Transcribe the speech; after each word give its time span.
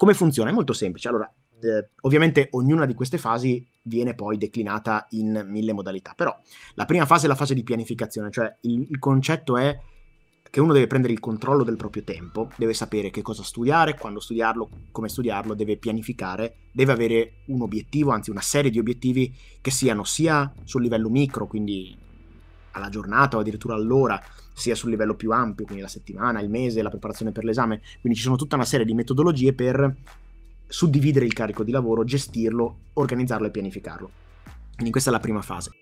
Come 0.00 0.14
funziona? 0.14 0.48
È 0.48 0.54
molto 0.54 0.72
semplice. 0.72 1.08
Allora, 1.08 1.30
eh, 1.60 1.90
ovviamente 2.00 2.48
ognuna 2.52 2.86
di 2.86 2.94
queste 2.94 3.18
fasi 3.18 3.68
viene 3.82 4.14
poi 4.14 4.38
declinata 4.38 5.04
in 5.10 5.44
mille 5.46 5.74
modalità, 5.74 6.14
però 6.16 6.34
la 6.72 6.86
prima 6.86 7.04
fase 7.04 7.26
è 7.26 7.28
la 7.28 7.34
fase 7.34 7.52
di 7.52 7.62
pianificazione, 7.62 8.30
cioè 8.30 8.50
il, 8.62 8.86
il 8.88 8.98
concetto 8.98 9.58
è 9.58 9.78
che 10.48 10.58
uno 10.58 10.72
deve 10.72 10.86
prendere 10.86 11.12
il 11.12 11.20
controllo 11.20 11.64
del 11.64 11.76
proprio 11.76 12.02
tempo, 12.02 12.50
deve 12.56 12.72
sapere 12.72 13.10
che 13.10 13.20
cosa 13.20 13.42
studiare, 13.42 13.98
quando 13.98 14.20
studiarlo, 14.20 14.70
come 14.90 15.10
studiarlo, 15.10 15.52
deve 15.52 15.76
pianificare, 15.76 16.54
deve 16.72 16.92
avere 16.92 17.32
un 17.48 17.60
obiettivo, 17.60 18.10
anzi 18.10 18.30
una 18.30 18.40
serie 18.40 18.70
di 18.70 18.78
obiettivi 18.78 19.30
che 19.60 19.70
siano 19.70 20.04
sia 20.04 20.50
sul 20.64 20.80
livello 20.80 21.10
micro, 21.10 21.46
quindi 21.46 21.94
alla 22.70 22.88
giornata 22.88 23.36
o 23.36 23.40
addirittura 23.40 23.74
all'ora, 23.74 24.18
sia 24.52 24.74
sul 24.74 24.90
livello 24.90 25.14
più 25.14 25.30
ampio, 25.32 25.64
quindi 25.64 25.82
la 25.82 25.88
settimana, 25.88 26.40
il 26.40 26.50
mese, 26.50 26.82
la 26.82 26.90
preparazione 26.90 27.32
per 27.32 27.44
l'esame. 27.44 27.80
Quindi 28.00 28.18
ci 28.18 28.24
sono 28.24 28.36
tutta 28.36 28.56
una 28.56 28.64
serie 28.64 28.86
di 28.86 28.94
metodologie 28.94 29.52
per 29.52 29.96
suddividere 30.66 31.24
il 31.24 31.32
carico 31.32 31.64
di 31.64 31.72
lavoro, 31.72 32.04
gestirlo, 32.04 32.76
organizzarlo 32.94 33.46
e 33.46 33.50
pianificarlo. 33.50 34.10
Quindi 34.74 34.90
questa 34.90 35.10
è 35.10 35.12
la 35.12 35.20
prima 35.20 35.42
fase. 35.42 35.72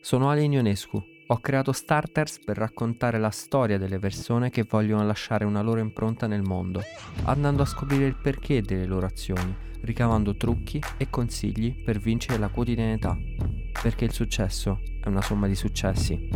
Sono 0.00 0.30
Ale 0.30 0.44
Ionescu. 0.44 1.02
Ho 1.28 1.38
creato 1.38 1.72
Starters 1.72 2.40
per 2.44 2.58
raccontare 2.58 3.18
la 3.18 3.30
storia 3.30 3.78
delle 3.78 3.98
persone 3.98 4.50
che 4.50 4.66
vogliono 4.68 5.06
lasciare 5.06 5.46
una 5.46 5.62
loro 5.62 5.80
impronta 5.80 6.26
nel 6.26 6.42
mondo, 6.42 6.82
andando 7.24 7.62
a 7.62 7.66
scoprire 7.66 8.04
il 8.04 8.16
perché 8.16 8.60
delle 8.60 8.84
loro 8.84 9.06
azioni, 9.06 9.56
ricavando 9.80 10.36
trucchi 10.36 10.78
e 10.98 11.08
consigli 11.08 11.82
per 11.82 11.98
vincere 11.98 12.38
la 12.38 12.50
quotidianità, 12.50 13.16
perché 13.82 14.04
il 14.04 14.12
successo 14.12 14.80
è 15.00 15.08
una 15.08 15.22
somma 15.22 15.46
di 15.46 15.54
successi. 15.54 16.28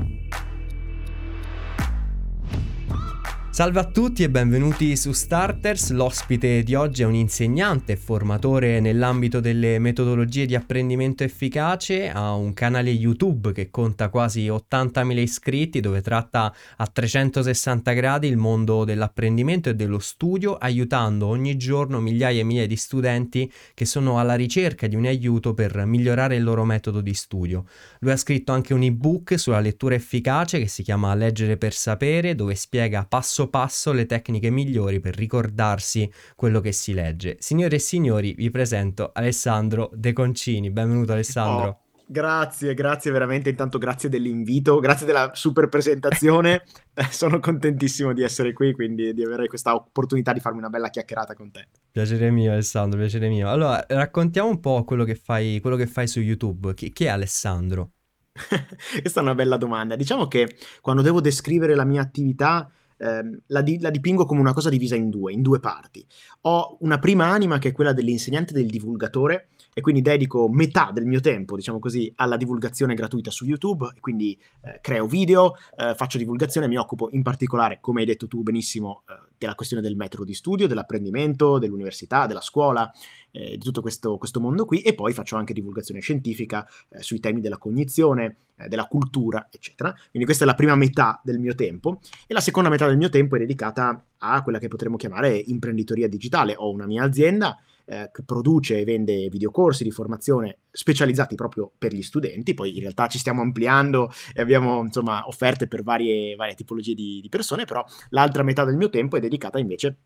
Salve 3.58 3.80
a 3.80 3.86
tutti 3.86 4.22
e 4.22 4.30
benvenuti 4.30 4.96
su 4.96 5.10
Starters. 5.10 5.90
L'ospite 5.90 6.62
di 6.62 6.76
oggi 6.76 7.02
è 7.02 7.06
un 7.06 7.16
insegnante 7.16 7.94
e 7.94 7.96
formatore 7.96 8.78
nell'ambito 8.78 9.40
delle 9.40 9.80
metodologie 9.80 10.46
di 10.46 10.54
apprendimento 10.54 11.24
efficace, 11.24 12.08
ha 12.08 12.34
un 12.34 12.54
canale 12.54 12.90
YouTube 12.90 13.50
che 13.50 13.68
conta 13.68 14.10
quasi 14.10 14.46
80.000 14.46 15.18
iscritti 15.18 15.80
dove 15.80 16.02
tratta 16.02 16.54
a 16.76 16.86
360 16.86 17.92
gradi 17.94 18.28
il 18.28 18.36
mondo 18.36 18.84
dell'apprendimento 18.84 19.70
e 19.70 19.74
dello 19.74 19.98
studio, 19.98 20.54
aiutando 20.54 21.26
ogni 21.26 21.56
giorno 21.56 21.98
migliaia 21.98 22.42
e 22.42 22.44
migliaia 22.44 22.68
di 22.68 22.76
studenti 22.76 23.52
che 23.74 23.86
sono 23.86 24.20
alla 24.20 24.36
ricerca 24.36 24.86
di 24.86 24.94
un 24.94 25.04
aiuto 25.04 25.52
per 25.52 25.84
migliorare 25.84 26.36
il 26.36 26.44
loro 26.44 26.64
metodo 26.64 27.00
di 27.00 27.12
studio. 27.12 27.64
Lui 27.98 28.12
ha 28.12 28.16
scritto 28.16 28.52
anche 28.52 28.72
un 28.72 28.84
ebook 28.84 29.36
sulla 29.36 29.58
lettura 29.58 29.96
efficace 29.96 30.60
che 30.60 30.68
si 30.68 30.84
chiama 30.84 31.12
Leggere 31.16 31.56
per 31.56 31.72
sapere, 31.72 32.36
dove 32.36 32.54
spiega 32.54 33.04
passo 33.04 33.46
passo 33.48 33.92
le 33.92 34.06
tecniche 34.06 34.50
migliori 34.50 35.00
per 35.00 35.16
ricordarsi 35.16 36.10
quello 36.36 36.60
che 36.60 36.72
si 36.72 36.92
legge. 36.94 37.36
Signore 37.40 37.76
e 37.76 37.80
signori, 37.80 38.34
vi 38.34 38.50
presento 38.50 39.10
Alessandro 39.12 39.90
De 39.92 40.12
Concini. 40.12 40.70
Benvenuto 40.70 41.12
Alessandro. 41.12 41.68
Oh. 41.68 41.86
Grazie, 42.10 42.72
grazie 42.72 43.10
veramente. 43.10 43.50
Intanto 43.50 43.76
grazie 43.76 44.08
dell'invito, 44.08 44.78
grazie 44.80 45.04
della 45.04 45.32
super 45.34 45.68
presentazione. 45.68 46.62
Sono 47.10 47.38
contentissimo 47.38 48.14
di 48.14 48.22
essere 48.22 48.54
qui, 48.54 48.72
quindi 48.72 49.12
di 49.12 49.22
avere 49.22 49.46
questa 49.46 49.74
opportunità 49.74 50.32
di 50.32 50.40
farmi 50.40 50.58
una 50.58 50.70
bella 50.70 50.88
chiacchierata 50.88 51.34
con 51.34 51.50
te. 51.50 51.68
Piacere 51.90 52.30
mio, 52.30 52.52
Alessandro, 52.52 52.98
piacere 52.98 53.28
mio. 53.28 53.50
Allora, 53.50 53.84
raccontiamo 53.86 54.48
un 54.48 54.58
po' 54.58 54.84
quello 54.84 55.04
che 55.04 55.16
fai, 55.16 55.60
quello 55.60 55.76
che 55.76 55.86
fai 55.86 56.08
su 56.08 56.20
YouTube. 56.20 56.72
Chi, 56.72 56.92
chi 56.92 57.04
è 57.04 57.08
Alessandro? 57.08 57.90
Questa 59.02 59.20
è 59.20 59.22
una 59.22 59.34
bella 59.34 59.58
domanda. 59.58 59.94
Diciamo 59.94 60.28
che 60.28 60.56
quando 60.80 61.02
devo 61.02 61.20
descrivere 61.20 61.74
la 61.74 61.84
mia 61.84 62.00
attività, 62.00 62.70
ehm, 62.98 63.40
la, 63.46 63.62
di- 63.62 63.80
la, 63.80 63.90
dipingo 63.90 64.26
come 64.26 64.40
una 64.40 64.52
cosa 64.52 64.68
divisa 64.68 64.94
in 64.94 65.10
due, 65.10 65.32
in 65.32 65.42
due 65.42 65.60
parti. 65.60 66.04
Ho 66.42 66.76
una 66.80 66.98
prima 66.98 67.26
anima 67.26 67.58
che 67.58 67.68
è 67.68 67.72
quella 67.72 67.92
dell'insegnante 67.92 68.52
del 68.52 68.66
divulgatore 68.66 69.48
e 69.78 69.80
quindi 69.80 70.02
dedico 70.02 70.48
metà 70.48 70.90
del 70.92 71.06
mio 71.06 71.20
tempo, 71.20 71.54
diciamo 71.54 71.78
così, 71.78 72.12
alla 72.16 72.36
divulgazione 72.36 72.94
gratuita 72.94 73.30
su 73.30 73.44
YouTube, 73.44 73.92
quindi 74.00 74.36
eh, 74.62 74.80
creo 74.80 75.06
video, 75.06 75.54
eh, 75.76 75.94
faccio 75.94 76.18
divulgazione, 76.18 76.66
mi 76.66 76.76
occupo 76.76 77.10
in 77.12 77.22
particolare, 77.22 77.78
come 77.80 78.00
hai 78.00 78.06
detto 78.06 78.26
tu 78.26 78.42
benissimo, 78.42 79.04
eh, 79.08 79.14
della 79.38 79.54
questione 79.54 79.80
del 79.80 79.94
metodo 79.94 80.24
di 80.24 80.34
studio, 80.34 80.66
dell'apprendimento, 80.66 81.58
dell'università, 81.58 82.26
della 82.26 82.40
scuola, 82.40 82.92
eh, 83.30 83.56
di 83.56 83.58
tutto 83.62 83.80
questo, 83.80 84.18
questo, 84.18 84.40
mondo 84.40 84.64
qui, 84.64 84.80
e 84.80 84.96
poi 84.96 85.12
faccio 85.12 85.36
anche 85.36 85.52
divulgazione 85.52 86.00
scientifica 86.00 86.66
eh, 86.88 87.00
sui 87.00 87.20
temi 87.20 87.40
della 87.40 87.58
cognizione, 87.58 88.38
eh, 88.56 88.66
della 88.66 88.86
cultura, 88.86 89.46
eccetera. 89.48 89.92
Quindi 89.92 90.24
questa 90.24 90.42
è 90.42 90.46
la 90.48 90.56
prima 90.56 90.74
metà 90.74 91.20
del 91.22 91.38
mio 91.38 91.54
tempo, 91.54 92.00
e 92.26 92.34
la 92.34 92.40
seconda 92.40 92.68
metà 92.68 92.88
del 92.88 92.96
mio 92.96 93.10
tempo 93.10 93.36
è 93.36 93.38
dedicata 93.38 94.04
a 94.18 94.42
quella 94.42 94.58
che 94.58 94.66
potremmo 94.66 94.96
chiamare 94.96 95.36
imprenditoria 95.36 96.08
digitale. 96.08 96.54
Ho 96.56 96.68
una 96.72 96.86
mia 96.86 97.04
azienda, 97.04 97.56
eh, 97.88 98.10
che 98.12 98.22
produce 98.22 98.78
e 98.78 98.84
vende 98.84 99.28
videocorsi 99.28 99.82
di 99.82 99.90
formazione 99.90 100.58
specializzati 100.70 101.34
proprio 101.34 101.72
per 101.76 101.92
gli 101.92 102.02
studenti, 102.02 102.54
poi 102.54 102.74
in 102.74 102.80
realtà 102.80 103.06
ci 103.08 103.18
stiamo 103.18 103.40
ampliando 103.40 104.12
e 104.34 104.42
abbiamo 104.42 104.82
insomma 104.82 105.26
offerte 105.26 105.66
per 105.66 105.82
varie, 105.82 106.36
varie 106.36 106.54
tipologie 106.54 106.94
di, 106.94 107.20
di 107.22 107.28
persone, 107.28 107.64
però 107.64 107.84
l'altra 108.10 108.42
metà 108.42 108.64
del 108.64 108.76
mio 108.76 108.90
tempo 108.90 109.16
è 109.16 109.20
dedicata 109.20 109.58
invece 109.58 109.96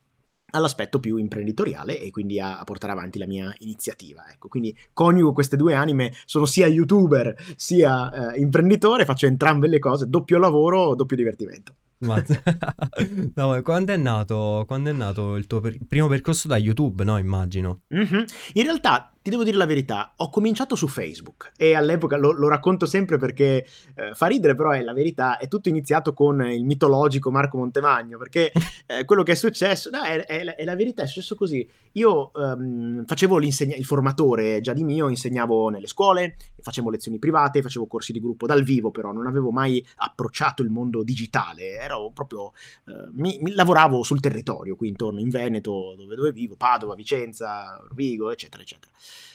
all'aspetto 0.52 1.00
più 1.00 1.16
imprenditoriale 1.16 1.98
e 2.00 2.10
quindi 2.10 2.38
a, 2.38 2.58
a, 2.58 2.64
portare 2.64 2.92
avanti 2.92 3.18
la 3.18 3.26
mia 3.26 3.52
iniziativa. 3.58 4.24
Ecco, 4.30 4.48
quindi 4.48 4.76
coniugo 4.92 5.32
queste 5.32 5.56
due 5.56 5.74
anime, 5.74 6.12
sono 6.24 6.44
sia 6.44 6.66
youtuber 6.66 7.34
sia 7.56 8.32
eh, 8.32 8.40
imprenditore, 8.40 9.04
faccio 9.04 9.26
entrambe 9.26 9.66
le 9.66 9.78
cose, 9.78 10.08
doppio 10.08 10.38
lavoro, 10.38 10.94
doppio 10.94 11.16
divertimento. 11.16 11.74
Ma... 12.02 12.22
no, 13.34 13.62
quando 13.62 13.92
è 13.92 13.96
nato, 13.96 14.64
quando 14.66 14.90
è 14.90 14.92
nato 14.92 15.36
il 15.36 15.46
tuo 15.46 15.60
per... 15.60 15.76
primo 15.86 16.08
percorso 16.08 16.48
da 16.48 16.56
YouTube, 16.56 17.04
no? 17.04 17.18
Immagino. 17.18 17.82
Mm-hmm. 17.94 18.22
In 18.54 18.62
realtà 18.62 19.12
ti 19.22 19.30
devo 19.30 19.44
dire 19.44 19.56
la 19.56 19.66
verità, 19.66 20.14
ho 20.16 20.30
cominciato 20.30 20.74
su 20.74 20.88
Facebook 20.88 21.52
e 21.56 21.74
all'epoca 21.74 22.16
lo, 22.16 22.32
lo 22.32 22.48
racconto 22.48 22.86
sempre 22.86 23.18
perché 23.18 23.64
eh, 23.94 24.14
fa 24.14 24.26
ridere, 24.26 24.56
però 24.56 24.70
è 24.70 24.82
la 24.82 24.92
verità, 24.92 25.38
è 25.38 25.46
tutto 25.46 25.68
iniziato 25.68 26.12
con 26.12 26.44
il 26.44 26.64
mitologico 26.64 27.30
Marco 27.30 27.56
Montemagno, 27.56 28.18
perché 28.18 28.50
eh, 28.84 29.04
quello 29.06 29.22
che 29.22 29.32
è 29.32 29.36
successo, 29.36 29.90
no, 29.90 30.02
è, 30.02 30.26
è, 30.26 30.56
è, 30.56 30.64
la 30.64 30.74
verità, 30.74 31.04
è 31.04 31.06
successo 31.06 31.36
così. 31.36 31.66
Io 31.92 32.32
um, 32.34 33.04
facevo 33.04 33.40
il 33.40 33.84
formatore 33.84 34.60
già 34.60 34.72
di 34.72 34.82
mio, 34.82 35.08
insegnavo 35.08 35.68
nelle 35.68 35.86
scuole, 35.86 36.34
facevo 36.60 36.90
lezioni 36.90 37.20
private, 37.20 37.62
facevo 37.62 37.86
corsi 37.86 38.12
di 38.12 38.20
gruppo 38.20 38.46
dal 38.46 38.64
vivo, 38.64 38.90
però 38.90 39.12
non 39.12 39.28
avevo 39.28 39.52
mai 39.52 39.84
approcciato 39.96 40.62
il 40.62 40.70
mondo 40.70 41.04
digitale, 41.04 41.86
ero 41.92 42.10
proprio, 42.10 42.52
uh, 42.86 43.10
mi, 43.12 43.38
mi, 43.40 43.52
lavoravo 43.52 44.02
sul 44.02 44.20
territorio, 44.20 44.76
qui 44.76 44.88
intorno 44.88 45.20
in 45.20 45.28
Veneto, 45.28 45.94
dove, 45.96 46.14
dove 46.14 46.32
vivo, 46.32 46.56
Padova, 46.56 46.94
Vicenza, 46.94 47.76
Rovigo, 47.88 48.30
eccetera, 48.30 48.62
eccetera. 48.62 48.92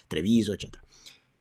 Treviso, 0.07 0.53
eccetera. 0.53 0.81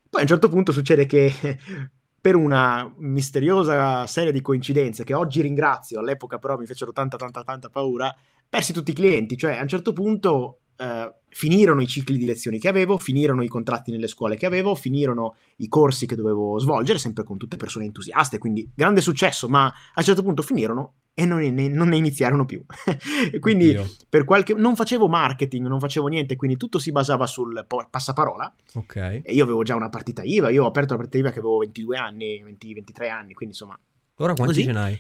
Poi 0.09 0.21
a 0.21 0.23
un 0.23 0.29
certo 0.29 0.49
punto 0.49 0.73
succede 0.73 1.07
che 1.07 1.33
per 2.21 2.35
una 2.35 2.93
misteriosa 2.99 4.07
serie 4.07 4.33
di 4.33 4.41
coincidenze 4.41 5.05
che 5.05 5.15
oggi 5.15 5.41
ringrazio, 5.41 6.01
all'epoca 6.01 6.39
però 6.39 6.57
mi 6.57 6.67
fecero 6.67 6.93
tanta 6.93 7.17
tanta 7.17 7.43
tanta 7.45 7.69
paura, 7.69 8.15
persi 8.49 8.73
tutti 8.73 8.91
i 8.91 8.95
clienti, 8.95 9.37
cioè 9.37 9.57
a 9.57 9.63
un 9.63 9.69
certo 9.69 9.93
punto 9.93 10.61
eh, 10.77 11.15
finirono 11.37 11.83
i 11.83 11.87
cicli 11.87 12.17
di 12.17 12.25
lezioni 12.25 12.59
che 12.59 12.67
avevo, 12.67 12.97
finirono 12.97 13.43
i 13.43 13.49
contratti 13.49 13.91
nelle 13.91 14.07
scuole 14.07 14.39
che 14.39 14.47
avevo, 14.47 14.75
finirono 14.75 15.37
i 15.57 15.69
corsi 15.69 16.07
che 16.07 16.17
dovevo 16.17 16.59
svolgere, 16.59 16.99
sempre 16.99 17.25
con 17.25 17.37
tutte 17.37 17.59
persone 17.59 17.85
entusiaste, 17.85 18.39
quindi 18.39 18.67
grande 18.75 19.03
successo, 19.03 19.47
ma 19.47 19.67
a 19.67 19.95
un 19.99 20.03
certo 20.03 20.23
punto 20.23 20.41
finirono 20.41 20.95
e 21.13 21.27
non 21.27 21.41
ne, 21.41 21.69
non 21.69 21.89
ne 21.89 21.99
iniziarono 21.99 22.47
più. 22.47 22.65
quindi 23.39 23.79
per 24.09 24.25
qualche... 24.25 24.55
non 24.55 24.77
facevo 24.77 25.09
marketing, 25.09 25.67
non 25.67 25.79
facevo 25.79 26.07
niente, 26.07 26.37
quindi 26.37 26.57
tutto 26.57 26.79
si 26.79 26.91
basava 26.91 27.27
sul 27.27 27.67
passaparola. 27.91 28.55
Ok. 28.73 28.97
E 28.97 29.23
io 29.27 29.45
avevo 29.45 29.63
già 29.63 29.75
una 29.75 29.91
partita 29.91 30.23
IVA, 30.23 30.49
io 30.49 30.65
ho 30.65 30.69
aperto 30.69 30.95
la 30.95 31.01
partita 31.01 31.19
IVA 31.19 31.33
che 31.33 31.41
avevo 31.41 31.59
22 31.59 31.99
anni, 31.99 32.43
20, 32.43 32.73
23 32.73 33.11
anni, 33.11 33.35
quindi 33.35 33.55
insomma... 33.55 33.79
Ora 34.21 34.33
quanti 34.33 34.55
così. 34.55 34.65
ce 34.65 34.73
n'hai? 34.73 34.99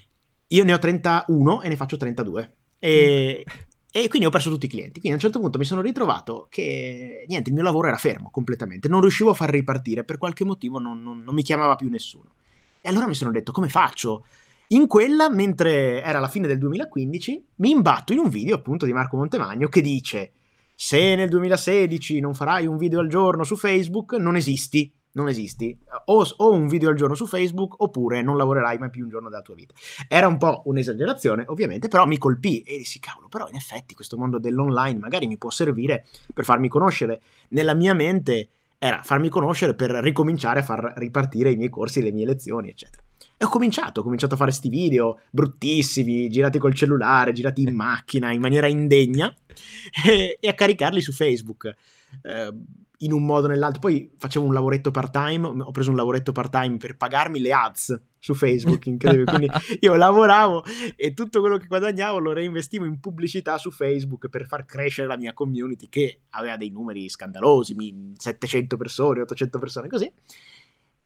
Io 0.48 0.64
ne 0.64 0.75
ho 0.75 0.78
31 0.78 1.62
e 1.62 1.69
ne 1.69 1.76
faccio 1.76 1.96
32. 1.96 2.56
E, 2.78 3.42
mm. 3.42 3.60
e 4.02 4.08
quindi 4.08 4.26
ho 4.26 4.30
perso 4.30 4.50
tutti 4.50 4.66
i 4.66 4.68
clienti. 4.68 5.00
Quindi 5.00 5.12
a 5.12 5.14
un 5.14 5.20
certo 5.20 5.40
punto 5.40 5.56
mi 5.56 5.64
sono 5.64 5.80
ritrovato 5.80 6.48
che 6.50 7.24
niente, 7.28 7.48
il 7.48 7.54
mio 7.54 7.64
lavoro 7.64 7.88
era 7.88 7.96
fermo 7.96 8.28
completamente. 8.31 8.88
Non 8.88 9.00
riuscivo 9.00 9.31
a 9.31 9.34
far 9.34 9.48
ripartire, 9.48 10.04
per 10.04 10.19
qualche 10.19 10.44
motivo 10.44 10.78
non, 10.78 11.02
non, 11.02 11.22
non 11.22 11.34
mi 11.34 11.43
chiamava 11.43 11.76
più 11.76 11.88
nessuno. 11.88 12.34
E 12.82 12.90
allora 12.90 13.06
mi 13.06 13.14
sono 13.14 13.31
detto, 13.31 13.52
come 13.52 13.70
faccio? 13.70 14.26
In 14.69 14.87
quella, 14.87 15.31
mentre 15.31 16.02
era 16.02 16.19
la 16.19 16.28
fine 16.28 16.46
del 16.46 16.58
2015, 16.58 17.44
mi 17.56 17.70
imbatto 17.70 18.12
in 18.12 18.19
un 18.19 18.28
video 18.28 18.56
appunto 18.56 18.84
di 18.84 18.93
Marco 18.93 19.16
Montemagno 19.16 19.69
che 19.69 19.81
dice 19.81 20.32
se 20.75 21.14
nel 21.14 21.31
2016 21.31 22.20
non 22.20 22.34
farai 22.34 22.66
un 22.66 22.76
video 22.76 23.00
al 23.00 23.08
giorno 23.08 23.44
su 23.44 23.56
Facebook, 23.56 24.12
non 24.12 24.37
esisti, 24.37 24.92
non 25.16 25.28
esisti. 25.28 25.76
O, 26.06 26.24
o, 26.36 26.52
un 26.52 26.68
video 26.68 26.90
al 26.90 26.94
giorno 26.94 27.14
su 27.14 27.26
Facebook 27.26 27.82
oppure 27.82 28.22
non 28.22 28.36
lavorerai 28.36 28.78
mai 28.78 28.90
più 28.90 29.04
un 29.04 29.08
giorno 29.08 29.28
della 29.28 29.42
tua 29.42 29.54
vita. 29.54 29.74
Era 30.06 30.28
un 30.28 30.36
po' 30.36 30.62
un'esagerazione, 30.66 31.44
ovviamente, 31.48 31.88
però 31.88 32.06
mi 32.06 32.18
colpì 32.18 32.60
e 32.60 32.76
dissi, 32.78 33.00
cavolo, 33.00 33.28
però 33.28 33.48
in 33.48 33.56
effetti 33.56 33.94
questo 33.94 34.16
mondo 34.16 34.38
dell'online 34.38 34.98
magari 34.98 35.26
mi 35.26 35.38
può 35.38 35.50
servire 35.50 36.06
per 36.32 36.44
farmi 36.44 36.68
conoscere. 36.68 37.20
Nella 37.48 37.74
mia 37.74 37.94
mente 37.94 38.50
era 38.78 39.02
farmi 39.02 39.28
conoscere 39.28 39.74
per 39.74 39.90
ricominciare 39.90 40.60
a 40.60 40.62
far 40.62 40.92
ripartire 40.96 41.50
i 41.50 41.56
miei 41.56 41.70
corsi, 41.70 42.02
le 42.02 42.12
mie 42.12 42.26
lezioni, 42.26 42.68
eccetera. 42.68 43.02
E 43.38 43.44
ho 43.44 43.48
cominciato, 43.48 44.00
ho 44.00 44.02
cominciato 44.02 44.34
a 44.34 44.36
fare 44.36 44.50
questi 44.50 44.68
video 44.68 45.20
bruttissimi, 45.30 46.28
girati 46.28 46.58
col 46.58 46.74
cellulare, 46.74 47.32
girati 47.32 47.62
in 47.62 47.74
macchina, 47.74 48.32
in 48.32 48.40
maniera 48.40 48.66
indegna, 48.66 49.34
e, 50.06 50.38
e 50.38 50.48
a 50.48 50.54
caricarli 50.54 51.00
su 51.00 51.12
Facebook. 51.12 51.74
Eh, 52.22 52.52
in 52.98 53.12
un 53.12 53.25
modo 53.25 53.46
o 53.46 53.48
nell'altro. 53.48 53.81
Poi 53.81 54.10
facevo 54.16 54.44
un 54.44 54.52
lavoretto 54.52 54.90
part-time, 54.90 55.46
ho 55.46 55.70
preso 55.70 55.90
un 55.90 55.96
lavoretto 55.96 56.32
part-time 56.32 56.76
per 56.76 56.96
pagarmi 56.96 57.40
le 57.40 57.52
ads 57.52 58.00
su 58.19 58.34
Facebook, 58.34 58.87
incredibile. 58.87 59.25
Quindi 59.25 59.48
io 59.81 59.94
lavoravo 59.94 60.64
e 60.96 61.14
tutto 61.14 61.40
quello 61.40 61.58
che 61.58 61.66
guadagnavo 61.66 62.19
lo 62.19 62.32
reinvestivo 62.32 62.84
in 62.84 63.00
pubblicità 63.00 63.58
su 63.58 63.70
Facebook 63.70 64.28
per 64.28 64.46
far 64.46 64.64
crescere 64.64 65.06
la 65.06 65.16
mia 65.16 65.32
community 65.32 65.88
che 65.88 66.20
aveva 66.31 66.56
dei 66.56 66.70
numeri 66.70 67.08
scandalosi, 67.08 67.75
700 68.16 68.76
persone, 68.76 69.20
800 69.20 69.58
persone, 69.58 69.88
così. 69.88 70.12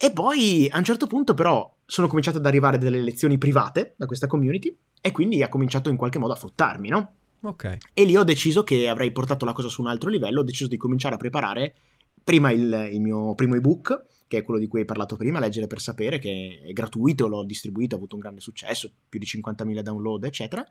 E 0.02 0.12
poi 0.12 0.66
a 0.70 0.78
un 0.78 0.84
certo 0.84 1.06
punto 1.06 1.34
però 1.34 1.76
sono 1.84 2.06
cominciate 2.06 2.38
ad 2.38 2.46
arrivare 2.46 2.78
delle 2.78 3.02
lezioni 3.02 3.36
private 3.36 3.94
da 3.98 4.06
questa 4.06 4.26
community 4.26 4.74
e 4.98 5.12
quindi 5.12 5.42
ha 5.42 5.50
cominciato 5.50 5.90
in 5.90 5.96
qualche 5.96 6.18
modo 6.18 6.32
a 6.32 6.36
fruttarmi, 6.36 6.88
no? 6.88 7.16
Ok. 7.42 7.78
E 7.94 8.04
lì 8.04 8.16
ho 8.16 8.24
deciso 8.24 8.62
che 8.62 8.88
avrei 8.88 9.12
portato 9.12 9.44
la 9.44 9.52
cosa 9.52 9.68
su 9.68 9.80
un 9.80 9.88
altro 9.88 10.10
livello, 10.10 10.40
ho 10.40 10.44
deciso 10.44 10.68
di 10.68 10.76
cominciare 10.76 11.14
a 11.14 11.18
preparare 11.18 11.74
prima 12.22 12.50
il, 12.50 12.90
il 12.92 13.00
mio 13.00 13.34
primo 13.34 13.54
ebook, 13.54 14.04
che 14.28 14.38
è 14.38 14.42
quello 14.42 14.60
di 14.60 14.68
cui 14.68 14.80
hai 14.80 14.84
parlato 14.84 15.16
prima, 15.16 15.40
Leggere 15.40 15.66
per 15.66 15.80
sapere, 15.80 16.18
che 16.18 16.62
è 16.64 16.72
gratuito, 16.72 17.26
l'ho 17.26 17.42
distribuito, 17.44 17.94
ha 17.94 17.98
avuto 17.98 18.14
un 18.14 18.20
grande 18.20 18.40
successo, 18.40 18.90
più 19.08 19.18
di 19.18 19.26
50.000 19.26 19.80
download, 19.80 20.24
eccetera. 20.24 20.64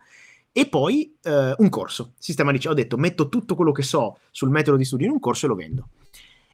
E 0.52 0.68
poi 0.68 1.16
eh, 1.22 1.54
un 1.58 1.70
corso, 1.70 2.14
sistema 2.18 2.52
di... 2.52 2.66
Ho 2.68 2.74
detto, 2.74 2.98
metto 2.98 3.30
tutto 3.30 3.56
quello 3.56 3.72
che 3.72 3.84
so 3.84 4.20
sul 4.32 4.50
metodo 4.50 4.78
di 4.78 4.86
studio 4.86 5.08
in 5.08 5.12
un 5.12 5.20
corso 5.20 5.46
e 5.46 5.50
lo 5.50 5.56
vendo. 5.56 5.90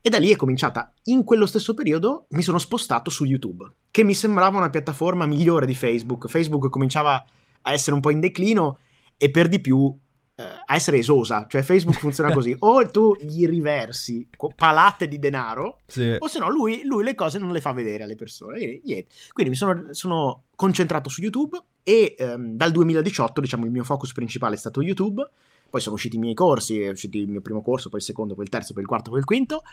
E 0.02 0.10
da 0.10 0.18
lì 0.18 0.32
è 0.32 0.36
cominciata. 0.36 0.92
In 1.04 1.24
quello 1.24 1.46
stesso 1.46 1.74
periodo 1.74 2.26
mi 2.30 2.42
sono 2.42 2.58
spostato 2.58 3.10
su 3.10 3.26
YouTube, 3.26 3.66
che 3.92 4.04
mi 4.04 4.14
sembrava 4.14 4.58
una 4.58 4.70
piattaforma 4.70 5.26
migliore 5.26 5.66
di 5.66 5.76
Facebook. 5.76 6.28
Facebook 6.28 6.70
cominciava 6.70 7.24
a 7.62 7.72
essere 7.72 7.96
un 7.96 8.02
po' 8.02 8.10
in 8.10 8.20
declino 8.20 8.80
e 9.18 9.32
per 9.32 9.48
di 9.48 9.60
più 9.60 9.96
a 10.36 10.76
essere 10.76 10.98
esosa. 10.98 11.46
Cioè 11.50 11.62
Facebook 11.62 11.98
funziona 11.98 12.34
così. 12.34 12.56
o 12.60 12.90
tu 12.90 13.16
gli 13.20 13.48
riversi 13.48 14.28
palate 14.56 15.08
di 15.08 15.20
denaro, 15.20 15.80
sì. 15.88 16.16
o 16.18 16.28
se 16.28 16.40
no 16.40 16.50
lui, 16.50 16.82
lui, 16.84 17.04
le 17.04 17.16
cose 17.16 17.40
non 17.40 17.52
le 17.52 17.62
fa 17.62 17.72
vedere 17.72 18.04
alle 18.04 18.16
persone. 18.16 18.58
Quindi, 18.58 19.08
Quindi 19.32 19.52
mi 19.52 19.56
sono, 19.56 19.88
sono, 19.92 20.44
concentrato 20.56 21.10
su 21.10 21.22
YouTube 21.22 21.62
e 21.84 22.16
ehm, 22.18 22.56
dal 22.56 22.72
2018, 22.72 23.42
diciamo, 23.42 23.66
il 23.66 23.72
mio 23.72 23.84
focus 23.84 24.14
principale 24.14 24.56
è 24.56 24.58
stato 24.58 24.82
YouTube 24.82 25.30
poi 25.68 25.84
sono 25.84 25.96
usciti 25.96 26.16
i 26.16 26.20
miei 26.20 26.34
corsi, 26.34 26.80
è 26.80 26.90
uscito 26.90 27.18
il 27.18 27.28
mio 27.28 27.42
primo 27.42 27.62
corso, 27.62 27.90
poi 27.90 28.00
il 28.00 28.06
secondo, 28.06 28.34
poi 28.34 28.46
il 28.46 28.50
terzo, 28.50 28.72
poi 28.72 28.84
il 28.84 28.88
quarto, 28.88 29.10
poi 29.10 29.20
il 29.20 29.26
quinto, 29.26 29.64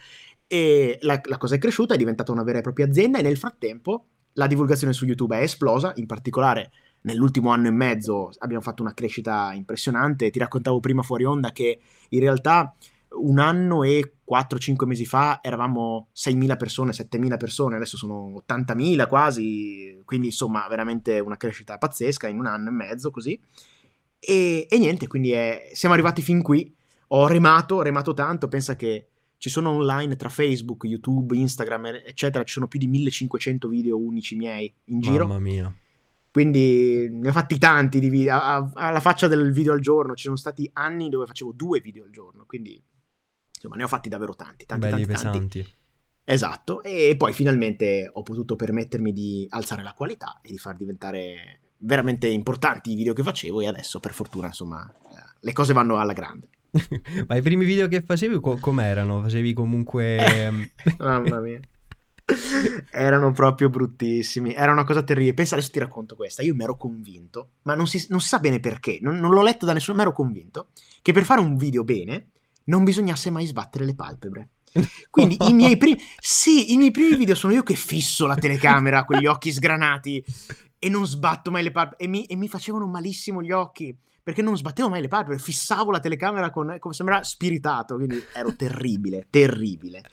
e 0.48 0.98
la, 1.02 1.20
la 1.22 1.38
cosa 1.38 1.54
è 1.54 1.58
cresciuta, 1.58 1.94
è 1.94 1.96
diventata 1.96 2.32
una 2.32 2.42
vera 2.42 2.58
e 2.58 2.62
propria 2.62 2.86
azienda 2.86 3.18
e 3.18 3.22
nel 3.22 3.36
frattempo 3.36 4.06
la 4.32 4.48
divulgazione 4.48 4.92
su 4.92 5.04
YouTube 5.04 5.38
è 5.38 5.42
esplosa, 5.42 5.92
in 5.96 6.06
particolare 6.06 6.72
nell'ultimo 7.02 7.50
anno 7.50 7.68
e 7.68 7.72
mezzo 7.72 8.30
abbiamo 8.38 8.62
fatto 8.62 8.82
una 8.82 8.94
crescita 8.94 9.52
impressionante. 9.54 10.30
Ti 10.30 10.38
raccontavo 10.38 10.80
prima 10.80 11.02
fuori 11.02 11.24
onda 11.24 11.52
che 11.52 11.80
in 12.08 12.20
realtà 12.20 12.74
un 13.14 13.38
anno 13.38 13.82
e 13.82 14.14
4-5 14.28 14.86
mesi 14.86 15.04
fa 15.04 15.40
eravamo 15.42 16.08
6.000 16.14 16.56
persone, 16.56 16.92
7.000 16.92 17.36
persone, 17.36 17.76
adesso 17.76 17.96
sono 17.96 18.42
80.000 18.48 19.06
quasi, 19.06 20.00
quindi 20.04 20.28
insomma 20.28 20.66
veramente 20.68 21.18
una 21.20 21.36
crescita 21.36 21.76
pazzesca 21.78 22.28
in 22.28 22.38
un 22.38 22.46
anno 22.46 22.68
e 22.68 22.72
mezzo 22.72 23.10
così. 23.10 23.38
E, 24.18 24.66
e 24.68 24.78
niente, 24.78 25.08
quindi 25.08 25.32
è, 25.32 25.70
siamo 25.72 25.94
arrivati 25.94 26.22
fin 26.22 26.42
qui. 26.42 26.74
Ho 27.08 27.26
remato, 27.26 27.76
ho 27.76 27.82
remato 27.82 28.14
tanto. 28.14 28.48
Pensa 28.48 28.76
che 28.76 29.08
ci 29.36 29.50
sono 29.50 29.70
online 29.70 30.16
tra 30.16 30.28
Facebook, 30.28 30.84
YouTube, 30.84 31.36
Instagram, 31.36 31.86
eccetera. 32.06 32.44
Ci 32.44 32.52
sono 32.52 32.68
più 32.68 32.78
di 32.78 32.86
1500 32.86 33.68
video 33.68 33.98
unici 33.98 34.36
miei 34.36 34.72
in 34.84 35.00
giro. 35.00 35.26
Mamma 35.26 35.40
mia. 35.40 35.76
Quindi 36.32 37.08
ne 37.10 37.28
ho 37.28 37.32
fatti 37.32 37.58
tanti 37.58 38.00
di 38.00 38.08
video. 38.08 38.70
Alla 38.74 39.00
faccia 39.00 39.28
del 39.28 39.52
video 39.52 39.74
al 39.74 39.80
giorno. 39.80 40.14
Ci 40.14 40.24
sono 40.24 40.36
stati 40.36 40.68
anni 40.72 41.08
dove 41.08 41.26
facevo 41.26 41.52
due 41.52 41.80
video 41.80 42.04
al 42.04 42.10
giorno. 42.10 42.44
Quindi 42.46 42.82
insomma, 43.54 43.76
ne 43.76 43.84
ho 43.84 43.88
fatti 43.88 44.08
davvero 44.08 44.34
tanti. 44.34 44.64
tanti 44.64 44.88
Belli 44.88 45.04
tanti, 45.04 45.12
pesanti. 45.12 45.38
Tanti. 45.38 45.74
Esatto, 46.24 46.82
e 46.82 47.16
poi 47.18 47.32
finalmente 47.32 48.08
ho 48.10 48.22
potuto 48.22 48.54
permettermi 48.54 49.12
di 49.12 49.46
alzare 49.50 49.82
la 49.82 49.92
qualità 49.92 50.38
e 50.40 50.50
di 50.50 50.58
far 50.58 50.76
diventare 50.76 51.60
veramente 51.78 52.28
importanti 52.28 52.92
i 52.92 52.94
video 52.94 53.12
che 53.12 53.24
facevo 53.24 53.60
e 53.60 53.66
adesso 53.66 53.98
per 53.98 54.12
fortuna 54.12 54.46
insomma 54.46 54.88
le 55.40 55.52
cose 55.52 55.72
vanno 55.72 55.98
alla 55.98 56.12
grande. 56.12 56.48
Ma 57.26 57.36
i 57.36 57.42
primi 57.42 57.64
video 57.64 57.88
che 57.88 58.02
facevi 58.02 58.40
co- 58.40 58.56
com'erano? 58.58 59.20
Facevi 59.22 59.52
comunque... 59.52 60.16
Ehm, 60.24 60.70
mamma 60.98 61.40
mia. 61.40 61.60
Erano 62.90 63.32
proprio 63.32 63.68
bruttissimi, 63.68 64.54
era 64.54 64.72
una 64.72 64.84
cosa 64.84 65.02
terribile. 65.02 65.34
Pensa, 65.34 65.54
adesso 65.54 65.70
ti 65.70 65.78
racconto 65.78 66.14
questa. 66.14 66.42
Io 66.42 66.54
mi 66.54 66.62
ero 66.62 66.76
convinto, 66.76 67.50
ma 67.62 67.74
non 67.74 67.86
si, 67.86 68.04
non 68.08 68.20
sa 68.20 68.38
bene 68.38 68.60
perché, 68.60 68.98
non, 69.00 69.18
non, 69.18 69.32
l'ho 69.32 69.42
letto 69.42 69.66
da 69.66 69.72
nessuno, 69.72 69.96
ma 69.96 70.02
ero 70.02 70.12
convinto 70.12 70.68
che 71.02 71.12
per 71.12 71.24
fare 71.24 71.40
un 71.40 71.56
video 71.56 71.84
bene 71.84 72.28
non 72.64 72.84
bisognasse 72.84 73.30
mai 73.30 73.46
sbattere 73.46 73.84
le 73.84 73.94
palpebre. 73.94 74.48
Quindi 75.10 75.36
i 75.40 75.52
miei 75.52 75.76
primi, 75.76 76.00
sì, 76.18 76.72
i 76.72 76.76
miei 76.76 76.90
primi 76.90 77.16
video 77.16 77.34
sono 77.34 77.52
io 77.52 77.62
che 77.62 77.74
fisso 77.74 78.26
la 78.26 78.36
telecamera 78.36 79.04
con 79.04 79.18
gli 79.18 79.26
occhi 79.26 79.52
sgranati 79.52 80.24
e 80.78 80.88
non 80.88 81.06
sbatto 81.06 81.50
mai 81.50 81.62
le 81.62 81.70
palpebre 81.70 82.04
e 82.04 82.08
mi, 82.08 82.24
e 82.24 82.36
mi 82.36 82.48
facevano 82.48 82.86
malissimo 82.86 83.42
gli 83.42 83.52
occhi 83.52 83.94
perché 84.22 84.40
non 84.40 84.56
sbattevo 84.56 84.88
mai 84.88 85.00
le 85.00 85.08
palpebre, 85.08 85.38
fissavo 85.38 85.90
la 85.90 85.98
telecamera 85.98 86.50
con, 86.50 86.76
come 86.78 86.94
sembrava 86.94 87.24
spiritato, 87.24 87.96
quindi 87.96 88.22
ero 88.32 88.54
terribile, 88.54 89.26
terribile. 89.28 90.04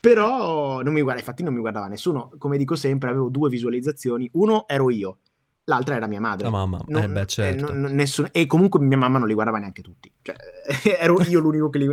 Però 0.00 0.80
non 0.80 0.94
mi 0.94 1.02
guarda, 1.02 1.20
infatti 1.20 1.42
non 1.42 1.52
mi 1.52 1.60
guardava 1.60 1.86
nessuno, 1.86 2.32
come 2.38 2.56
dico 2.56 2.74
sempre, 2.74 3.10
avevo 3.10 3.28
due 3.28 3.50
visualizzazioni, 3.50 4.28
uno 4.32 4.66
ero 4.66 4.88
io, 4.90 5.18
l'altra 5.64 5.96
era 5.96 6.06
mia 6.06 6.20
madre. 6.20 6.44
La 6.44 6.50
mamma, 6.50 6.82
non, 6.86 7.02
eh 7.02 7.08
beh, 7.08 7.26
certo. 7.26 7.68
eh, 7.68 7.72
non, 7.74 7.92
nessuno, 7.92 8.28
e 8.32 8.46
comunque 8.46 8.80
mia 8.80 8.96
mamma 8.96 9.18
non 9.18 9.28
li 9.28 9.34
guardava 9.34 9.58
neanche 9.58 9.82
tutti, 9.82 10.10
cioè 10.22 10.36
ero 10.98 11.22
io 11.22 11.38
l'unico 11.40 11.68
che 11.68 11.78
li 11.78 11.92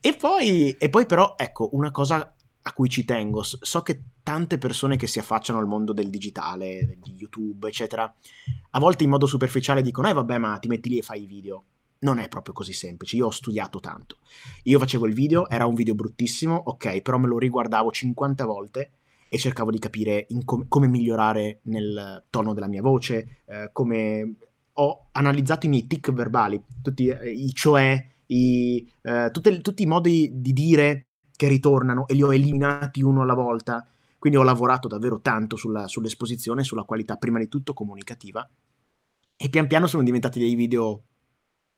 E 0.00 0.14
poi, 0.14 0.76
e 0.78 0.88
poi 0.88 1.06
però, 1.06 1.34
ecco, 1.36 1.70
una 1.72 1.90
cosa 1.90 2.34
a 2.66 2.72
cui 2.72 2.88
ci 2.88 3.04
tengo. 3.04 3.42
So 3.42 3.82
che 3.82 4.02
tante 4.22 4.58
persone 4.58 4.96
che 4.96 5.06
si 5.06 5.18
affacciano 5.18 5.58
al 5.58 5.66
mondo 5.66 5.92
del 5.92 6.10
digitale, 6.10 6.98
di 7.02 7.14
YouTube, 7.14 7.68
eccetera, 7.68 8.12
a 8.70 8.78
volte 8.78 9.04
in 9.04 9.10
modo 9.10 9.26
superficiale 9.26 9.82
dicono: 9.82 10.08
Eh, 10.08 10.12
vabbè, 10.12 10.38
ma 10.38 10.56
ti 10.58 10.68
metti 10.68 10.88
lì 10.88 10.98
e 10.98 11.02
fai 11.02 11.22
i 11.22 11.26
video. 11.26 11.64
Non 12.04 12.18
è 12.18 12.28
proprio 12.28 12.52
così 12.52 12.74
semplice. 12.74 13.16
Io 13.16 13.26
ho 13.26 13.30
studiato 13.30 13.80
tanto. 13.80 14.18
Io 14.64 14.78
facevo 14.78 15.06
il 15.06 15.14
video, 15.14 15.48
era 15.48 15.64
un 15.64 15.74
video 15.74 15.94
bruttissimo, 15.94 16.54
ok, 16.54 17.00
però 17.00 17.16
me 17.16 17.28
lo 17.28 17.38
riguardavo 17.38 17.90
50 17.90 18.44
volte 18.44 18.90
e 19.28 19.38
cercavo 19.38 19.70
di 19.70 19.78
capire 19.78 20.26
com- 20.44 20.68
come 20.68 20.86
migliorare 20.86 21.60
nel 21.62 22.24
tono 22.28 22.52
della 22.52 22.68
mia 22.68 22.82
voce, 22.82 23.40
eh, 23.46 23.70
come 23.72 24.34
ho 24.74 25.06
analizzato 25.12 25.64
i 25.64 25.70
miei 25.70 25.86
tic 25.86 26.12
verbali, 26.12 26.62
tutti 26.82 27.08
eh, 27.08 27.30
i 27.30 27.52
cioè, 27.54 28.06
i, 28.26 28.86
eh, 29.00 29.30
tutte, 29.32 29.60
tutti 29.62 29.82
i 29.82 29.86
modi 29.86 30.30
di 30.34 30.52
dire 30.52 31.06
che 31.34 31.48
ritornano 31.48 32.06
e 32.06 32.14
li 32.14 32.22
ho 32.22 32.34
eliminati 32.34 33.02
uno 33.02 33.22
alla 33.22 33.34
volta. 33.34 33.86
Quindi 34.18 34.38
ho 34.38 34.44
lavorato 34.44 34.88
davvero 34.88 35.20
tanto 35.20 35.56
sulla, 35.56 35.88
sull'esposizione, 35.88 36.64
sulla 36.64 36.84
qualità 36.84 37.16
prima 37.16 37.38
di 37.38 37.48
tutto 37.48 37.72
comunicativa 37.72 38.46
e 39.36 39.48
pian 39.48 39.66
piano 39.66 39.86
sono 39.86 40.02
diventati 40.02 40.38
dei 40.38 40.54
video 40.54 41.02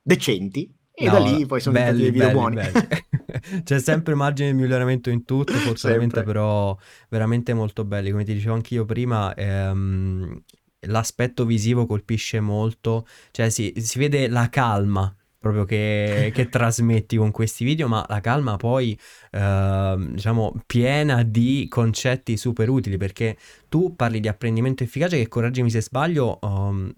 decenti 0.06 0.72
e 0.94 1.06
no, 1.06 1.12
da 1.12 1.18
lì 1.18 1.44
poi 1.44 1.60
sono 1.60 1.76
belli, 1.76 2.10
diventati 2.10 2.10
dei 2.10 2.10
video 2.10 2.30
buoni. 2.30 2.54
Belli. 2.54 3.62
C'è 3.64 3.80
sempre 3.80 4.14
margine 4.14 4.52
di 4.52 4.56
miglioramento 4.56 5.10
in 5.10 5.24
tutto, 5.24 5.52
fortunatamente 5.58 6.22
però 6.22 6.76
veramente 7.08 7.52
molto 7.52 7.84
belli. 7.84 8.10
Come 8.12 8.24
ti 8.24 8.32
dicevo 8.32 8.54
anch'io 8.54 8.84
prima, 8.84 9.34
ehm, 9.34 10.42
l'aspetto 10.86 11.44
visivo 11.44 11.86
colpisce 11.86 12.40
molto, 12.40 13.06
cioè 13.32 13.50
si, 13.50 13.74
si 13.76 13.98
vede 13.98 14.28
la 14.28 14.48
calma 14.48 15.14
proprio 15.38 15.64
che, 15.64 16.30
che, 16.34 16.48
trasmetti 16.50 17.16
con 17.16 17.30
questi 17.30 17.64
video, 17.64 17.88
ma 17.88 18.04
la 18.08 18.20
calma 18.20 18.56
poi, 18.56 18.98
eh, 19.30 19.96
diciamo, 20.10 20.54
piena 20.66 21.22
di 21.22 21.66
concetti 21.68 22.36
super 22.36 22.68
utili, 22.68 22.96
perché 22.96 23.36
tu 23.68 23.94
parli 23.94 24.20
di 24.20 24.28
apprendimento 24.28 24.82
efficace 24.82 25.18
che, 25.18 25.28
correggimi 25.28 25.70
se 25.70 25.82
sbaglio, 25.82 26.38
um, 26.42 26.92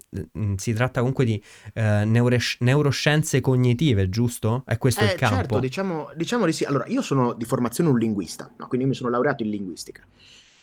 si 0.57 0.73
tratta 0.73 1.01
comunque 1.01 1.25
di 1.25 1.43
uh, 1.75 1.81
neures- 2.05 2.57
neuroscienze 2.61 3.41
cognitive, 3.41 4.09
giusto? 4.09 4.63
È 4.67 4.79
questo 4.79 5.03
eh, 5.03 5.13
il 5.13 5.15
campo? 5.15 5.37
Certo, 5.37 5.59
diciamo, 5.59 6.11
diciamo 6.15 6.47
di 6.47 6.53
sì. 6.53 6.65
Allora, 6.65 6.87
io 6.87 7.03
sono 7.03 7.33
di 7.35 7.45
formazione 7.45 7.91
un 7.91 7.99
linguista, 7.99 8.51
no? 8.57 8.67
quindi 8.69 8.87
mi 8.87 8.95
sono 8.95 9.11
laureato 9.11 9.43
in 9.43 9.51
linguistica. 9.51 10.03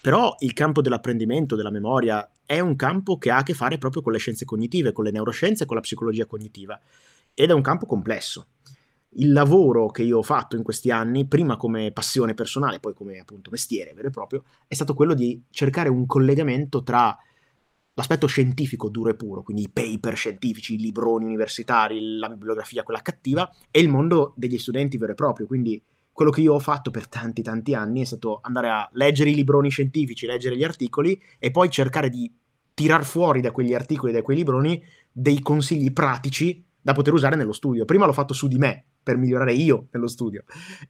Però 0.01 0.35
il 0.39 0.53
campo 0.53 0.81
dell'apprendimento, 0.81 1.55
della 1.55 1.71
memoria, 1.71 2.29
è 2.45 2.59
un 2.59 2.75
campo 2.75 3.17
che 3.17 3.31
ha 3.31 3.37
a 3.37 3.43
che 3.43 3.55
fare 3.55 3.79
proprio 3.79 4.03
con 4.03 4.11
le 4.11 4.19
scienze 4.19 4.45
cognitive, 4.45 4.91
con 4.91 5.03
le 5.03 5.09
neuroscienze 5.09 5.63
e 5.63 5.65
con 5.65 5.75
la 5.75 5.81
psicologia 5.81 6.27
cognitiva 6.27 6.79
ed 7.35 7.51
è 7.51 7.53
un 7.53 7.61
campo 7.61 7.85
complesso. 7.85 8.47
Il 9.17 9.31
lavoro 9.31 9.91
che 9.91 10.01
io 10.01 10.17
ho 10.17 10.23
fatto 10.23 10.55
in 10.55 10.63
questi 10.63 10.89
anni, 10.89 11.27
prima 11.27 11.55
come 11.55 11.91
passione 11.91 12.33
personale, 12.33 12.79
poi 12.79 12.93
come 12.93 13.19
appunto 13.19 13.51
mestiere 13.51 13.93
vero 13.93 14.07
e 14.07 14.11
proprio, 14.11 14.43
è 14.67 14.73
stato 14.73 14.93
quello 14.93 15.13
di 15.13 15.41
cercare 15.51 15.89
un 15.89 16.05
collegamento 16.05 16.81
tra 16.81 17.15
l'aspetto 17.93 18.27
scientifico 18.27 18.89
duro 18.89 19.11
e 19.11 19.15
puro, 19.15 19.41
quindi 19.41 19.63
i 19.63 19.69
paper 19.69 20.17
scientifici, 20.17 20.73
i 20.73 20.79
libroni 20.79 21.25
universitari, 21.25 22.17
la 22.17 22.27
bibliografia, 22.27 22.83
quella 22.83 23.01
cattiva, 23.01 23.49
e 23.71 23.79
il 23.79 23.87
mondo 23.87 24.33
degli 24.35 24.57
studenti 24.57 24.97
vero 24.97 25.13
e 25.13 25.15
proprio. 25.15 25.47
Quindi 25.47 25.81
quello 26.11 26.31
che 26.31 26.41
io 26.41 26.53
ho 26.53 26.59
fatto 26.59 26.91
per 26.91 27.07
tanti 27.07 27.41
tanti 27.41 27.73
anni 27.73 28.01
è 28.01 28.05
stato 28.05 28.39
andare 28.41 28.69
a 28.69 28.89
leggere 28.93 29.29
i 29.29 29.35
libroni 29.35 29.69
scientifici, 29.69 30.25
leggere 30.25 30.57
gli 30.57 30.63
articoli 30.63 31.21
e 31.39 31.51
poi 31.51 31.69
cercare 31.69 32.09
di 32.09 32.29
tirar 32.73 33.05
fuori 33.05 33.39
da 33.39 33.51
quegli 33.51 33.73
articoli, 33.73 34.11
da 34.11 34.21
quei 34.21 34.37
libroni, 34.37 34.83
dei 35.09 35.39
consigli 35.39 35.91
pratici 35.93 36.63
da 36.85 36.93
poter 36.93 37.13
usare 37.13 37.35
nello 37.35 37.51
studio. 37.51 37.83
Prima 37.83 38.05
l'ho 38.05 38.13
fatto 38.13 38.35
su 38.35 38.47
di 38.47 38.59
me, 38.59 38.85
per 39.01 39.17
migliorare 39.17 39.53
io 39.53 39.87
nello 39.89 40.05
studio, 40.05 40.43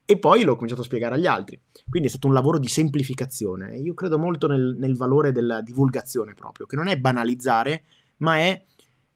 e 0.04 0.20
poi 0.20 0.44
l'ho 0.44 0.56
cominciato 0.56 0.82
a 0.82 0.84
spiegare 0.84 1.16
agli 1.16 1.26
altri. 1.26 1.58
Quindi 1.90 2.10
è 2.10 2.12
stato 2.12 2.28
un 2.28 2.34
lavoro 2.34 2.60
di 2.60 2.68
semplificazione. 2.68 3.78
Io 3.78 3.94
credo 3.94 4.20
molto 4.20 4.48
nel, 4.48 4.76
nel 4.78 4.98
valore 4.98 5.32
della 5.32 5.62
divulgazione 5.62 6.34
proprio, 6.34 6.66
che 6.66 6.76
non 6.76 6.90
è 6.90 6.98
banalizzare, 6.98 7.84
ma 8.18 8.40
è 8.40 8.62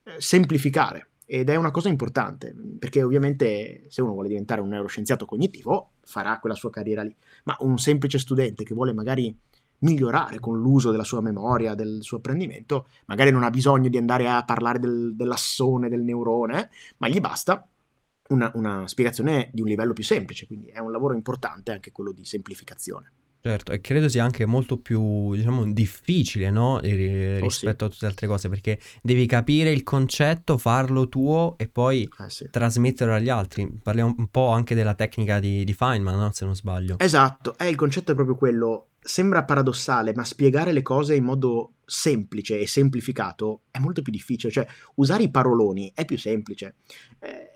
eh, 0.04 0.12
semplificare. 0.20 1.10
Ed 1.26 1.50
è 1.50 1.58
una 1.58 1.70
cosa 1.70 1.90
importante, 1.90 2.56
perché 2.80 3.04
ovviamente 3.04 3.84
se 3.90 4.02
uno 4.02 4.14
vuole 4.14 4.30
diventare 4.30 4.62
un 4.62 4.70
neuroscienziato 4.70 5.26
cognitivo, 5.26 5.96
farà 6.06 6.40
quella 6.40 6.56
sua 6.56 6.70
carriera 6.70 7.04
lì. 7.04 7.14
Ma 7.44 7.58
un 7.60 7.78
semplice 7.78 8.20
studente 8.20 8.64
che 8.64 8.74
vuole 8.74 8.94
magari 8.94 9.38
migliorare 9.80 10.40
con 10.40 10.60
l'uso 10.60 10.92
della 10.92 11.04
sua 11.04 11.22
memoria, 11.22 11.76
del 11.76 12.00
suo 12.02 12.18
apprendimento, 12.18 12.88
magari 13.06 13.32
non 13.32 13.44
ha 13.44 13.50
bisogno 13.50 13.90
di 13.90 13.98
andare 13.98 14.28
a 14.30 14.44
parlare 14.44 14.80
del, 14.80 15.16
dell'assone, 15.16 15.90
del 15.90 16.02
neurone, 16.02 16.70
ma 16.98 17.08
gli 17.08 17.20
basta 17.20 17.66
una, 18.30 18.52
una 18.56 18.88
spiegazione 18.88 19.50
di 19.54 19.62
un 19.62 19.68
livello 19.68 19.94
più 19.94 20.04
semplice, 20.04 20.48
quindi 20.48 20.68
è 20.68 20.80
un 20.80 20.92
lavoro 20.92 21.14
importante 21.14 21.72
anche 21.72 21.92
quello 21.92 22.12
di 22.12 22.26
semplificazione. 22.26 23.12
Certo, 23.42 23.72
e 23.72 23.80
credo 23.80 24.10
sia 24.10 24.22
anche 24.22 24.46
molto 24.46 24.80
più, 24.80 25.34
diciamo, 25.34 25.72
difficile, 25.72 26.50
no? 26.50 26.82
Eh, 26.82 27.40
rispetto 27.40 27.86
oh, 27.86 27.90
sì. 27.90 27.94
a 27.94 27.94
tutte 27.94 27.98
le 28.02 28.08
altre 28.08 28.28
cose, 28.28 28.50
perché 28.50 28.80
devi 29.02 29.26
capire 29.28 29.72
il 29.72 29.84
concetto, 29.84 30.58
farlo 30.58 31.08
tuo 31.08 31.56
e 31.58 31.70
poi 31.70 32.04
eh, 32.04 32.30
sì. 32.30 32.50
trasmetterlo 32.52 33.14
agli 33.14 33.30
altri. 33.30 33.80
Parliamo 33.82 34.14
un 34.18 34.28
po' 34.28 34.50
anche 34.50 34.76
della 34.76 34.94
tecnica 34.94 35.40
di, 35.40 35.64
di 35.64 35.74
Feynman, 35.74 36.20
no? 36.20 36.32
Se 36.34 36.44
non 36.44 36.54
sbaglio. 36.54 37.00
Esatto, 37.00 37.58
eh, 37.58 37.70
il 37.70 37.78
concetto 37.78 38.12
è 38.12 38.16
proprio 38.16 38.36
quello. 38.36 38.89
Sembra 39.00 39.44
paradossale, 39.44 40.14
ma 40.14 40.24
spiegare 40.24 40.72
le 40.72 40.82
cose 40.82 41.16
in 41.16 41.24
modo 41.24 41.74
semplice 41.86 42.60
e 42.60 42.68
semplificato 42.68 43.62
è 43.72 43.80
molto 43.80 44.02
più 44.02 44.12
difficile. 44.12 44.52
Cioè, 44.52 44.68
usare 44.96 45.24
i 45.24 45.32
paroloni 45.32 45.92
è 45.96 46.06
più 46.06 46.18
semplice. 46.18 46.76
Eh, 47.20 47.50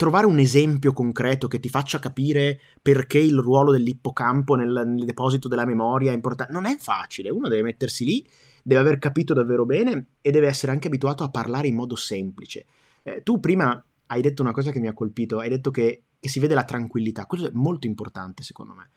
trovare 0.00 0.24
un 0.24 0.38
esempio 0.38 0.94
concreto 0.94 1.46
che 1.46 1.60
ti 1.60 1.68
faccia 1.68 1.98
capire 1.98 2.58
perché 2.80 3.18
il 3.18 3.38
ruolo 3.38 3.70
dell'ippocampo 3.70 4.54
nel, 4.54 4.84
nel 4.86 5.04
deposito 5.04 5.46
della 5.46 5.66
memoria 5.66 6.10
è 6.10 6.14
importante, 6.14 6.54
non 6.54 6.64
è 6.64 6.74
facile. 6.78 7.28
Uno 7.28 7.48
deve 7.48 7.60
mettersi 7.60 8.06
lì, 8.06 8.26
deve 8.62 8.80
aver 8.80 8.98
capito 8.98 9.34
davvero 9.34 9.66
bene 9.66 10.06
e 10.22 10.30
deve 10.30 10.46
essere 10.46 10.72
anche 10.72 10.86
abituato 10.86 11.22
a 11.22 11.28
parlare 11.28 11.68
in 11.68 11.74
modo 11.74 11.96
semplice. 11.96 12.64
Eh, 13.02 13.22
tu 13.22 13.40
prima 13.40 13.84
hai 14.06 14.22
detto 14.22 14.40
una 14.40 14.52
cosa 14.52 14.70
che 14.70 14.80
mi 14.80 14.88
ha 14.88 14.94
colpito, 14.94 15.38
hai 15.38 15.50
detto 15.50 15.70
che, 15.70 16.04
che 16.18 16.28
si 16.30 16.40
vede 16.40 16.54
la 16.54 16.64
tranquillità, 16.64 17.26
questo 17.26 17.48
è 17.48 17.52
molto 17.52 17.86
importante 17.86 18.42
secondo 18.42 18.72
me. 18.72 18.88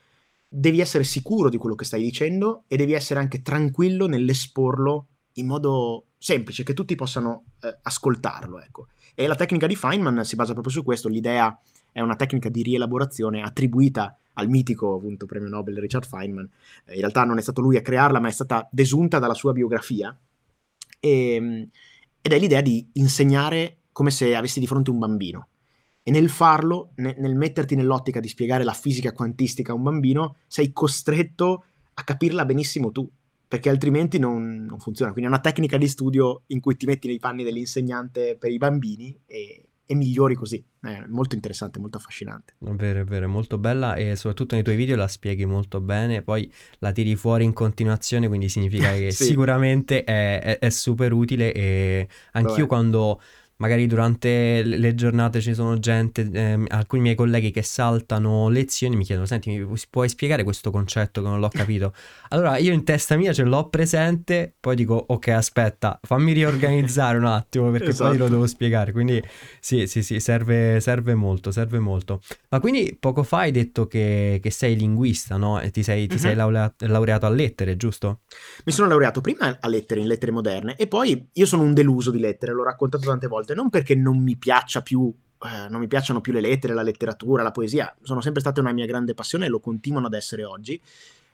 Devi 0.55 0.81
essere 0.81 1.03
sicuro 1.03 1.49
di 1.49 1.57
quello 1.57 1.73
che 1.73 1.83
stai 1.83 2.03
dicendo 2.03 2.65
e 2.67 2.77
devi 2.77 2.93
essere 2.93 3.19
anche 3.19 3.41
tranquillo 3.41 4.05
nell'esporlo 4.05 5.07
in 5.33 5.47
modo 5.47 6.09
semplice, 6.19 6.63
che 6.63 6.75
tutti 6.75 6.93
possano 6.93 7.45
eh, 7.61 7.79
ascoltarlo. 7.81 8.59
Ecco. 8.59 8.87
E 9.15 9.25
la 9.25 9.35
tecnica 9.35 9.65
di 9.65 9.75
Feynman 9.75 10.23
si 10.23 10.35
basa 10.35 10.53
proprio 10.53 10.71
su 10.71 10.83
questo, 10.83 11.09
l'idea 11.09 11.59
è 11.91 12.01
una 12.01 12.15
tecnica 12.15 12.49
di 12.49 12.61
rielaborazione 12.61 13.41
attribuita 13.41 14.15
al 14.33 14.47
mitico 14.47 14.95
appunto, 14.95 15.25
premio 15.25 15.49
Nobel 15.49 15.79
Richard 15.79 16.05
Feynman. 16.05 16.49
In 16.89 16.99
realtà 16.99 17.23
non 17.23 17.39
è 17.39 17.41
stato 17.41 17.61
lui 17.61 17.77
a 17.77 17.81
crearla, 17.81 18.19
ma 18.19 18.27
è 18.27 18.31
stata 18.31 18.67
desunta 18.71 19.17
dalla 19.17 19.33
sua 19.33 19.53
biografia. 19.53 20.15
E, 20.99 21.33
ehm, 21.33 21.69
ed 22.21 22.31
è 22.31 22.37
l'idea 22.37 22.61
di 22.61 22.87
insegnare 22.93 23.79
come 23.91 24.11
se 24.11 24.35
avessi 24.35 24.59
di 24.59 24.67
fronte 24.67 24.91
un 24.91 24.99
bambino. 24.99 25.47
E 26.03 26.11
nel 26.11 26.29
farlo, 26.29 26.91
ne, 26.95 27.15
nel 27.17 27.35
metterti 27.35 27.75
nell'ottica 27.75 28.19
di 28.19 28.27
spiegare 28.27 28.63
la 28.63 28.73
fisica 28.73 29.13
quantistica 29.13 29.71
a 29.71 29.75
un 29.75 29.83
bambino, 29.83 30.35
sei 30.47 30.73
costretto 30.73 31.65
a 31.93 32.03
capirla 32.03 32.45
benissimo 32.45 32.91
tu 32.91 33.09
perché 33.53 33.69
altrimenti 33.69 34.17
non, 34.17 34.65
non, 34.65 34.79
funziona. 34.79 35.11
Quindi 35.11 35.29
è 35.29 35.33
una 35.33 35.41
tecnica 35.41 35.77
di 35.77 35.87
studio 35.87 36.41
in 36.47 36.59
cui 36.59 36.75
ti 36.75 36.87
metti 36.87 37.07
nei 37.07 37.19
panni 37.19 37.43
dell'insegnante 37.43 38.35
per 38.35 38.49
i 38.49 38.57
bambini 38.57 39.15
e, 39.27 39.67
e 39.85 39.93
migliori 39.93 40.33
così. 40.33 40.63
È 40.81 41.03
molto 41.07 41.35
interessante, 41.35 41.77
molto 41.77 41.97
affascinante. 41.97 42.55
È 42.57 42.71
vero, 42.71 43.01
è 43.01 43.03
vero, 43.03 43.25
è 43.25 43.27
molto 43.27 43.59
bella 43.59 43.93
e 43.93 44.15
soprattutto 44.15 44.55
nei 44.55 44.63
tuoi 44.63 44.75
video 44.75 44.95
la 44.95 45.07
spieghi 45.07 45.45
molto 45.45 45.81
bene, 45.81 46.23
poi 46.23 46.51
la 46.79 46.91
tiri 46.91 47.15
fuori 47.15 47.43
in 47.43 47.53
continuazione, 47.53 48.27
quindi 48.27 48.49
significa 48.49 48.91
che 48.97 49.11
sì. 49.11 49.25
sicuramente 49.25 50.03
è, 50.03 50.41
è, 50.41 50.57
è, 50.57 50.69
super 50.69 51.13
utile 51.13 51.53
e 51.53 52.07
anch'io 52.31 52.53
Vabbè. 52.53 52.67
quando 52.67 53.21
magari 53.57 53.87
durante 53.87 54.63
le 54.63 54.95
giornate 54.95 55.41
ci 55.41 55.53
sono 55.53 55.79
gente, 55.79 56.29
eh, 56.31 56.59
alcuni 56.67 57.01
miei 57.01 57.15
colleghi 57.15 57.51
che 57.51 57.61
saltano 57.61 58.49
lezioni 58.49 58.95
mi 58.95 59.03
chiedono, 59.03 59.25
senti, 59.27 59.49
mi 59.49 59.77
puoi 59.89 60.09
spiegare 60.09 60.43
questo 60.43 60.71
concetto 60.71 61.21
che 61.21 61.27
non 61.27 61.39
l'ho 61.39 61.49
capito? 61.49 61.93
Allora 62.29 62.57
io 62.57 62.73
in 62.73 62.83
testa 62.83 63.15
mia 63.15 63.33
ce 63.33 63.43
l'ho 63.43 63.69
presente, 63.69 64.53
poi 64.59 64.75
dico, 64.75 65.05
ok, 65.07 65.27
aspetta, 65.29 65.99
fammi 66.01 66.31
riorganizzare 66.33 67.17
un 67.17 67.25
attimo 67.25 67.71
perché 67.71 67.89
esatto. 67.89 68.09
poi 68.09 68.17
lo 68.17 68.27
devo 68.27 68.47
spiegare. 68.47 68.91
Quindi 68.91 69.21
sì, 69.59 69.87
sì, 69.87 70.03
sì, 70.03 70.19
serve, 70.19 70.79
serve, 70.79 71.13
molto, 71.15 71.51
serve 71.51 71.79
molto. 71.79 72.21
Ma 72.49 72.59
quindi 72.59 72.95
poco 72.99 73.23
fa 73.23 73.39
hai 73.39 73.51
detto 73.51 73.87
che, 73.87 74.39
che 74.41 74.51
sei 74.51 74.75
linguista, 74.75 75.37
no? 75.37 75.59
E 75.59 75.71
ti 75.71 75.83
sei, 75.83 76.07
ti 76.07 76.15
uh-huh. 76.15 76.19
sei 76.19 76.35
laureato, 76.35 76.87
laureato 76.87 77.25
a 77.25 77.29
lettere, 77.29 77.75
giusto? 77.77 78.21
Mi 78.65 78.71
sono 78.71 78.87
laureato 78.87 79.21
prima 79.21 79.57
a 79.59 79.67
lettere, 79.67 79.99
in 79.99 80.07
lettere 80.07 80.31
moderne, 80.31 80.75
e 80.75 80.87
poi 80.87 81.29
io 81.31 81.45
sono 81.45 81.63
un 81.63 81.73
deluso 81.73 82.11
di 82.11 82.19
lettere, 82.19 82.53
l'ho 82.53 82.63
raccontato 82.63 83.05
tante 83.05 83.27
volte 83.27 83.42
volte, 83.43 83.53
non 83.53 83.69
perché 83.69 83.93
non 83.93 84.17
mi 84.17 84.37
piaccia 84.37 84.81
più, 84.81 85.13
eh, 85.45 85.69
non 85.69 85.81
mi 85.81 85.87
piacciono 85.87 86.21
più 86.21 86.33
le 86.33 86.41
lettere, 86.41 86.73
la 86.73 86.81
letteratura, 86.81 87.43
la 87.43 87.51
poesia, 87.51 87.93
sono 88.01 88.21
sempre 88.21 88.41
state 88.41 88.61
una 88.61 88.71
mia 88.71 88.85
grande 88.85 89.13
passione 89.13 89.45
e 89.45 89.49
lo 89.49 89.59
continuano 89.59 90.07
ad 90.07 90.13
essere 90.13 90.45
oggi, 90.45 90.81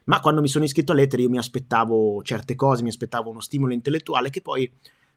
ma 0.05 0.19
quando 0.19 0.41
mi 0.41 0.47
sono 0.47 0.65
iscritto 0.65 0.91
a 0.91 0.95
lettere 0.95 1.21
io 1.21 1.29
mi 1.29 1.37
aspettavo 1.37 2.21
certe 2.23 2.55
cose, 2.55 2.83
mi 2.83 2.89
aspettavo 2.89 3.29
uno 3.29 3.39
stimolo 3.39 3.73
intellettuale 3.73 4.29
che 4.29 4.41
poi 4.41 4.69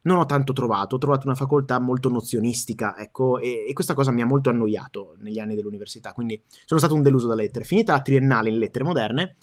non 0.05 0.17
ho 0.17 0.25
tanto 0.25 0.53
trovato, 0.53 0.95
ho 0.95 0.99
trovato 0.99 1.27
una 1.27 1.35
facoltà 1.35 1.79
molto 1.79 2.09
nozionistica, 2.09 2.97
ecco, 2.97 3.39
e, 3.39 3.65
e, 3.67 3.73
questa 3.73 3.93
cosa 3.93 4.11
mi 4.11 4.21
ha 4.21 4.25
molto 4.25 4.49
annoiato 4.49 5.15
negli 5.19 5.39
anni 5.39 5.55
dell'università, 5.55 6.11
quindi 6.11 6.41
sono 6.65 6.79
stato 6.79 6.93
un 6.93 7.01
deluso 7.01 7.27
da 7.27 7.35
lettere. 7.35 7.63
Finita 7.63 7.93
la 7.93 8.01
triennale 8.01 8.49
in 8.49 8.57
lettere 8.57 8.83
moderne, 8.83 9.37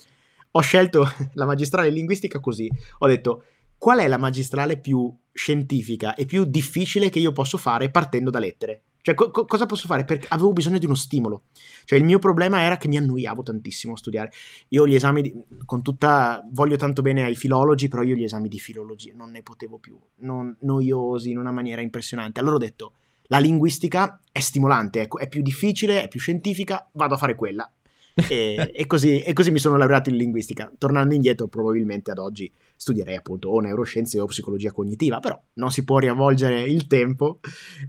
ho 0.53 0.61
scelto 0.61 1.07
la 1.35 1.47
magistrale 1.47 1.89
in 1.89 1.95
linguistica 1.95 2.41
così, 2.41 2.71
ho 2.99 3.07
detto 3.07 3.45
qual 3.81 4.01
è 4.01 4.09
la 4.09 4.19
magistrale 4.19 4.79
più 4.79 5.11
scientifica 5.33 6.15
e 6.15 6.27
più 6.27 6.45
difficile 6.45 7.09
che 7.09 7.19
io 7.19 7.33
posso 7.33 7.57
fare 7.57 7.91
partendo 7.91 8.29
da 8.29 8.39
lettere? 8.39 8.83
Cioè, 9.01 9.15
co- 9.15 9.31
cosa 9.31 9.65
posso 9.65 9.87
fare? 9.87 10.05
Perché 10.05 10.27
avevo 10.29 10.53
bisogno 10.53 10.77
di 10.77 10.85
uno 10.85 10.95
stimolo. 10.95 11.45
Cioè, 11.87 11.99
il 11.99 12.05
mio 12.05 12.19
problema 12.19 12.61
era 12.61 12.77
che 12.77 12.89
mi 12.89 12.99
annoiavo 12.99 13.43
tantissimo 13.43 13.95
a 13.95 13.97
studiare. 13.97 14.33
Io 14.69 14.87
gli 14.87 14.95
esami, 14.95 15.23
di, 15.23 15.35
con 15.65 15.81
tutta, 15.81 16.47
voglio 16.51 16.77
tanto 16.77 17.01
bene 17.01 17.25
ai 17.25 17.35
filologi, 17.35 17.89
però 17.89 18.03
io 18.03 18.17
gli 18.17 18.25
esami 18.25 18.49
di 18.49 18.59
filologia 18.59 19.15
non 19.15 19.31
ne 19.31 19.43
potevo 19.43 19.79
più, 19.79 19.99
non, 20.17 20.55
noiosi 20.61 21.31
in 21.31 21.39
una 21.39 21.51
maniera 21.51 21.81
impressionante. 21.81 22.39
Allora 22.39 22.57
ho 22.57 22.59
detto, 22.59 22.93
la 23.29 23.39
linguistica 23.39 24.21
è 24.31 24.41
stimolante, 24.41 25.01
è, 25.01 25.09
è 25.09 25.27
più 25.27 25.41
difficile, 25.41 26.03
è 26.03 26.09
più 26.09 26.21
scientifica, 26.21 26.87
vado 26.93 27.15
a 27.15 27.17
fare 27.17 27.35
quella 27.35 27.67
e, 28.15 28.71
e, 28.75 28.87
così, 28.87 29.21
e, 29.21 29.33
così, 29.33 29.51
mi 29.51 29.59
sono 29.59 29.77
laureato 29.77 30.11
in 30.11 30.17
linguistica. 30.17 30.71
Tornando 30.77 31.15
indietro, 31.15 31.49
probabilmente 31.49 32.11
ad 32.11 32.19
oggi 32.19 32.53
studierei 32.77 33.17
appunto 33.17 33.49
o 33.49 33.61
neuroscienze 33.61 34.21
o 34.21 34.27
psicologia 34.27 34.73
cognitiva, 34.73 35.21
però 35.21 35.41
non 35.55 35.71
si 35.71 35.85
può 35.85 35.99
riavvolgere 35.99 36.63
il 36.63 36.87
tempo 36.87 37.41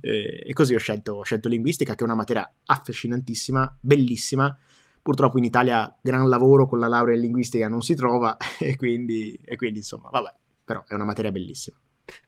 eh, 0.02 0.44
e 0.46 0.54
così 0.54 0.76
ho 0.76 0.80
scelto, 0.80 1.14
ho 1.14 1.24
scelto 1.24 1.50
linguistica, 1.50 1.96
che 1.96 2.02
è 2.02 2.04
una 2.04 2.16
materia 2.16 2.50
affascinantissima, 2.66 3.78
bellissima. 3.80 4.58
Purtroppo 5.02 5.38
in 5.40 5.46
Italia 5.46 5.94
gran 6.02 6.30
lavoro 6.30 6.68
con 6.68 6.80
la 6.80 6.88
laurea 6.88 7.16
in 7.16 7.22
linguistica 7.22 7.68
non 7.68 7.82
si 7.82 7.96
trova 7.96 8.38
e 8.60 8.76
quindi, 8.76 9.40
e 9.44 9.56
quindi 9.56 9.80
insomma, 9.80 10.10
vabbè, 10.10 10.34
però 10.64 10.84
è 10.88 10.94
una 10.94 11.06
materia 11.06 11.32
bellissima. 11.32 11.78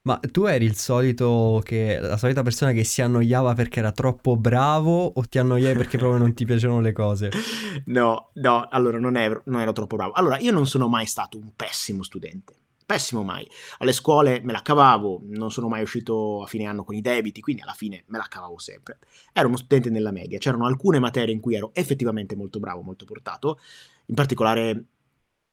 Ma 0.04 0.20
tu 0.32 0.46
eri 0.46 0.66
il 0.66 0.76
solito 0.76 1.62
che, 1.64 2.00
la 2.00 2.18
solita 2.18 2.44
persona 2.44 2.72
che 2.72 2.84
si 2.84 3.02
annoiava 3.02 3.54
perché 3.54 3.80
era 3.80 3.92
troppo 3.92 4.36
bravo 4.36 5.06
o 5.06 5.24
ti 5.24 5.40
annoiavi 5.40 5.78
perché 5.78 5.98
proprio 5.98 6.20
non 6.20 6.34
ti 6.34 6.46
piacevano 6.46 6.82
le 6.82 6.92
cose? 6.92 7.32
No, 7.86 8.30
no, 8.34 8.68
allora 8.70 9.00
non 9.00 9.18
ero, 9.18 9.42
non 9.46 9.60
ero 9.60 9.72
troppo 9.72 9.96
bravo. 9.96 10.14
Allora, 10.14 10.38
io 10.38 10.52
non 10.52 10.68
sono 10.68 10.88
mai 10.88 11.06
stato 11.06 11.38
un 11.38 11.50
pessimo 11.56 12.04
studente. 12.04 12.54
Pessimo 12.86 13.24
mai. 13.24 13.50
Alle 13.80 13.94
scuole 13.94 14.42
me 14.44 14.52
la 14.52 14.62
cavavo, 14.62 15.22
non 15.26 15.52
sono 15.52 15.68
mai 15.68 15.82
uscito 15.82 16.44
a 16.44 16.48
fine 16.48 16.66
anno 16.66 16.84
con 16.84 16.96
i 16.96 17.02
debiti, 17.02 17.42
quindi 17.42 17.62
alla 17.62 17.74
fine 17.74 18.04
me 18.08 18.18
la 18.18 18.28
cavavo 18.30 18.60
sempre. 18.60 19.00
Ero 19.32 19.48
uno 19.48 19.58
studente 19.58 19.90
nella 19.90 20.12
media, 20.12 20.38
c'erano 20.38 20.66
alcune 20.66 21.00
materie 21.00 21.34
in 21.34 21.40
cui 21.40 21.56
ero 21.56 21.72
effettivamente 21.74 22.36
molto 22.36 22.60
bravo, 22.60 22.82
molto 22.82 23.06
portato, 23.06 23.60
in 24.08 24.16
particolare 24.16 24.84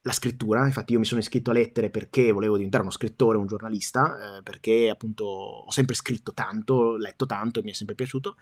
la 0.02 0.12
scrittura, 0.12 0.64
infatti 0.64 0.94
io 0.94 0.98
mi 0.98 1.04
sono 1.04 1.20
iscritto 1.20 1.50
a 1.50 1.54
lettere 1.54 1.90
perché 1.90 2.32
volevo 2.32 2.56
diventare 2.56 2.82
uno 2.82 2.92
scrittore, 2.92 3.36
un 3.36 3.46
giornalista, 3.46 4.38
eh, 4.38 4.42
perché 4.42 4.88
appunto 4.88 5.24
ho 5.24 5.70
sempre 5.70 5.94
scritto 5.94 6.32
tanto, 6.32 6.96
letto 6.96 7.26
tanto 7.26 7.60
e 7.60 7.62
mi 7.62 7.70
è 7.70 7.74
sempre 7.74 7.94
piaciuto, 7.94 8.36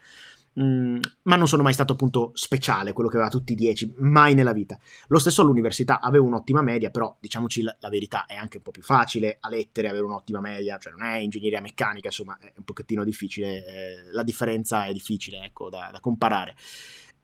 mm, 0.61 1.00
ma 1.23 1.35
non 1.35 1.49
sono 1.49 1.65
mai 1.65 1.73
stato 1.73 1.95
appunto 1.95 2.31
speciale, 2.35 2.93
quello 2.93 3.09
che 3.09 3.17
aveva 3.17 3.31
tutti 3.31 3.53
i 3.53 3.57
dieci, 3.57 3.93
mai 3.99 4.35
nella 4.35 4.53
vita. 4.53 4.79
Lo 5.09 5.19
stesso 5.19 5.43
all'università, 5.43 6.00
avevo 6.00 6.27
un'ottima 6.27 6.62
media, 6.62 6.91
però 6.91 7.17
diciamoci 7.19 7.62
la, 7.62 7.77
la, 7.81 7.88
verità 7.88 8.27
è 8.27 8.37
anche 8.37 8.59
un 8.59 8.62
po' 8.62 8.71
più 8.71 8.83
facile 8.83 9.38
a 9.41 9.49
lettere 9.49 9.88
avere 9.88 10.05
un'ottima 10.05 10.41
media, 10.41 10.79
cioè 10.79 10.93
non 10.93 11.03
è 11.03 11.17
ingegneria 11.17 11.61
meccanica, 11.61 12.07
insomma 12.07 12.38
è 12.38 12.53
un 12.57 12.65
pochettino 12.65 13.03
difficile, 13.03 13.67
eh, 13.67 14.12
la 14.12 14.23
differenza 14.23 14.85
è 14.87 14.93
difficile 14.93 15.43
ecco, 15.45 15.69
da, 15.71 15.88
da 15.93 15.99
comparare. 15.99 16.55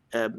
Eh, 0.08 0.30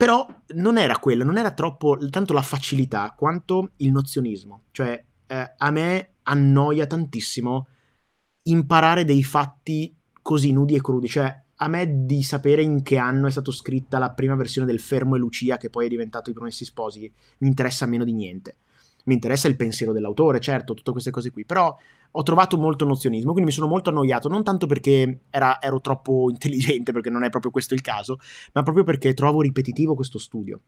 però 0.00 0.26
non 0.54 0.78
era 0.78 0.98
quello, 0.98 1.24
non 1.24 1.36
era 1.36 1.50
troppo 1.50 1.98
tanto 2.08 2.32
la 2.32 2.40
facilità 2.40 3.12
quanto 3.14 3.72
il 3.76 3.90
nozionismo. 3.90 4.62
Cioè, 4.70 5.04
eh, 5.26 5.54
a 5.58 5.70
me 5.70 6.14
annoia 6.22 6.86
tantissimo 6.86 7.66
imparare 8.44 9.04
dei 9.04 9.22
fatti 9.22 9.94
così 10.22 10.52
nudi 10.52 10.74
e 10.74 10.80
crudi, 10.80 11.06
cioè 11.06 11.44
a 11.54 11.68
me 11.68 12.06
di 12.06 12.22
sapere 12.22 12.62
in 12.62 12.82
che 12.82 12.96
anno 12.96 13.26
è 13.26 13.30
stata 13.30 13.52
scritta 13.52 13.98
la 13.98 14.12
prima 14.12 14.36
versione 14.36 14.66
del 14.66 14.80
Fermo 14.80 15.16
e 15.16 15.18
Lucia, 15.18 15.58
che 15.58 15.68
poi 15.68 15.84
è 15.84 15.90
diventato 15.90 16.30
I 16.30 16.32
Promessi 16.32 16.64
Sposi, 16.64 17.12
mi 17.40 17.48
interessa 17.48 17.84
meno 17.84 18.04
di 18.04 18.14
niente. 18.14 18.56
Mi 19.04 19.12
interessa 19.12 19.48
il 19.48 19.56
pensiero 19.56 19.92
dell'autore, 19.92 20.40
certo, 20.40 20.72
tutte 20.72 20.92
queste 20.92 21.10
cose 21.10 21.30
qui, 21.30 21.44
però 21.44 21.76
ho 22.12 22.22
trovato 22.22 22.58
molto 22.58 22.84
nozionismo, 22.84 23.32
quindi 23.32 23.50
mi 23.50 23.56
sono 23.56 23.68
molto 23.68 23.90
annoiato, 23.90 24.28
non 24.28 24.42
tanto 24.42 24.66
perché 24.66 25.20
era, 25.30 25.60
ero 25.60 25.80
troppo 25.80 26.28
intelligente, 26.30 26.92
perché 26.92 27.10
non 27.10 27.24
è 27.24 27.30
proprio 27.30 27.50
questo 27.50 27.74
il 27.74 27.80
caso, 27.80 28.18
ma 28.52 28.62
proprio 28.62 28.84
perché 28.84 29.14
trovo 29.14 29.42
ripetitivo 29.42 29.94
questo 29.94 30.18
studio. 30.18 30.60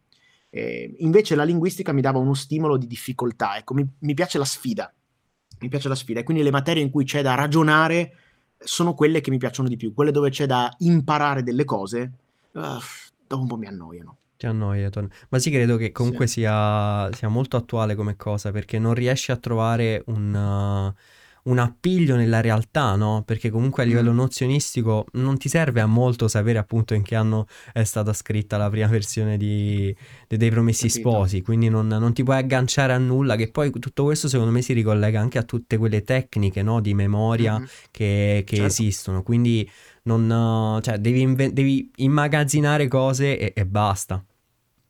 Eh, 0.51 0.95
invece 0.99 1.35
la 1.35 1.45
linguistica 1.45 1.93
mi 1.93 2.03
dava 2.03 2.19
uno 2.19 2.35
stimolo 2.35 2.77
di 2.77 2.87
difficoltà, 2.87 3.57
ecco, 3.57 3.75
mi, 3.75 3.87
mi 4.01 4.15
piace 4.15 4.39
la 4.39 4.45
sfida, 4.45 4.93
mi 5.61 5.69
piace 5.69 5.89
la 5.89 5.95
sfida, 5.95 6.21
e 6.21 6.23
quindi 6.25 6.43
le 6.43 6.51
materie 6.51 6.83
in 6.83 6.91
cui 6.91 7.05
c'è 7.05 7.23
da 7.23 7.35
ragionare 7.35 8.17
sono 8.59 8.95
quelle 8.95 9.21
che 9.21 9.31
mi 9.31 9.39
piacciono 9.39 9.69
di 9.69 9.77
più, 9.77 9.93
quelle 9.93 10.13
dove 10.13 10.31
c'è 10.31 10.47
da 10.47 10.73
imparare 10.81 11.43
delle 11.43 11.65
cose, 11.65 12.13
uh, 12.53 12.61
dopo 13.27 13.43
un 13.43 13.49
po' 13.49 13.57
mi 13.57 13.67
annoiano. 13.67 14.19
Ti 14.37 14.47
annoia, 14.47 14.91
Ton. 14.91 15.09
Ma 15.31 15.39
sì, 15.39 15.51
credo 15.51 15.77
che 15.77 15.91
comunque 15.91 16.27
sì. 16.27 16.41
sia, 16.41 17.11
sia, 17.13 17.29
molto 17.29 17.57
attuale 17.57 17.95
come 17.95 18.17
cosa, 18.17 18.51
perché 18.51 18.79
non 18.79 18.95
riesci 18.95 19.33
a 19.33 19.37
trovare 19.37 20.03
un... 20.07 20.95
Uh 20.95 21.21
un 21.45 21.59
appiglio 21.59 22.15
nella 22.15 22.41
realtà, 22.41 22.95
no? 22.95 23.23
Perché 23.27 23.51
comunque 23.51 23.83
a 23.83 23.87
livello 23.87 24.13
mm. 24.13 24.17
nozionistico 24.17 25.07
non 25.13 25.39
ti 25.39 25.49
serve 25.49 25.81
a 25.81 25.87
molto 25.87 26.29
sapere 26.29 26.59
appunto 26.59 26.95
in 26.95 27.03
che 27.03 27.17
anno 27.17 27.47
è 27.73 27.83
stata 27.83 28.13
scritta 28.13 28.57
la 28.57 28.71
prima 28.71 28.87
versione 28.87 29.37
di, 29.37 29.95
de, 30.29 30.37
dei 30.37 30.51
Promessi 30.51 30.89
Capito. 30.89 31.11
Sposi, 31.11 31.43
quindi 31.43 31.69
non, 31.69 31.89
non, 31.89 32.13
ti 32.13 32.23
puoi 32.23 32.37
agganciare 32.37 32.93
a 32.93 32.99
nulla, 32.99 33.35
che 33.35 33.51
poi 33.51 33.71
tutto 33.73 34.05
questo 34.05 34.29
secondo 34.29 34.53
me 34.53 34.63
si 34.63 34.73
ricollega 34.73 35.19
anche 35.19 35.39
a 35.39 35.43
tutte 35.43 35.79
quelle 35.79 36.05
tecniche, 36.05 36.63
no? 36.63 36.81
Di 36.81 36.95
memoria 36.95 37.59
mm-hmm. 37.59 37.65
che, 37.91 38.43
che 38.47 38.57
certo. 38.57 38.71
esistono, 38.71 39.23
quindi 39.23 39.69
non, 40.05 40.81
cioè, 40.83 40.99
devi, 40.99 41.23
inve- 41.23 41.53
devi 41.53 41.91
immagazzinare 41.97 42.87
cose 42.87 43.39
e, 43.39 43.53
e 43.55 43.67
basta. 43.67 44.25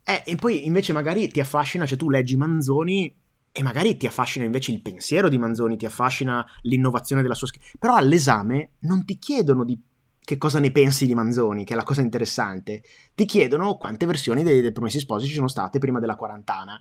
Eh, 0.05 0.23
e 0.27 0.35
poi 0.35 0.67
invece 0.67 0.93
magari 0.93 1.29
ti 1.29 1.41
affascina, 1.41 1.87
cioè 1.87 1.97
tu 1.97 2.11
leggi 2.11 2.37
Manzoni 2.37 3.15
e 3.53 3.63
magari 3.63 3.99
ti 3.99 4.07
affascina 4.07 4.47
invece 4.47 4.73
il 4.73 4.81
pensiero 4.81 5.29
di 5.29 5.37
Manzoni, 5.37 5.77
ti 5.77 5.85
affascina 5.85 6.45
l'innovazione 6.63 7.21
della 7.21 7.35
sua 7.35 7.47
scrittura, 7.47 7.73
però 7.79 7.95
all'esame 7.97 8.73
non 8.81 9.05
ti 9.05 9.19
chiedono 9.19 9.65
di 9.65 9.79
che 10.25 10.39
cosa 10.39 10.59
ne 10.59 10.71
pensi 10.71 11.05
di 11.05 11.15
Manzoni, 11.15 11.65
che 11.65 11.75
è 11.75 11.77
la 11.77 11.83
cosa 11.83 12.01
interessante, 12.01 12.83
ti 13.15 13.25
chiedono 13.25 13.77
quante 13.77 14.07
versioni 14.07 14.43
dei, 14.43 14.61
dei 14.61 14.73
Promessi 14.73 15.01
Sposi 15.01 15.27
ci 15.27 15.35
sono 15.35 15.49
state 15.49 15.79
prima 15.79 16.01
della 16.01 16.17
quarantana. 16.17 16.81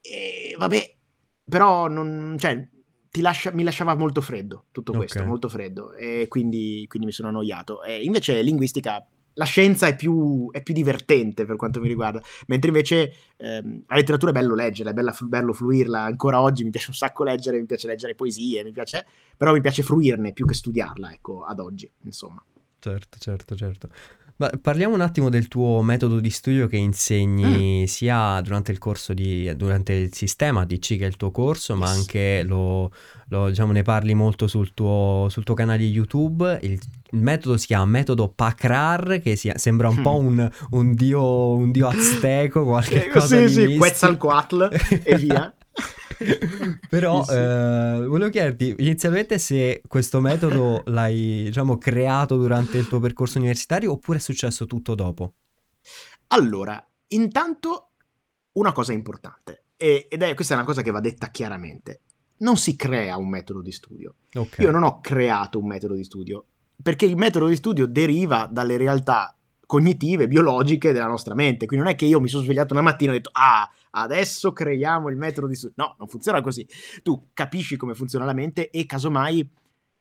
E 0.00 0.54
vabbè, 0.56 0.94
però 1.44 1.88
non, 1.88 2.36
cioè, 2.38 2.66
lascia, 3.20 3.52
mi 3.52 3.64
lasciava 3.64 3.94
molto 3.94 4.20
freddo 4.20 4.66
tutto 4.70 4.92
questo, 4.92 5.18
okay. 5.18 5.28
molto 5.28 5.48
freddo, 5.48 5.94
e 5.94 6.26
quindi, 6.28 6.84
quindi 6.88 7.08
mi 7.08 7.12
sono 7.12 7.28
annoiato. 7.28 7.82
E 7.82 8.04
invece 8.04 8.40
linguistica 8.40 9.04
la 9.34 9.44
scienza 9.44 9.86
è 9.86 9.96
più, 9.96 10.48
è 10.50 10.62
più, 10.62 10.74
divertente 10.74 11.44
per 11.44 11.56
quanto 11.56 11.80
mi 11.80 11.88
riguarda, 11.88 12.22
mentre 12.46 12.68
invece 12.68 13.14
ehm, 13.36 13.84
la 13.86 13.96
letteratura 13.96 14.30
è 14.30 14.34
bello 14.34 14.54
leggerla, 14.54 14.90
è 14.90 14.94
bella, 14.94 15.16
bello 15.20 15.52
fruirla, 15.52 16.02
ancora 16.02 16.40
oggi 16.40 16.64
mi 16.64 16.70
piace 16.70 16.90
un 16.90 16.96
sacco 16.96 17.24
leggere, 17.24 17.58
mi 17.58 17.66
piace 17.66 17.86
leggere 17.86 18.14
poesie, 18.14 18.64
mi 18.64 18.72
piace, 18.72 19.06
però 19.36 19.52
mi 19.52 19.60
piace 19.60 19.82
fruirne 19.82 20.32
più 20.32 20.46
che 20.46 20.54
studiarla, 20.54 21.12
ecco, 21.12 21.44
ad 21.44 21.60
oggi, 21.60 21.90
insomma. 22.02 22.42
Certo, 22.78 23.18
certo, 23.18 23.56
certo. 23.56 23.88
Ma 24.36 24.50
parliamo 24.60 24.94
un 24.94 25.00
attimo 25.00 25.28
del 25.28 25.46
tuo 25.46 25.80
metodo 25.82 26.18
di 26.18 26.30
studio 26.30 26.66
che 26.66 26.76
insegni 26.76 27.82
mm. 27.82 27.84
sia 27.84 28.40
durante 28.40 28.72
il 28.72 28.78
corso 28.78 29.14
di, 29.14 29.54
durante 29.54 29.92
il 29.92 30.12
sistema 30.12 30.64
DC 30.64 30.98
che 30.98 31.04
è 31.04 31.06
il 31.06 31.16
tuo 31.16 31.30
corso, 31.30 31.76
ma 31.76 31.88
anche 31.88 32.42
lo, 32.42 32.90
lo, 33.28 33.48
diciamo, 33.48 33.70
ne 33.70 33.82
parli 33.82 34.12
molto 34.14 34.48
sul 34.48 34.74
tuo, 34.74 35.28
sul 35.30 35.44
tuo 35.44 35.54
canale 35.54 35.84
YouTube. 35.84 36.58
Il, 36.62 36.72
il, 36.72 37.20
metodo 37.20 37.56
si 37.56 37.66
chiama 37.66 37.84
metodo 37.84 38.28
Pacrar, 38.28 39.20
che 39.22 39.36
si, 39.36 39.52
sembra 39.54 39.88
un 39.88 40.00
mm. 40.00 40.02
po' 40.02 40.16
un, 40.16 40.50
un, 40.70 40.94
dio, 40.94 41.54
un 41.54 41.70
dio 41.70 41.86
azteco, 41.88 42.64
qualche 42.64 43.08
cosa 43.10 43.36
sì, 43.36 43.44
di 43.44 43.72
sì, 43.72 43.76
Quetzalcoatl 43.76 44.68
e 45.04 45.16
via. 45.16 45.54
Però 46.88 47.24
sì, 47.24 47.32
sì. 47.32 47.38
Eh, 47.38 48.04
volevo 48.06 48.30
chiederti 48.30 48.74
inizialmente 48.78 49.38
se 49.38 49.82
questo 49.86 50.20
metodo 50.20 50.82
l'hai 50.88 51.44
diciamo, 51.44 51.78
creato 51.78 52.36
durante 52.36 52.78
il 52.78 52.88
tuo 52.88 53.00
percorso 53.00 53.38
universitario 53.38 53.92
oppure 53.92 54.18
è 54.18 54.20
successo 54.20 54.66
tutto 54.66 54.94
dopo? 54.94 55.34
Allora, 56.28 56.84
intanto 57.08 57.90
una 58.52 58.72
cosa 58.72 58.92
importante, 58.92 59.64
e, 59.76 60.06
ed 60.08 60.22
è 60.22 60.34
questa 60.34 60.54
è 60.54 60.56
una 60.56 60.66
cosa 60.66 60.82
che 60.82 60.90
va 60.90 61.00
detta 61.00 61.30
chiaramente, 61.30 62.00
non 62.38 62.56
si 62.56 62.76
crea 62.76 63.16
un 63.16 63.28
metodo 63.28 63.62
di 63.62 63.72
studio. 63.72 64.14
Okay. 64.32 64.64
Io 64.64 64.70
non 64.70 64.82
ho 64.82 65.00
creato 65.00 65.58
un 65.58 65.66
metodo 65.66 65.94
di 65.94 66.04
studio, 66.04 66.46
perché 66.82 67.04
il 67.04 67.16
metodo 67.16 67.46
di 67.46 67.56
studio 67.56 67.86
deriva 67.86 68.48
dalle 68.50 68.76
realtà 68.76 69.36
cognitive, 69.66 70.28
biologiche 70.28 70.92
della 70.92 71.06
nostra 71.06 71.34
mente. 71.34 71.66
Quindi 71.66 71.84
non 71.84 71.94
è 71.94 71.96
che 71.96 72.04
io 72.04 72.20
mi 72.20 72.28
sono 72.28 72.42
svegliato 72.42 72.74
una 72.74 72.82
mattina 72.82 73.12
e 73.12 73.14
ho 73.14 73.18
detto, 73.18 73.30
ah, 73.32 73.68
adesso 73.94 74.52
creiamo 74.52 75.08
il 75.08 75.16
metodo 75.16 75.46
di 75.46 75.54
studio. 75.54 75.74
No, 75.76 75.94
non 75.98 76.08
funziona 76.08 76.40
così. 76.40 76.66
Tu 77.02 77.28
capisci 77.32 77.76
come 77.76 77.94
funziona 77.94 78.24
la 78.24 78.32
mente 78.32 78.70
e 78.70 78.86
casomai 78.86 79.48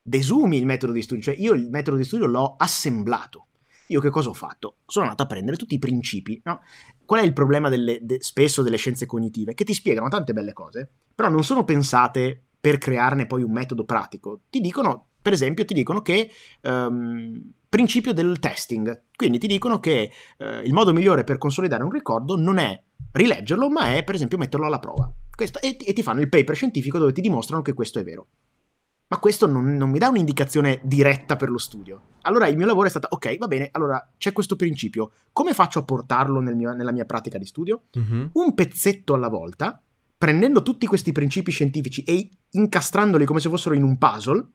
desumi 0.02 0.58
il 0.58 0.66
metodo 0.66 0.92
di 0.92 1.02
studio. 1.02 1.24
Cioè 1.24 1.36
io 1.36 1.54
il 1.54 1.70
metodo 1.70 1.98
di 1.98 2.04
studio 2.04 2.26
l'ho 2.26 2.56
assemblato. 2.58 3.48
Io 3.88 4.00
che 4.00 4.10
cosa 4.10 4.30
ho 4.30 4.34
fatto? 4.34 4.78
Sono 4.86 5.06
andato 5.06 5.24
a 5.24 5.28
prendere 5.28 5.58
tutti 5.58 5.76
i 5.76 5.80
principi. 5.80 6.42
No? 6.44 6.62
Qual 7.06 7.22
è 7.22 7.24
il 7.24 7.34
problema 7.34 7.70
delle, 7.70 8.00
de, 8.02 8.18
spesso 8.22 8.62
delle 8.62 8.78
scienze 8.78 9.06
cognitive? 9.06 9.54
Che 9.54 9.66
ti 9.66 9.74
spiegano 9.74 10.08
tante 10.08 10.34
belle 10.34 10.54
cose, 10.54 10.90
però 11.14 11.30
non 11.30 11.44
sono 11.44 11.64
pensate 11.64 12.44
per 12.60 12.78
crearne 12.78 13.28
poi 13.28 13.44
un 13.44 13.52
metodo 13.52 13.84
pratico. 13.84 14.42
Ti 14.50 14.62
dicono, 14.62 15.08
per 15.24 15.34
esempio, 15.34 15.64
ti 15.64 15.74
dicono 15.74 16.02
che 16.02 16.30
um, 16.64 17.42
principio 17.70 18.14
del 18.14 18.38
testing. 18.40 19.06
Quindi 19.16 19.40
ti 19.40 19.48
dicono 19.48 19.80
che 19.80 20.12
uh, 20.38 20.64
il 20.64 20.74
modo 20.74 20.94
migliore 20.94 21.24
per 21.24 21.40
consolidare 21.40 21.84
un 21.84 21.92
ricordo 21.92 22.36
non 22.36 22.60
è 22.60 22.80
rileggerlo, 23.14 23.70
ma 23.70 23.96
è 23.96 24.04
per 24.04 24.16
esempio 24.16 24.38
metterlo 24.38 24.66
alla 24.66 24.80
prova. 24.80 25.12
Questo, 25.34 25.60
e, 25.62 25.78
e, 25.80 25.94
ti 25.94 26.04
fanno 26.04 26.20
il 26.20 26.30
paper 26.30 26.56
scientifico 26.56 27.00
dove 27.00 27.14
ti 27.14 27.22
dimostrano 27.22 27.64
che 27.64 27.74
questo 27.74 28.00
è 28.00 28.04
vero. 28.04 28.28
Ma 29.08 29.18
questo 29.18 29.48
non, 29.48 29.76
non 29.76 29.90
mi 29.90 29.98
dà 29.98 30.10
un'indicazione 30.10 30.82
diretta 30.84 31.36
per 31.36 31.50
lo 31.50 31.58
studio. 31.58 32.02
Allora 32.24 32.48
il 32.48 32.58
mio 32.58 32.66
lavoro 32.66 32.88
è 32.88 32.90
stato, 32.90 33.08
ok, 33.10 33.38
va 33.38 33.48
bene, 33.48 33.70
allora 33.72 34.12
c'è 34.18 34.34
questo 34.34 34.56
principio, 34.56 35.12
come 35.32 35.54
faccio 35.54 35.80
a 35.80 35.84
portarlo 35.84 36.42
nel 36.42 36.56
mio, 36.56 36.74
nella 36.74 36.92
mia 36.92 37.06
pratica 37.06 37.38
di 37.38 37.46
studio? 37.46 37.84
Mm-hmm. 37.98 38.28
Un 38.34 38.54
pezzetto 38.54 39.14
alla 39.14 39.30
volta, 39.30 39.82
prendendo 40.18 40.62
tutti 40.62 40.86
questi 40.86 41.12
principi 41.12 41.52
scientifici 41.52 42.04
e 42.04 42.30
incastrandoli 42.52 43.26
come 43.26 43.40
se 43.40 43.50
fossero 43.50 43.76
in 43.76 43.84
un 43.84 43.98
puzzle, 43.98 44.48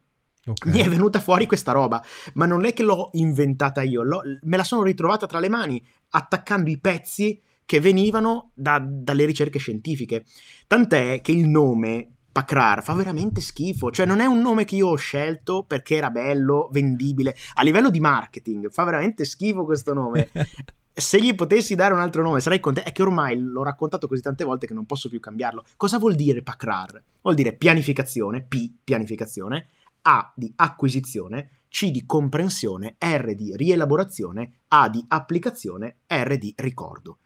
Okay. 0.49 0.73
Mi 0.73 0.81
è 0.81 0.89
venuta 0.89 1.21
fuori 1.21 1.47
questa 1.47 1.73
roba, 1.73 2.03
ma 2.35 2.47
non 2.47 2.65
è 2.65 2.73
che 2.73 2.83
l'ho 2.83 3.11
inventata 3.13 3.83
io, 3.83 4.03
me 4.43 4.57
la 4.57 4.65
sono 4.65 4.83
ritrovata 4.83 5.27
tra 5.27 5.39
le 5.39 5.49
mani 5.49 5.85
attaccando 6.11 6.71
i 6.71 6.79
pezzi 6.79 7.41
che 7.65 7.81
venivano 7.81 8.53
da, 8.55 8.83
dalle 8.83 9.27
ricerche 9.27 9.59
scientifiche. 9.59 10.25
Tant'è 10.67 11.21
che 11.21 11.33
il 11.33 11.47
nome 11.47 12.13
Pacrar 12.33 12.83
fa 12.83 12.95
veramente 12.95 13.41
schifo, 13.41 13.91
cioè 13.91 14.07
non 14.07 14.21
è 14.21 14.25
un 14.25 14.41
nome 14.41 14.65
che 14.65 14.77
io 14.77 14.89
ho 14.89 14.97
scelto 14.97 15.65
perché 15.65 15.97
era 15.97 16.09
bello, 16.09 16.69
vendibile. 16.73 17.35
A 17.55 17.63
livello 17.63 17.91
di 17.91 18.01
marketing 18.01 18.71
fa 18.71 18.85
veramente 18.85 19.25
schifo 19.25 19.65
questo 19.65 19.93
nome. 19.93 20.31
Se 20.95 21.21
gli 21.21 21.35
potessi 21.35 21.75
dare 21.75 21.95
un 21.95 22.01
altro 22.01 22.23
nome 22.23 22.41
sarei 22.41 22.59
contento. 22.59 22.89
È 22.89 22.93
che 22.93 23.03
ormai 23.03 23.39
l'ho 23.39 23.63
raccontato 23.63 24.09
così 24.09 24.23
tante 24.23 24.45
volte 24.45 24.67
che 24.67 24.75
non 24.75 24.87
posso 24.87 25.09
più 25.09 25.21
cambiarlo. 25.21 25.65
Cosa 25.77 25.99
vuol 25.99 26.15
dire 26.15 26.43
Pacrar? 26.43 27.03
Vuol 27.21 27.35
dire 27.35 27.53
pianificazione, 27.53 28.43
P, 28.43 28.71
pianificazione, 28.83 29.69
A 30.11 30.33
di 30.35 30.51
acquisizione, 30.57 31.51
C 31.69 31.91
di 31.91 32.07
comprensione, 32.07 32.97
R 32.99 33.35
di 33.35 33.55
rielaborazione, 33.55 34.61
A 34.69 34.89
di 34.89 35.05
applicazione, 35.07 35.99
R 36.07 36.39
di 36.39 36.55
ricordo. 36.57 37.19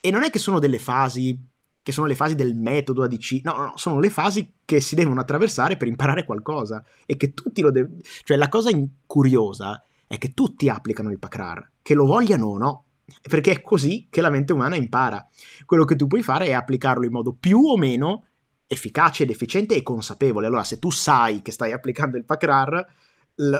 E 0.00 0.12
non 0.12 0.22
è 0.22 0.30
che 0.30 0.38
sono 0.38 0.60
delle 0.60 0.78
fasi, 0.78 1.36
che 1.82 1.90
sono 1.90 2.06
le 2.06 2.14
fasi 2.14 2.36
del 2.36 2.54
metodo 2.54 3.02
ADC, 3.02 3.40
no, 3.42 3.56
no, 3.56 3.72
sono 3.74 3.98
le 3.98 4.10
fasi 4.10 4.52
che 4.64 4.80
si 4.80 4.94
devono 4.94 5.20
attraversare 5.20 5.76
per 5.76 5.88
imparare 5.88 6.24
qualcosa 6.24 6.84
e 7.04 7.16
che 7.16 7.34
tutti 7.34 7.62
lo 7.62 7.72
devono... 7.72 7.98
Cioè 8.22 8.36
la 8.36 8.48
cosa 8.48 8.70
curiosa 9.06 9.84
è 10.06 10.16
che 10.16 10.32
tutti 10.32 10.68
applicano 10.68 11.10
il 11.10 11.18
PACRAR, 11.18 11.72
che 11.82 11.94
lo 11.94 12.06
vogliano 12.06 12.46
o 12.46 12.58
no, 12.58 12.84
perché 13.28 13.50
è 13.50 13.60
così 13.60 14.06
che 14.08 14.20
la 14.20 14.30
mente 14.30 14.52
umana 14.52 14.76
impara. 14.76 15.26
Quello 15.66 15.84
che 15.84 15.96
tu 15.96 16.06
puoi 16.06 16.22
fare 16.22 16.46
è 16.46 16.52
applicarlo 16.52 17.04
in 17.04 17.10
modo 17.10 17.32
più 17.32 17.58
o 17.58 17.76
meno 17.76 18.26
efficace 18.72 19.24
ed 19.24 19.30
efficiente 19.30 19.74
e 19.74 19.82
consapevole. 19.82 20.46
Allora, 20.46 20.62
se 20.62 20.78
tu 20.78 20.90
sai 20.90 21.42
che 21.42 21.50
stai 21.50 21.72
applicando 21.72 22.16
il 22.16 22.24
PACRAR, 22.24 22.86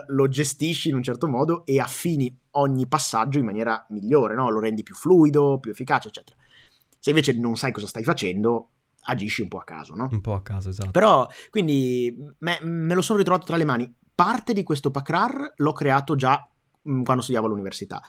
lo 0.07 0.29
gestisci 0.29 0.89
in 0.89 0.95
un 0.95 1.03
certo 1.03 1.27
modo 1.27 1.67
e 1.67 1.81
affini 1.81 2.33
ogni 2.53 2.87
passaggio 2.87 3.39
in 3.39 3.45
maniera 3.45 3.85
migliore, 3.89 4.35
no? 4.35 4.51
lo 4.51 4.61
rendi 4.61 4.85
più 4.85 4.95
fluido, 4.95 5.59
più 5.59 5.73
efficace, 5.73 6.09
eccetera. 6.09 6.37
Se 6.99 7.11
invece 7.11 7.33
non 7.33 7.57
sai 7.57 7.73
cosa 7.73 7.89
stai 7.89 8.05
facendo, 8.05 8.69
agisci 9.05 9.43
un 9.43 9.49
po' 9.49 9.59
a 9.59 9.65
caso, 9.65 9.97
no? 9.97 10.09
Un 10.13 10.21
po' 10.21 10.35
a 10.35 10.43
caso, 10.43 10.69
esatto. 10.69 10.91
Però, 10.93 11.27
quindi, 11.51 12.15
me, 12.39 12.59
me 12.63 12.95
lo 12.95 13.03
sono 13.03 13.19
ritrovato 13.19 13.47
tra 13.47 13.57
le 13.57 13.65
mani. 13.65 13.93
Parte 14.15 14.53
di 14.53 14.63
questo 14.63 14.93
PACRAR 14.93 15.55
l'ho 15.57 15.73
creato 15.73 16.15
già 16.15 16.47
mh, 16.83 16.93
mm, 16.93 17.03
quando 17.03 17.23
studiavo 17.23 17.49
all'università. 17.49 18.01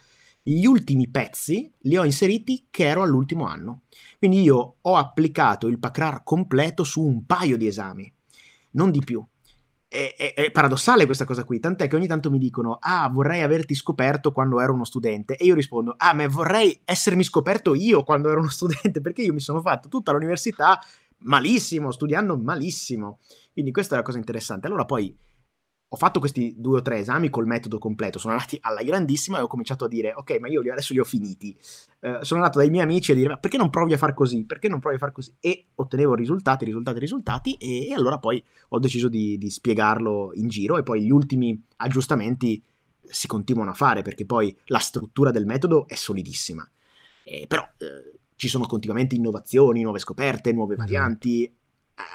Gli 0.44 0.66
ultimi 0.66 1.10
pezzi 1.10 1.72
li 1.82 1.98
ho 1.98 2.04
inseriti 2.04 2.68
che 2.70 2.86
ero 2.86 3.04
all'ultimo 3.04 3.46
anno. 3.46 3.84
Quindi 4.18 4.42
io 4.42 4.78
ho 4.82 4.96
applicato 4.96 5.68
il 5.68 5.80
PACRAR 5.80 6.24
completo 6.24 6.84
su 6.84 7.02
un 7.02 7.26
paio 7.26 7.58
di 7.58 7.68
esami 7.68 8.12
non 8.72 8.92
di 8.92 9.00
più. 9.00 9.26
È, 9.88 10.16
è, 10.16 10.34
è, 10.34 10.52
paradossale 10.52 11.06
questa 11.06 11.26
cosa 11.26 11.44
qui, 11.44 11.60
tant'è 11.60 11.88
che 11.88 11.96
ogni 11.98 12.08
tanto 12.08 12.32
mi 12.32 12.38
dicono, 12.38 12.78
ah, 12.80 13.10
vorrei 13.10 13.42
averti 13.42 13.76
scoperto 13.76 14.32
quando 14.32 14.62
ero 14.62 14.74
uno 14.74 14.86
studente, 14.86 15.36
e 15.36 15.44
io 15.46 15.54
rispondo, 15.54 15.96
ah, 15.98 16.14
ma 16.14 16.28
vorrei 16.30 16.80
essermi 16.86 17.24
scoperto 17.24 17.76
io 17.76 18.04
quando 18.04 18.30
ero 18.30 18.40
uno 18.40 18.48
studente, 18.50 19.02
perché 19.02 19.22
io 19.22 19.34
mi 19.34 19.42
sono 19.42 19.60
fatto 19.60 19.90
tutta 19.90 20.12
l'università 20.14 20.80
malissimo, 21.24 21.92
studiando 21.92 22.38
malissimo. 22.38 23.20
Quindi 23.52 23.72
questa 23.72 23.96
è 23.96 23.98
la 23.98 24.04
cosa 24.04 24.18
interessante. 24.18 24.68
Allora 24.68 24.86
poi 24.86 25.16
ho 25.94 25.98
fatto 25.98 26.20
questi 26.20 26.56
due 26.58 26.78
o 26.78 26.82
tre 26.82 27.00
esami 27.00 27.30
col 27.30 27.46
metodo 27.46 27.78
completo, 27.78 28.18
sono 28.18 28.34
andati 28.34 28.58
alla 28.62 28.82
grandissima 28.82 29.40
e 29.40 29.42
ho 29.42 29.48
cominciato 29.48 29.84
a 29.84 29.88
dire, 29.90 30.14
ok, 30.16 30.40
ma 30.40 30.48
io 30.48 30.62
adesso 30.62 30.94
li 30.94 31.00
ho 31.00 31.04
finiti. 31.04 31.54
Eh, 32.00 32.20
sono 32.22 32.40
andato 32.40 32.60
dai 32.60 32.70
miei 32.70 32.84
amici 32.84 33.12
a 33.12 33.16
dire, 33.16 33.28
ma 33.28 33.38
perché 33.38 33.58
non 33.58 33.70
provi 33.70 33.92
a 33.92 33.98
far 33.98 34.14
così? 34.14 34.46
Perché 34.46 34.70
non 34.70 34.80
provi 34.80 34.96
a 34.96 35.00
far 35.00 35.12
così? 35.12 35.34
E 35.42 35.66
ottenevo 35.76 36.16
risultati, 36.16 36.64
risultati, 36.64 36.98
risultati, 36.98 37.54
e, 37.56 37.90
e 37.90 37.94
allora 37.94 38.20
poi 38.20 38.42
ho 38.70 38.80
deciso 38.80 39.10
di, 39.10 39.38
di, 39.38 39.50
spiegarlo 39.50 40.32
in 40.36 40.48
giro 40.48 40.78
e 40.78 40.84
poi 40.84 41.04
gli 41.04 41.12
ultimi 41.12 41.62
aggiustamenti 41.78 42.64
si 43.02 43.28
continuano 43.28 43.72
a 43.72 43.74
fare, 43.74 44.02
perché 44.02 44.26
poi 44.26 44.56
la 44.68 44.80
struttura 44.80 45.30
del 45.32 45.46
metodo 45.46 45.90
è 45.90 45.96
solidissima. 45.96 46.66
Eh, 47.26 47.48
però 47.48 47.68
eh, 47.80 48.20
ci 48.38 48.48
sono 48.48 48.66
continuamente 48.66 49.16
innovazioni, 49.16 49.82
nuove 49.82 50.00
scoperte, 50.00 50.54
nuove 50.54 50.78
varianti, 50.78 51.54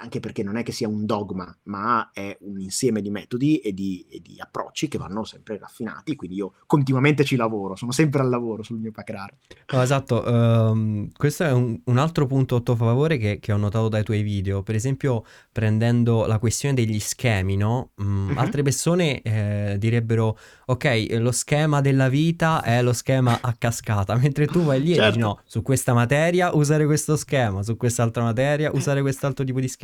anche 0.01 0.21
perché 0.21 0.43
non 0.43 0.57
è 0.57 0.63
che 0.63 0.73
sia 0.73 0.89
un 0.89 1.07
dogma, 1.07 1.55
ma 1.65 2.11
è 2.13 2.37
un 2.41 2.61
insieme 2.61 3.01
di 3.01 3.11
metodi 3.11 3.59
e 3.59 3.73
di, 3.73 4.05
e 4.09 4.21
di, 4.21 4.37
approcci 4.39 4.89
che 4.89 4.99
vanno 4.99 5.25
sempre 5.25 5.59
raffinati, 5.59 6.17
quindi 6.17 6.37
io 6.37 6.55
continuamente 6.67 7.25
ci 7.25 7.37
lavoro, 7.37 7.77
sono 7.77 7.93
sempre 7.93 8.21
al 8.21 8.29
lavoro 8.29 8.63
sul 8.63 8.79
mio 8.79 8.91
Pacrar. 8.91 9.35
Oh, 9.73 9.83
esatto, 9.83 10.23
um, 10.27 11.11
questo 11.17 11.45
è 11.45 11.53
un, 11.53 11.81
un, 11.85 11.99
altro 11.99 12.27
punto 12.27 12.57
a 12.57 12.61
tuo 12.61 12.77
favore 12.77 13.19
che, 13.19 13.39
che, 13.41 13.53
ho 13.53 13.57
notato 13.57 13.89
dai 13.89 14.05
tuoi 14.05 14.23
video, 14.23 14.63
per 14.63 14.75
esempio 14.75 15.25
prendendo 15.53 16.27
la 16.27 16.39
questione 16.39 16.75
degli 16.75 16.99
schemi, 16.99 17.57
no? 17.57 17.91
Mm, 18.03 18.31
uh-huh. 18.31 18.39
Altre 18.39 18.63
persone 18.63 19.23
eh, 19.23 19.77
direbbero, 19.79 20.39
ok, 20.67 21.17
lo 21.19 21.33
schema 21.33 21.81
della 21.81 22.09
vita 22.09 22.63
è 22.63 22.83
lo 22.83 22.93
schema 22.93 23.39
a 23.41 23.55
cascata, 23.57 24.15
mentre 24.21 24.47
tu 24.47 24.63
vai 24.63 24.81
lì 24.81 24.95
certo. 24.95 25.03
e 25.03 25.07
dici 25.07 25.19
no, 25.19 25.41
su 25.45 25.63
questa 25.63 25.93
materia 25.95 26.55
usare 26.55 26.87
questo 26.87 27.17
schema, 27.17 27.63
su 27.63 27.77
quest'altra 27.77 28.23
materia 28.23 28.71
usare 28.73 29.01
quest'altro 29.01 29.45
tipo 29.45 29.61
di 29.61 29.69
schema. 29.69 29.76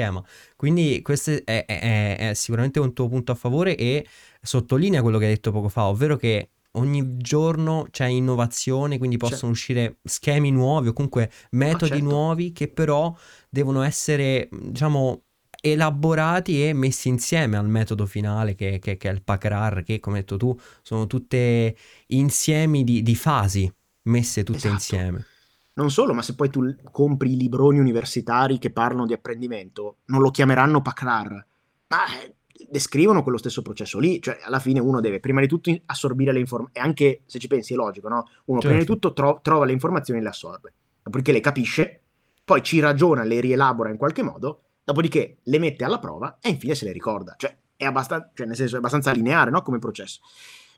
Quindi 0.57 1.00
questo 1.02 1.31
è, 1.44 1.64
è, 1.64 2.16
è 2.31 2.35
sicuramente 2.35 2.81
un 2.81 2.92
tuo 2.92 3.09
punto 3.09 3.33
a 3.33 3.35
favore 3.35 3.76
e 3.76 4.07
sottolinea 4.40 5.02
quello 5.02 5.18
che 5.18 5.26
hai 5.26 5.35
detto 5.35 5.52
poco 5.52 5.68
fa, 5.68 5.87
ovvero 5.87 6.16
che 6.16 6.50
ogni 6.72 7.16
giorno 7.18 7.87
c'è 7.90 8.07
innovazione, 8.07 8.98
quindi 8.98 9.16
possono 9.16 9.38
certo. 9.38 9.50
uscire 9.50 9.96
schemi 10.05 10.50
nuovi 10.50 10.88
o 10.88 10.92
comunque 10.92 11.31
metodi 11.50 11.92
ah, 11.92 11.96
certo. 11.96 12.05
nuovi 12.05 12.52
che 12.52 12.68
però 12.68 13.14
devono 13.48 13.83
essere, 13.83 14.48
diciamo, 14.50 15.22
elaborati 15.61 16.66
e 16.66 16.72
messi 16.72 17.09
insieme 17.09 17.57
al 17.57 17.68
metodo 17.68 18.07
finale 18.07 18.55
che, 18.55 18.78
che, 18.81 18.96
che 18.96 19.09
è 19.09 19.12
il 19.12 19.22
PACRAR, 19.22 19.83
che 19.83 20.00
come 20.00 20.16
hai 20.16 20.22
detto 20.22 20.37
tu 20.37 20.59
sono 20.83 21.07
tutte 21.07 21.76
insiemi 22.09 22.85
di, 22.85 23.02
di 23.02 23.14
fasi 23.14 23.72
messe 24.05 24.42
tutte 24.42 24.59
esatto. 24.59 24.74
insieme. 24.74 25.26
Non 25.74 25.90
solo, 25.90 26.12
ma 26.12 26.20
se 26.20 26.35
poi 26.35 26.50
tu 26.50 26.74
compri 26.90 27.32
i 27.32 27.37
libroni 27.37 27.78
universitari 27.78 28.58
che 28.58 28.70
parlano 28.70 29.06
di 29.06 29.14
apprendimento, 29.14 29.98
non 30.06 30.20
lo 30.20 30.30
chiameranno 30.30 30.82
PACRAR, 30.82 31.46
ma 31.88 32.04
eh, 32.20 32.35
descrivono 32.68 33.22
quello 33.22 33.38
stesso 33.38 33.62
processo 33.62 33.98
lì. 33.98 34.20
Cioè, 34.20 34.40
alla 34.42 34.58
fine 34.58 34.80
uno 34.80 35.00
deve 35.00 35.18
prima 35.18 35.40
di 35.40 35.48
tutto 35.48 35.74
assorbire 35.87 36.32
le 36.32 36.40
informazioni, 36.40 36.78
e 36.78 36.88
anche 36.88 37.22
se 37.24 37.38
ci 37.38 37.48
pensi 37.48 37.72
è 37.72 37.76
logico, 37.76 38.08
no? 38.08 38.28
Uno 38.46 38.61
certo. 38.61 38.61
prima 38.61 38.74
di 38.74 38.87
certo. 38.87 38.92
tutto 38.92 39.12
tro- 39.14 39.40
trova 39.42 39.64
le 39.64 39.72
informazioni 39.72 40.20
e 40.20 40.22
le 40.22 40.28
assorbe, 40.28 40.72
dopodiché 41.02 41.32
le 41.32 41.40
capisce, 41.40 42.00
poi 42.44 42.62
ci 42.62 42.78
ragiona, 42.80 43.22
le 43.22 43.40
rielabora 43.40 43.88
in 43.88 43.96
qualche 43.96 44.22
modo, 44.22 44.62
dopodiché 44.85 45.38
le 45.42 45.58
mette 45.58 45.85
alla 45.85 45.98
prova 45.98 46.37
e 46.40 46.50
infine 46.50 46.74
se 46.74 46.85
le 46.85 46.92
ricorda. 46.92 47.35
Cioè, 47.38 47.56
è 47.76 47.87
abbastanza, 47.87 48.30
cioè 48.35 48.46
nel 48.46 48.56
senso, 48.56 48.74
è 48.74 48.78
abbastanza 48.78 49.11
lineare, 49.12 49.50
no? 49.50 49.62
Come 49.62 49.78
processo 49.78 50.20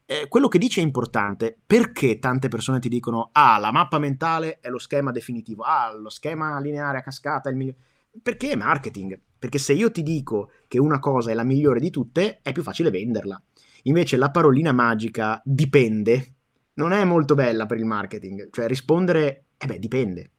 eh, 0.07 0.27
quello 0.29 0.49
che 0.49 0.59
dice 0.59 0.81
è 0.81 0.85
importante. 0.85 1.57
Perché 1.67 2.19
tante 2.19 2.49
persone 2.49 2.81
ti 2.81 2.89
dicono, 2.89 3.31
ah, 3.33 3.59
la 3.59 3.73
mappa 3.73 3.99
mentale 3.99 4.59
è 4.61 4.69
lo 4.69 4.79
schema 4.79 5.11
definitivo, 5.11 5.63
ah, 5.63 5.95
lo 5.95 6.11
schema 6.11 6.59
lineare 6.61 6.99
a 6.99 7.03
cascata 7.03 7.49
è 7.49 7.53
il 7.53 7.59
migliore. 7.59 7.79
Perché 8.23 8.51
è 8.51 8.57
marketing. 8.57 9.19
Perché 9.39 9.59
se 9.59 9.73
io 9.73 9.91
ti 9.91 10.03
dico 10.03 10.51
che 10.69 10.79
una 10.79 10.99
cosa 10.99 11.31
è 11.31 11.35
la 11.35 11.45
migliore 11.45 11.81
di 11.81 11.91
tutte, 11.91 12.41
è 12.43 12.53
più 12.53 12.63
facile 12.63 12.91
venderla. 12.91 13.41
Invece 13.85 14.17
la 14.17 14.31
parolina 14.31 14.73
magica 14.73 15.41
dipende 15.45 16.35
non 16.75 16.93
è 16.93 17.05
molto 17.05 17.35
bella 17.35 17.67
per 17.67 17.79
il 17.79 17.85
marketing. 17.85 18.49
Cioè 18.51 18.67
rispondere, 18.67 19.47
eh 19.57 19.67
beh, 19.67 19.79
dipende. 19.79 20.31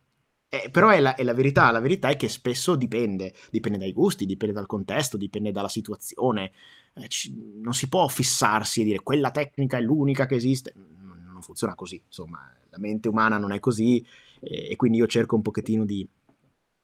Eh, 0.63 0.69
però 0.69 0.89
è 0.89 0.99
la, 0.99 1.15
è 1.15 1.23
la, 1.23 1.33
verità, 1.33 1.69
la 1.71 1.79
verità 1.79 2.07
è 2.09 2.15
che 2.15 2.29
spesso 2.29 2.75
dipende, 2.75 3.33
dipende 3.49 3.77
dai 3.77 3.91
gusti, 3.91 4.25
dipende 4.25 4.53
dal 4.53 4.67
contesto, 4.67 5.17
dipende 5.17 5.51
dalla 5.51 5.67
situazione, 5.67 6.51
eh, 6.93 7.07
ci, 7.09 7.33
non 7.61 7.73
si 7.73 7.89
può 7.89 8.07
fissarsi 8.07 8.81
e 8.81 8.83
dire 8.85 8.99
quella 9.01 9.31
tecnica 9.31 9.77
è 9.77 9.81
l'unica 9.81 10.25
che 10.25 10.35
esiste, 10.35 10.73
non, 10.75 11.23
non 11.25 11.41
funziona 11.41 11.75
così, 11.75 12.01
insomma, 12.05 12.39
la 12.69 12.77
mente 12.77 13.09
umana 13.09 13.37
non 13.37 13.51
è 13.51 13.59
così 13.59 14.05
e, 14.39 14.69
e 14.71 14.75
quindi 14.75 14.99
io 14.99 15.07
cerco 15.07 15.35
un 15.35 15.41
pochettino 15.41 15.83
di 15.83 16.07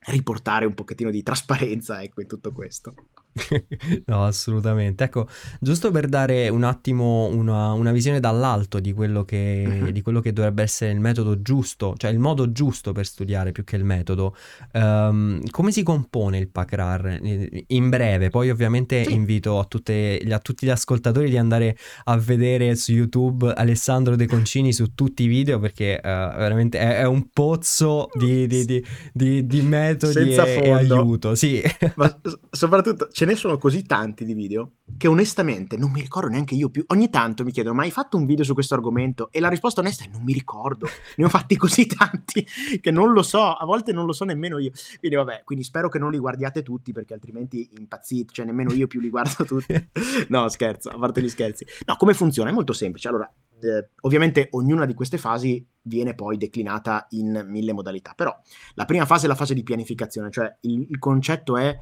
riportare 0.03 0.65
un 0.65 0.73
pochettino 0.73 1.11
di 1.11 1.23
trasparenza 1.23 2.01
ecco, 2.01 2.21
in 2.21 2.27
tutto 2.27 2.51
questo. 2.51 2.93
no, 4.07 4.25
assolutamente. 4.25 5.03
Ecco, 5.05 5.27
giusto 5.59 5.91
per 5.91 6.07
dare 6.07 6.49
un 6.49 6.63
attimo 6.63 7.27
una, 7.27 7.71
una 7.71 7.91
visione 7.91 8.19
dall'alto 8.19 8.79
di 8.79 8.91
quello, 8.93 9.23
che, 9.23 9.63
uh-huh. 9.65 9.91
di 9.91 10.01
quello, 10.01 10.19
che, 10.19 10.33
dovrebbe 10.33 10.63
essere 10.63 10.91
il 10.91 10.99
metodo 10.99 11.41
giusto, 11.41 11.93
cioè 11.97 12.11
il 12.11 12.19
modo 12.19 12.51
giusto 12.51 12.91
per 12.91 13.05
studiare 13.05 13.51
più 13.51 13.63
che 13.63 13.75
il 13.75 13.83
metodo, 13.83 14.35
um, 14.73 15.41
come 15.49 15.71
si 15.71 15.83
compone 15.83 16.37
il 16.37 16.49
PACRAR? 16.49 17.19
In 17.67 17.89
breve, 17.89 18.29
poi 18.29 18.49
ovviamente 18.49 19.05
sì. 19.05 19.13
invito 19.13 19.59
a, 19.59 19.65
tutte, 19.65 20.21
a, 20.29 20.39
tutti 20.39 20.65
gli 20.65 20.69
ascoltatori 20.69 21.29
di 21.29 21.37
andare 21.37 21.77
a 22.05 22.17
vedere 22.17 22.75
su 22.75 22.91
YouTube 22.91 23.53
Alessandro 23.53 24.15
De 24.15 24.27
Concini 24.27 24.73
su 24.73 24.93
tutti 24.93 25.23
i 25.23 25.27
video 25.27 25.59
perché 25.59 25.99
uh, 26.01 26.07
veramente 26.07 26.79
è, 26.79 26.99
è, 26.99 27.05
un 27.05 27.29
pozzo 27.31 28.09
di, 28.13 28.47
di, 28.47 28.83
di, 29.13 29.45
di 29.45 29.61
metodi 29.61 30.13
Senza 30.13 30.45
e, 30.45 30.61
e 30.63 30.71
aiuto. 30.71 31.35
Sì. 31.35 31.61
Ma 31.95 32.19
soprattutto 32.51 33.09
ce 33.21 33.27
ne 33.27 33.35
sono 33.35 33.59
così 33.59 33.83
tanti 33.83 34.25
di 34.25 34.33
video 34.33 34.77
che 34.97 35.07
onestamente 35.07 35.77
non 35.77 35.91
mi 35.91 36.01
ricordo 36.01 36.27
neanche 36.27 36.55
io 36.55 36.71
più. 36.71 36.83
Ogni 36.87 37.11
tanto 37.11 37.43
mi 37.43 37.51
chiedono, 37.51 37.75
ma 37.75 37.83
hai 37.83 37.91
fatto 37.91 38.17
un 38.17 38.25
video 38.25 38.43
su 38.43 38.55
questo 38.55 38.73
argomento? 38.73 39.29
E 39.31 39.39
la 39.39 39.47
risposta 39.47 39.79
onesta 39.79 40.05
è 40.05 40.07
non 40.11 40.23
mi 40.23 40.33
ricordo. 40.33 40.87
Ne 41.17 41.25
ho 41.25 41.29
fatti 41.29 41.55
così 41.55 41.85
tanti 41.85 42.43
che 42.81 42.89
non 42.89 43.11
lo 43.11 43.21
so, 43.21 43.53
a 43.53 43.63
volte 43.63 43.93
non 43.93 44.07
lo 44.07 44.11
so 44.11 44.25
nemmeno 44.25 44.57
io. 44.57 44.71
Quindi 44.97 45.17
vabbè, 45.17 45.43
quindi 45.43 45.63
spero 45.63 45.87
che 45.87 45.99
non 45.99 46.09
li 46.09 46.17
guardiate 46.17 46.63
tutti 46.63 46.93
perché 46.93 47.13
altrimenti 47.13 47.69
impazzite, 47.77 48.33
cioè 48.33 48.43
nemmeno 48.43 48.73
io 48.73 48.87
più 48.87 48.99
li 48.99 49.11
guardo 49.11 49.45
tutti. 49.45 49.89
no, 50.29 50.49
scherzo, 50.49 50.89
a 50.89 50.97
parte 50.97 51.21
gli 51.21 51.29
scherzi. 51.29 51.63
No, 51.85 51.97
come 51.97 52.15
funziona? 52.15 52.49
È 52.49 52.53
molto 52.53 52.73
semplice. 52.73 53.07
Allora, 53.07 53.31
eh, 53.59 53.89
ovviamente 54.01 54.47
ognuna 54.49 54.87
di 54.87 54.95
queste 54.95 55.19
fasi 55.19 55.63
viene 55.83 56.15
poi 56.15 56.37
declinata 56.37 57.05
in 57.09 57.45
mille 57.47 57.71
modalità, 57.71 58.13
però 58.15 58.35
la 58.73 58.85
prima 58.85 59.05
fase 59.05 59.25
è 59.25 59.27
la 59.27 59.35
fase 59.35 59.53
di 59.53 59.61
pianificazione, 59.61 60.31
cioè 60.31 60.57
il, 60.61 60.87
il 60.89 60.97
concetto 60.97 61.57
è 61.57 61.79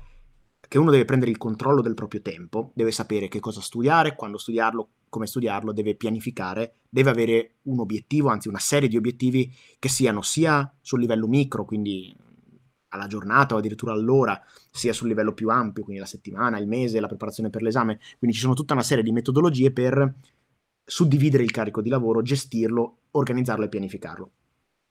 che 0.70 0.78
uno 0.78 0.92
deve 0.92 1.04
prendere 1.04 1.32
il 1.32 1.38
controllo 1.38 1.82
del 1.82 1.96
proprio 1.96 2.22
tempo, 2.22 2.72
deve 2.76 2.92
sapere 2.92 3.28
che 3.28 3.40
cosa 3.40 3.60
studiare, 3.60 4.16
quando 4.16 4.38
studiarlo, 4.38 4.90
come 5.10 5.26
studiarlo, 5.26 5.74
deve 5.74 5.96
pianificare, 5.96 6.76
deve 6.88 7.10
avere 7.10 7.56
un 7.64 7.80
obiettivo, 7.80 8.30
anzi 8.30 8.50
una 8.50 8.60
serie 8.60 8.88
di 8.88 8.96
obiettivi 8.96 9.52
che 9.80 9.90
siano 9.90 10.22
sia 10.22 10.72
sul 10.80 11.00
livello 11.00 11.28
micro, 11.28 11.66
quindi 11.66 12.16
alla 12.90 13.08
giornata 13.08 13.56
o 13.56 13.58
addirittura 13.58 13.94
all'ora, 13.94 14.40
sia 14.72 14.94
sul 14.94 15.08
livello 15.08 15.34
più 15.34 15.50
ampio, 15.50 15.82
quindi 15.82 16.02
la 16.02 16.08
settimana, 16.08 16.60
il 16.60 16.68
mese, 16.68 17.00
la 17.00 17.08
preparazione 17.08 17.50
per 17.50 17.64
l'esame. 17.64 18.00
Quindi 18.20 18.36
ci 18.38 18.44
sono 18.44 18.54
tutta 18.54 18.74
una 18.74 18.84
serie 18.84 19.04
di 19.04 19.12
metodologie 19.12 19.72
per 19.72 20.14
suddividere 20.86 21.42
il 21.42 21.52
carico 21.52 21.82
di 21.82 21.90
lavoro, 21.90 22.22
gestirlo, 22.22 23.00
organizzarlo 23.12 23.66
e 23.66 23.70
pianificarlo. 23.70 24.32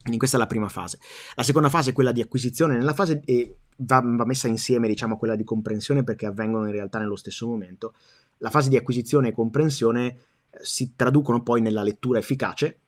Quindi 0.01 0.19
questa 0.19 0.39
è 0.39 0.41
la 0.41 0.47
prima 0.47 0.69
fase. 0.69 0.99
La 1.37 1.45
seconda 1.45 1.69
fase 1.69 1.91
è 1.91 1.93
quella 1.93 2.13
di 2.13 2.21
acquisizione. 2.21 2.77
Nella 2.77 2.95
fase 2.95 3.21
eh, 3.25 3.57
va, 3.79 4.01
va, 4.03 4.25
messa 4.25 4.49
insieme, 4.49 4.89
diciamo, 4.89 5.17
quella 5.17 5.37
di 5.37 5.45
comprensione 5.45 6.05
perché 6.05 6.27
avvengono 6.27 6.67
in 6.67 6.73
realtà 6.73 6.99
nello 6.99 7.17
stesso 7.17 7.47
momento. 7.47 7.95
La 8.39 8.51
fase 8.51 8.69
di 8.69 8.77
acquisizione 8.77 9.29
e 9.29 9.33
comprensione 9.33 10.07
eh, 10.07 10.59
si 10.63 10.95
traducono 10.95 11.43
poi 11.43 11.61
nella 11.61 11.83
lettura 11.83 12.19
efficace 12.19 12.81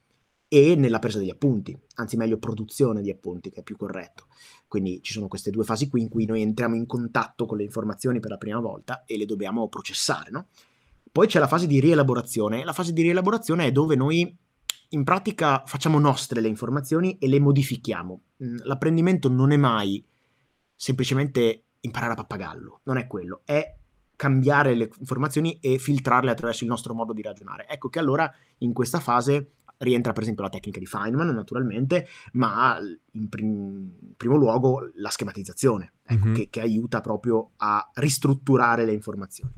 e 0.48 0.74
nella 0.74 0.98
presa 0.98 1.18
degli 1.18 1.31
appunti, 1.31 1.79
anzi 1.94 2.16
meglio 2.16 2.38
produzione 2.38 3.03
di 3.03 3.11
appunti, 3.11 3.50
che 3.50 3.61
è 3.61 3.62
più 3.62 3.76
corretto. 3.76 4.26
Quindi 4.66 5.00
ci 5.03 5.12
sono 5.12 5.29
queste 5.29 5.50
due 5.50 5.64
fasi 5.64 5.88
qui 5.88 6.03
in 6.03 6.09
cui 6.09 6.26
noi 6.26 6.42
entriamo 6.42 6.74
in 6.74 6.87
contatto 6.87 7.46
con 7.46 7.57
le 7.57 7.64
informazioni 7.64 8.18
per 8.20 8.31
la 8.31 8.37
prima 8.37 8.59
volta 8.59 9.05
e 9.05 9.16
le 9.16 9.26
dobbiamo 9.26 9.68
processare, 9.68 10.31
no? 10.31 10.46
Poi 11.12 11.26
c'è 11.26 11.40
la 11.40 11.48
fase 11.48 11.66
di 11.66 11.81
rielaborazione. 11.81 12.64
La 12.64 12.72
fase 12.72 12.92
di 12.92 13.03
rielaborazione 13.03 13.66
è 13.66 13.72
dove 13.72 13.96
noi 13.96 14.37
in 14.90 15.05
pratica 15.05 15.62
facciamo 15.66 15.98
nostre 15.98 16.40
le 16.40 16.48
informazioni 16.48 17.16
e 17.18 17.29
le 17.29 17.40
modifichiamo. 17.40 18.20
Mm, 18.44 18.57
l'apprendimento 18.62 19.29
non 19.29 19.50
è 19.50 19.57
mai 19.57 20.05
semplicemente 20.80 21.64
imparare 21.80 22.12
a 22.12 22.16
pappagallo, 22.16 22.80
non 22.84 22.96
è 22.96 23.06
quello, 23.06 23.42
è 23.44 23.76
cambiare 24.16 24.74
le 24.74 24.88
informazioni 24.98 25.58
e 25.60 25.76
filtrarle 25.76 26.30
attraverso 26.30 26.64
il 26.64 26.70
nostro 26.70 26.94
modo 26.94 27.12
di 27.12 27.20
ragionare. 27.20 27.68
Ecco 27.68 27.90
che 27.90 27.98
allora 27.98 28.32
in 28.58 28.72
questa 28.72 28.98
fase 28.98 29.56
rientra 29.76 30.14
per 30.14 30.22
esempio 30.22 30.42
la 30.42 30.48
tecnica 30.48 30.78
di 30.78 30.86
Feynman 30.86 31.34
naturalmente, 31.34 32.08
ma 32.32 32.78
in, 33.12 33.28
prim- 33.28 33.90
primo 34.16 34.36
luogo 34.36 34.90
la 34.94 35.10
schematizzazione. 35.10 35.92
ecco, 36.02 36.24
mm-hmm. 36.24 36.34
che, 36.34 36.48
che 36.48 36.60
aiuta 36.62 37.02
proprio 37.02 37.50
a 37.56 37.90
ristrutturare 37.94 38.86
le 38.86 38.92
informazioni. 38.92 39.52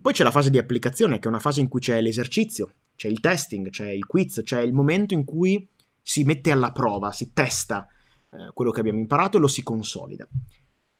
Poi 0.00 0.12
c'è 0.14 0.24
la 0.24 0.30
fase 0.30 0.48
di 0.48 0.56
applicazione, 0.56 1.18
che 1.18 1.26
è 1.26 1.30
una 1.30 1.40
fase 1.40 1.60
in 1.60 1.68
cui 1.68 1.80
c'è 1.80 2.00
l'esercizio, 2.00 2.72
c'è 2.96 3.08
il 3.08 3.20
testing, 3.20 3.68
c'è 3.68 3.90
il 3.90 4.06
quiz, 4.06 4.40
c'è 4.44 4.62
il 4.62 4.72
momento 4.72 5.12
in 5.12 5.24
cui 5.24 5.68
si 6.00 6.24
mette 6.24 6.50
alla 6.50 6.72
prova, 6.72 7.12
si 7.12 7.34
testa 7.34 7.86
eh, 8.30 8.50
quello 8.52 8.70
che 8.70 8.80
abbiamo 8.80 8.98
imparato 8.98 9.36
e 9.36 9.40
lo 9.40 9.48
si 9.48 9.62
consolida. 9.62 10.26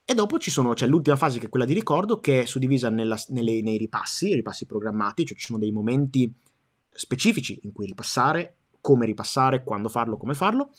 E 0.05 0.15
dopo 0.15 0.39
ci 0.39 0.51
sono, 0.51 0.73
c'è 0.73 0.87
l'ultima 0.87 1.17
fase 1.17 1.39
che 1.39 1.47
è 1.47 1.49
quella 1.51 1.67
di 1.67 1.75
ricordo, 1.75 2.19
che 2.19 2.43
è 2.43 2.45
suddivisa 2.47 2.89
nella, 2.89 3.21
nelle, 3.29 3.61
nei 3.61 3.77
ripassi, 3.77 4.33
ripassi 4.33 4.65
programmati, 4.65 5.27
cioè 5.27 5.37
ci 5.37 5.45
sono 5.45 5.59
dei 5.59 5.71
momenti 5.71 6.33
specifici 6.91 7.61
in 7.65 7.73
cui 7.73 7.85
ripassare, 7.85 8.55
come 8.81 9.05
ripassare, 9.05 9.63
quando 9.63 9.89
farlo, 9.91 10.17
come 10.17 10.33
farlo. 10.35 10.71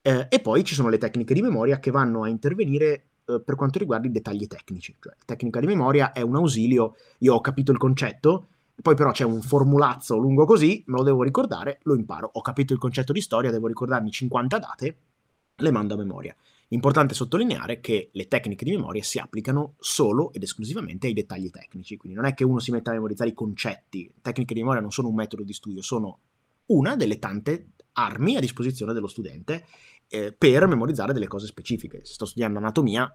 Eh, 0.00 0.26
e 0.28 0.40
poi 0.40 0.62
ci 0.62 0.74
sono 0.74 0.88
le 0.88 0.98
tecniche 0.98 1.34
di 1.34 1.42
memoria 1.42 1.80
che 1.80 1.90
vanno 1.90 2.22
a 2.22 2.28
intervenire 2.28 3.06
eh, 3.24 3.40
per 3.40 3.56
quanto 3.56 3.78
riguarda 3.78 4.06
i 4.06 4.12
dettagli 4.12 4.46
tecnici. 4.46 4.94
Cioè, 5.00 5.14
la 5.18 5.24
tecnica 5.24 5.58
di 5.58 5.66
memoria 5.66 6.12
è 6.12 6.20
un 6.20 6.36
ausilio, 6.36 6.94
io 7.18 7.34
ho 7.34 7.40
capito 7.40 7.72
il 7.72 7.78
concetto, 7.78 8.48
poi 8.80 8.94
però 8.94 9.12
c'è 9.12 9.24
un 9.24 9.40
formulazzo 9.40 10.16
lungo 10.16 10.44
così, 10.44 10.84
me 10.86 10.98
lo 10.98 11.02
devo 11.02 11.22
ricordare, 11.22 11.78
lo 11.82 11.94
imparo. 11.94 12.30
Ho 12.34 12.40
capito 12.40 12.72
il 12.72 12.78
concetto 12.78 13.12
di 13.12 13.20
storia, 13.20 13.50
devo 13.50 13.66
ricordarmi 13.66 14.10
50 14.10 14.58
date, 14.58 14.96
le 15.56 15.70
mando 15.70 15.94
a 15.94 15.96
memoria. 15.96 16.34
Importante 16.68 17.14
sottolineare 17.14 17.80
che 17.80 18.08
le 18.12 18.26
tecniche 18.26 18.64
di 18.64 18.72
memoria 18.72 19.02
si 19.02 19.18
applicano 19.18 19.74
solo 19.78 20.32
ed 20.32 20.42
esclusivamente 20.42 21.06
ai 21.06 21.12
dettagli 21.12 21.50
tecnici, 21.50 21.96
quindi 21.96 22.18
non 22.18 22.26
è 22.26 22.34
che 22.34 22.42
uno 22.42 22.58
si 22.58 22.70
metta 22.70 22.90
a 22.90 22.94
memorizzare 22.94 23.30
i 23.30 23.34
concetti, 23.34 24.10
tecniche 24.20 24.54
di 24.54 24.60
memoria 24.60 24.80
non 24.80 24.90
sono 24.90 25.08
un 25.08 25.14
metodo 25.14 25.44
di 25.44 25.52
studio, 25.52 25.82
sono 25.82 26.18
una 26.66 26.96
delle 26.96 27.18
tante 27.18 27.68
armi 27.92 28.36
a 28.36 28.40
disposizione 28.40 28.92
dello 28.92 29.06
studente 29.06 29.66
eh, 30.08 30.32
per 30.32 30.66
memorizzare 30.66 31.12
delle 31.12 31.28
cose 31.28 31.46
specifiche. 31.46 32.00
Se 32.04 32.14
sto 32.14 32.24
studiando 32.24 32.58
anatomia, 32.58 33.14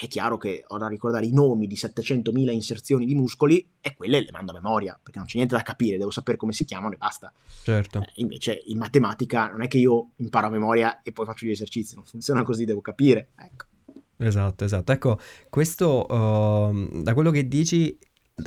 è 0.00 0.08
chiaro 0.08 0.36
che 0.36 0.64
ho 0.66 0.78
da 0.78 0.88
ricordare 0.88 1.26
i 1.26 1.32
nomi 1.32 1.66
di 1.66 1.76
700.000 1.76 2.50
inserzioni 2.50 3.06
di 3.06 3.14
muscoli 3.14 3.64
e 3.80 3.94
quelle 3.94 4.20
le 4.20 4.30
mando 4.32 4.50
a 4.50 4.54
memoria, 4.54 4.98
perché 5.00 5.18
non 5.18 5.28
c'è 5.28 5.36
niente 5.36 5.54
da 5.54 5.62
capire, 5.62 5.96
devo 5.96 6.10
sapere 6.10 6.36
come 6.36 6.52
si 6.52 6.64
chiamano 6.64 6.94
e 6.94 6.96
basta. 6.96 7.32
Certo. 7.62 8.00
Eh, 8.00 8.12
invece 8.16 8.62
in 8.66 8.78
matematica 8.78 9.48
non 9.48 9.62
è 9.62 9.68
che 9.68 9.78
io 9.78 10.10
imparo 10.16 10.48
a 10.48 10.50
memoria 10.50 11.02
e 11.02 11.12
poi 11.12 11.24
faccio 11.24 11.46
gli 11.46 11.50
esercizi, 11.50 11.94
non 11.94 12.04
funziona 12.04 12.42
così, 12.42 12.64
devo 12.64 12.80
capire. 12.80 13.28
Ecco. 13.36 13.66
Esatto, 14.18 14.64
esatto. 14.64 14.92
Ecco, 14.92 15.20
questo 15.48 16.06
uh, 16.06 17.02
da 17.02 17.14
quello 17.14 17.30
che 17.30 17.46
dici 17.46 17.96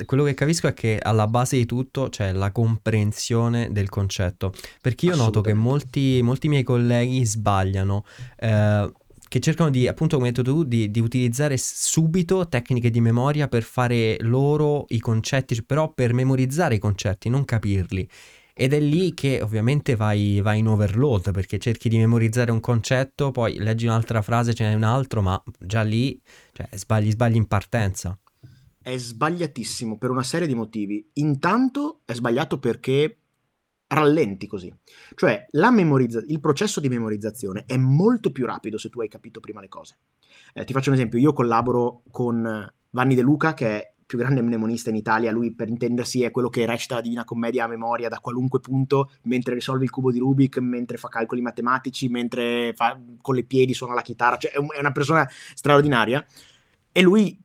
quello 0.04 0.22
che 0.22 0.34
capisco 0.34 0.68
è 0.68 0.72
che 0.72 1.00
alla 1.02 1.26
base 1.26 1.56
di 1.56 1.66
tutto 1.66 2.10
c'è 2.10 2.30
la 2.30 2.52
comprensione 2.52 3.72
del 3.72 3.88
concetto, 3.88 4.52
perché 4.80 5.06
io 5.06 5.16
noto 5.16 5.40
che 5.40 5.52
molti, 5.52 6.20
molti 6.22 6.46
miei 6.46 6.62
colleghi 6.62 7.24
sbagliano. 7.24 8.04
Eh, 8.36 8.92
che 9.30 9.38
cercano 9.38 9.70
di, 9.70 9.86
appunto 9.86 10.16
come 10.16 10.26
hai 10.26 10.34
detto 10.34 10.50
tu, 10.50 10.64
di, 10.64 10.90
di, 10.90 10.98
utilizzare 10.98 11.56
subito 11.56 12.48
tecniche 12.48 12.90
di 12.90 13.00
memoria 13.00 13.46
per 13.46 13.62
fare 13.62 14.16
loro 14.22 14.86
i 14.88 14.98
concetti, 14.98 15.62
però 15.62 15.92
per 15.92 16.12
memorizzare 16.12 16.74
i 16.74 16.78
concetti, 16.80 17.28
non 17.28 17.44
capirli. 17.44 18.08
Ed 18.52 18.72
è 18.72 18.80
lì 18.80 19.14
che 19.14 19.40
ovviamente 19.40 19.94
vai, 19.94 20.40
vai 20.40 20.58
in 20.58 20.66
overload 20.66 21.30
perché 21.30 21.58
cerchi 21.58 21.88
di 21.88 21.96
memorizzare 21.96 22.50
un 22.50 22.58
concetto, 22.58 23.30
poi 23.30 23.58
leggi 23.58 23.86
un'altra 23.86 24.20
frase, 24.20 24.52
ce 24.52 24.64
n'è 24.64 24.74
un 24.74 24.82
altro, 24.82 25.22
ma 25.22 25.40
già 25.60 25.82
lì 25.82 26.20
cioè, 26.52 26.68
sbagli, 26.72 27.12
sbagli 27.12 27.36
in 27.36 27.46
partenza. 27.46 28.18
È 28.82 28.96
sbagliatissimo 28.96 29.96
per 29.96 30.10
una 30.10 30.24
serie 30.24 30.48
di 30.48 30.56
motivi. 30.56 31.08
Intanto 31.14 32.00
è 32.04 32.14
sbagliato 32.14 32.58
perché 32.58 33.19
rallenti 33.90 34.46
così. 34.46 34.72
Cioè, 35.14 35.46
memorizza- 35.52 36.22
il 36.26 36.40
processo 36.40 36.80
di 36.80 36.88
memorizzazione 36.88 37.64
è 37.66 37.76
molto 37.76 38.30
più 38.30 38.46
rapido 38.46 38.78
se 38.78 38.88
tu 38.88 39.00
hai 39.00 39.08
capito 39.08 39.40
prima 39.40 39.60
le 39.60 39.68
cose. 39.68 39.98
Eh, 40.54 40.64
ti 40.64 40.72
faccio 40.72 40.90
un 40.90 40.96
esempio, 40.96 41.18
io 41.18 41.32
collaboro 41.32 42.02
con 42.10 42.72
Vanni 42.90 43.14
De 43.14 43.22
Luca, 43.22 43.54
che 43.54 43.66
è 43.68 43.94
il 43.98 44.06
più 44.06 44.18
grande 44.18 44.42
mnemonista 44.42 44.90
in 44.90 44.96
Italia, 44.96 45.32
lui 45.32 45.54
per 45.54 45.68
intendersi 45.68 46.22
è 46.22 46.30
quello 46.30 46.48
che 46.48 46.66
recita 46.66 46.96
la 46.96 47.00
Divina 47.00 47.24
Commedia 47.24 47.64
a 47.64 47.68
memoria 47.68 48.08
da 48.08 48.20
qualunque 48.20 48.60
punto, 48.60 49.10
mentre 49.22 49.54
risolve 49.54 49.84
il 49.84 49.90
cubo 49.90 50.12
di 50.12 50.18
Rubik, 50.18 50.58
mentre 50.58 50.96
fa 50.96 51.08
calcoli 51.08 51.40
matematici, 51.40 52.08
mentre 52.08 52.72
fa, 52.74 53.00
con 53.20 53.34
le 53.34 53.44
piedi 53.44 53.74
suona 53.74 53.94
la 53.94 54.02
chitarra, 54.02 54.36
cioè 54.36 54.52
è 54.52 54.78
una 54.78 54.92
persona 54.92 55.28
straordinaria. 55.54 56.24
E 56.92 57.02
lui, 57.02 57.38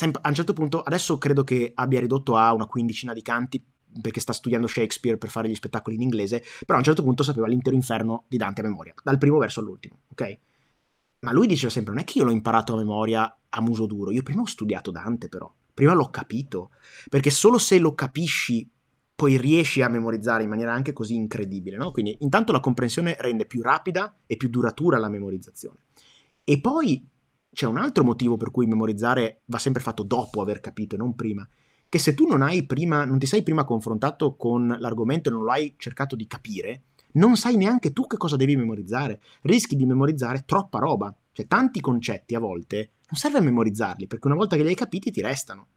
a 0.00 0.28
un 0.28 0.34
certo 0.34 0.52
punto, 0.52 0.82
adesso 0.82 1.18
credo 1.18 1.44
che 1.44 1.70
abbia 1.74 2.00
ridotto 2.00 2.36
a 2.36 2.52
una 2.52 2.66
quindicina 2.66 3.12
di 3.12 3.22
canti 3.22 3.64
perché 4.00 4.20
sta 4.20 4.32
studiando 4.32 4.66
Shakespeare 4.66 5.18
per 5.18 5.30
fare 5.30 5.48
gli 5.48 5.54
spettacoli 5.54 5.96
in 5.96 6.02
inglese, 6.02 6.42
però 6.60 6.74
a 6.74 6.78
un 6.78 6.84
certo 6.84 7.02
punto 7.02 7.22
sapeva 7.22 7.46
l'intero 7.46 7.76
inferno 7.76 8.24
di 8.28 8.36
Dante 8.36 8.60
a 8.60 8.64
memoria, 8.64 8.94
dal 9.02 9.18
primo 9.18 9.38
verso 9.38 9.60
all'ultimo, 9.60 10.00
ok? 10.10 10.38
Ma 11.20 11.32
lui 11.32 11.46
diceva 11.46 11.70
sempre, 11.70 11.92
non 11.92 12.02
è 12.02 12.04
che 12.04 12.18
io 12.18 12.24
l'ho 12.24 12.30
imparato 12.30 12.74
a 12.74 12.76
memoria 12.76 13.38
a 13.48 13.60
muso 13.60 13.86
duro, 13.86 14.10
io 14.10 14.22
prima 14.22 14.42
ho 14.42 14.46
studiato 14.46 14.90
Dante 14.90 15.28
però, 15.28 15.52
prima 15.72 15.94
l'ho 15.94 16.10
capito, 16.10 16.70
perché 17.08 17.30
solo 17.30 17.58
se 17.58 17.78
lo 17.78 17.94
capisci 17.94 18.68
poi 19.16 19.36
riesci 19.36 19.80
a 19.80 19.88
memorizzare 19.88 20.42
in 20.42 20.48
maniera 20.48 20.72
anche 20.72 20.92
così 20.92 21.14
incredibile, 21.14 21.76
no? 21.76 21.92
Quindi 21.92 22.16
intanto 22.20 22.52
la 22.52 22.60
comprensione 22.60 23.16
rende 23.20 23.46
più 23.46 23.62
rapida 23.62 24.14
e 24.26 24.36
più 24.36 24.48
duratura 24.48 24.98
la 24.98 25.08
memorizzazione. 25.08 25.78
E 26.42 26.60
poi 26.60 27.08
c'è 27.52 27.66
un 27.66 27.78
altro 27.78 28.02
motivo 28.02 28.36
per 28.36 28.50
cui 28.50 28.66
memorizzare 28.66 29.42
va 29.46 29.58
sempre 29.58 29.82
fatto 29.82 30.02
dopo 30.02 30.40
aver 30.40 30.60
capito 30.60 30.96
e 30.96 30.98
non 30.98 31.14
prima, 31.14 31.48
che 31.94 32.00
se 32.00 32.12
tu 32.12 32.26
non 32.26 32.42
hai 32.42 32.66
prima, 32.66 33.04
non 33.04 33.20
ti 33.20 33.26
sei 33.26 33.44
prima 33.44 33.62
confrontato 33.62 34.34
con 34.34 34.66
l'argomento 34.80 35.28
e 35.28 35.32
non 35.32 35.44
lo 35.44 35.52
hai 35.52 35.76
cercato 35.78 36.16
di 36.16 36.26
capire, 36.26 36.82
non 37.12 37.36
sai 37.36 37.56
neanche 37.56 37.92
tu 37.92 38.08
che 38.08 38.16
cosa 38.16 38.34
devi 38.34 38.56
memorizzare. 38.56 39.20
Rischi 39.42 39.76
di 39.76 39.86
memorizzare 39.86 40.42
troppa 40.44 40.80
roba. 40.80 41.14
Cioè, 41.30 41.46
tanti 41.46 41.80
concetti 41.80 42.34
a 42.34 42.40
volte 42.40 42.94
non 43.08 43.20
serve 43.20 43.38
a 43.38 43.42
memorizzarli, 43.42 44.08
perché 44.08 44.26
una 44.26 44.34
volta 44.34 44.56
che 44.56 44.62
li 44.62 44.70
hai 44.70 44.74
capiti 44.74 45.12
ti 45.12 45.20
restano. 45.22 45.68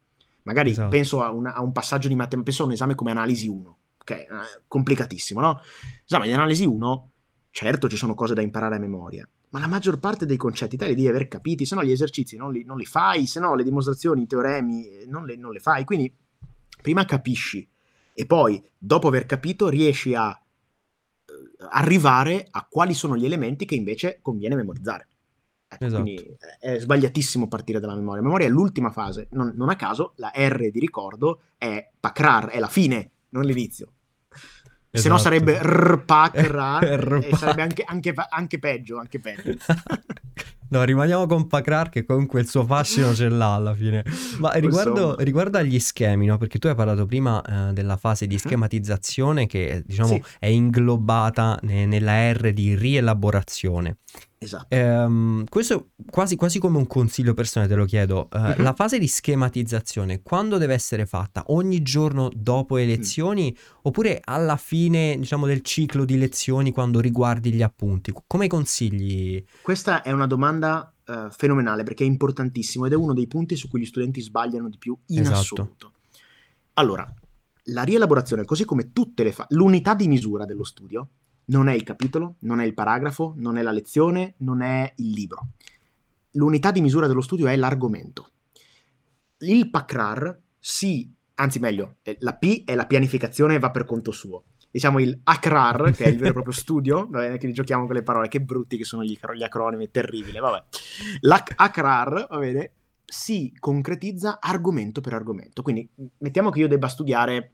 Magari 0.42 0.72
esatto. 0.72 0.90
penso 0.90 1.22
a, 1.22 1.30
una, 1.30 1.54
a, 1.54 1.62
un 1.62 1.72
passaggio 1.72 2.08
di 2.08 2.16
matematica, 2.16 2.46
penso 2.46 2.64
a 2.64 2.66
un 2.66 2.72
esame 2.72 2.96
come 2.96 3.12
analisi 3.12 3.48
1, 3.48 3.78
che 4.04 4.26
è 4.26 4.28
complicatissimo, 4.68 5.40
no? 5.40 5.62
Esame 6.04 6.26
di 6.26 6.34
analisi 6.34 6.66
1, 6.66 7.12
certo 7.52 7.88
ci 7.88 7.96
sono 7.96 8.16
cose 8.16 8.34
da 8.34 8.42
imparare 8.42 8.78
a 8.78 8.80
memoria, 8.80 9.30
ma 9.58 9.60
la 9.60 9.68
maggior 9.68 9.98
parte 9.98 10.28
dei 10.28 10.38
concetti 10.38 10.78
te 10.78 10.86
li 10.86 10.94
devi 10.94 11.08
aver 11.08 11.28
capiti, 11.28 11.66
se 11.66 11.74
no 11.74 11.84
gli 11.84 11.92
esercizi 11.92 12.38
non 12.38 12.52
li, 12.52 12.64
non 12.64 12.78
li 12.78 12.86
fai, 12.86 13.26
se 13.26 13.40
no 13.40 13.56
le 13.56 13.64
dimostrazioni, 13.64 14.22
i 14.22 14.28
teoremi 14.28 14.88
eh, 14.88 15.06
non 15.08 15.26
le, 15.26 15.36
non 15.36 15.52
le, 15.52 15.60
fai. 15.60 15.84
Quindi 15.84 16.14
prima 16.80 17.06
capisci 17.06 17.68
e 18.14 18.26
poi, 18.28 18.64
dopo 18.78 19.08
aver 19.08 19.26
capito, 19.26 19.68
riesci 19.68 20.14
a 20.14 20.30
eh, 20.30 21.34
arrivare 21.72 22.48
a 22.52 22.68
quali 22.70 22.94
sono 22.94 23.18
gli 23.18 23.26
elementi 23.26 23.66
che 23.66 23.74
invece 23.74 24.20
conviene 24.22 24.56
memorizzare. 24.56 25.08
Ecco, 25.68 25.86
esatto. 25.86 26.04
Quindi 26.04 26.24
eh, 26.24 26.38
è 26.76 26.80
sbagliatissimo 26.80 27.48
partire 27.48 27.80
dalla 27.80 27.96
memoria. 27.96 28.22
La 28.22 28.28
memoria 28.28 28.46
è 28.46 28.52
l'ultima 28.52 28.92
fase, 28.92 29.28
non, 29.32 29.54
non 29.56 29.70
a 29.70 29.76
caso 29.76 30.14
la 30.18 30.32
R 30.36 30.70
di 30.70 30.80
ricordo 30.80 31.42
è 31.58 31.90
pakrar, 32.00 32.50
è 32.50 32.60
la 32.60 32.68
fine, 32.68 33.12
non 33.30 33.44
l'inizio. 33.44 33.94
Esatto. 34.98 35.02
Se 35.02 35.10
no 35.10 35.18
sarebbe 35.18 35.60
rpacra 35.62 36.80
e 36.82 37.36
sarebbe 37.36 37.62
anche, 37.62 37.84
anche, 37.86 38.14
anche, 38.30 38.60
peggio, 38.60 38.98
anche 38.98 39.20
peggio. 39.20 39.56
no, 40.70 40.84
rimaniamo 40.84 41.26
con 41.26 41.48
Pacrar 41.48 41.90
che 41.90 42.06
comunque 42.06 42.42
il 42.42 42.48
suo 42.48 42.66
fascino 42.66 43.14
ce 43.14 43.30
l'ha 43.30 43.54
alla 43.54 43.74
fine. 43.74 44.04
Ma 44.40 44.52
riguardo, 44.54 45.16
riguardo 45.20 45.58
agli 45.58 45.80
schemi, 45.80 46.26
no? 46.26 46.38
perché 46.38 46.60
tu 46.60 46.68
hai 46.68 46.76
parlato 46.76 47.06
prima 47.06 47.42
eh, 47.42 47.74
della 47.74 47.98
fase 47.98 48.28
di 48.28 48.36
mhm. 48.36 48.42
schematizzazione 48.42 49.48
che 49.48 49.84
diciamo 49.86 50.14
sì. 50.14 50.24
è 50.40 50.48
inglobata 50.48 51.58
ne, 51.64 51.86
nella 51.86 52.32
R 52.32 52.52
di 52.54 52.76
rielaborazione. 52.76 53.98
Esatto. 54.40 54.68
Ehm, 54.70 55.46
questo 55.50 55.90
quasi, 56.10 56.36
quasi 56.36 56.60
come 56.60 56.78
un 56.78 56.86
consiglio 56.86 57.34
personale, 57.34 57.72
te 57.72 57.78
lo 57.78 57.86
chiedo. 57.86 58.28
Uh, 58.32 58.38
mm-hmm. 58.38 58.62
La 58.62 58.74
fase 58.74 59.00
di 59.00 59.08
schematizzazione, 59.08 60.22
quando 60.22 60.58
deve 60.58 60.74
essere 60.74 61.06
fatta? 61.06 61.44
Ogni 61.48 61.82
giorno 61.82 62.30
dopo 62.34 62.76
le 62.78 62.86
lezioni 62.86 63.52
mm. 63.52 63.80
oppure 63.84 64.22
alla 64.24 64.58
fine, 64.58 65.18
diciamo, 65.18 65.48
del 65.48 65.62
ciclo 65.62 66.06
di 66.06 66.18
lezioni 66.18 66.72
quando 66.72 67.00
riguardi 67.00 67.52
gli 67.52 67.64
appunti? 67.64 68.14
Come 68.28 68.48
consigli? 68.48 69.44
Questa 69.62 70.04
è 70.04 70.12
una 70.12 70.28
domanda 70.28 70.57
uh, 70.66 71.30
fenomenale 71.30 71.84
perché 71.84 72.04
è 72.04 72.08
importantissimo 72.08 72.86
ed 72.86 72.94
è 72.94 72.96
uno 72.96 73.14
dei 73.14 73.28
punti 73.28 73.56
su 73.56 73.68
cui 73.68 73.82
gli 73.82 73.86
studenti 73.86 74.22
sbagliano 74.22 74.70
di 74.70 74.78
più 74.78 74.98
in 75.08 75.22
esatto. 75.22 75.38
assoluto. 75.38 75.92
Allora, 76.74 77.12
la 77.70 77.84
rielaborazione, 77.84 78.46
così 78.46 78.66
come 78.66 78.92
tutte 78.94 79.24
le 79.24 79.32
fasi, 79.32 79.56
l'unità 79.56 79.94
di 79.94 80.08
misura 80.08 80.46
dello 80.46 80.64
studio 80.64 81.10
non 81.46 81.68
è 81.68 81.74
il 81.74 81.84
capitolo, 81.84 82.36
non 82.40 82.60
è 82.60 82.66
il 82.66 82.74
paragrafo, 82.74 83.34
non 83.38 83.58
è 83.58 83.62
la 83.62 83.72
lezione, 83.72 84.36
non 84.38 84.62
è 84.62 84.92
il 84.98 85.12
libro. 85.12 85.50
L'unità 86.32 86.72
di 86.72 86.82
misura 86.82 87.08
dello 87.08 87.22
studio 87.22 87.48
è 87.48 87.56
l'argomento. 87.56 88.32
Il 89.40 89.70
PACRAR 89.70 90.40
si, 90.60 91.12
anzi 91.36 91.60
meglio, 91.60 91.98
eh, 92.02 92.18
la 92.20 92.36
P 92.36 92.64
è 92.66 92.76
la 92.76 92.86
pianificazione 92.86 93.56
e 93.56 93.60
va 93.60 93.72
per 93.72 93.86
conto 93.86 94.12
suo. 94.12 94.44
Diciamo 94.70 95.00
il 95.00 95.20
ACRAR, 95.24 95.92
che 95.92 96.06
è 96.06 96.08
il 96.08 96.18
vero 96.18 96.30
e 96.30 96.34
proprio 96.34 96.54
studio, 96.56 97.08
va 97.10 97.20
bene 97.20 97.38
che 97.38 97.52
giochiamo 97.52 97.86
con 97.86 97.96
le 97.96 98.04
parole, 98.04 98.28
che 98.28 98.42
brutti 98.42 98.78
che 98.78 98.84
sono 98.84 99.04
gli, 99.04 99.18
gli 99.36 99.44
acronimi, 99.44 99.90
terribile, 99.90 100.40
vabbè. 100.40 100.64
L'ACRAR, 101.22 102.28
va 102.30 102.38
bene, 102.38 102.72
si 103.06 103.54
concretizza 103.58 104.40
argomento 104.40 105.02
per 105.02 105.14
argomento. 105.14 105.62
Quindi 105.62 105.90
mettiamo 106.20 106.50
che 106.50 106.60
io 106.60 106.68
debba 106.68 106.88
studiare, 106.88 107.54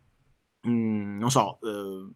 mh, 0.62 0.72
mm, 0.72 1.20
non 1.20 1.32
so... 1.32 1.60
Eh, 1.62 2.12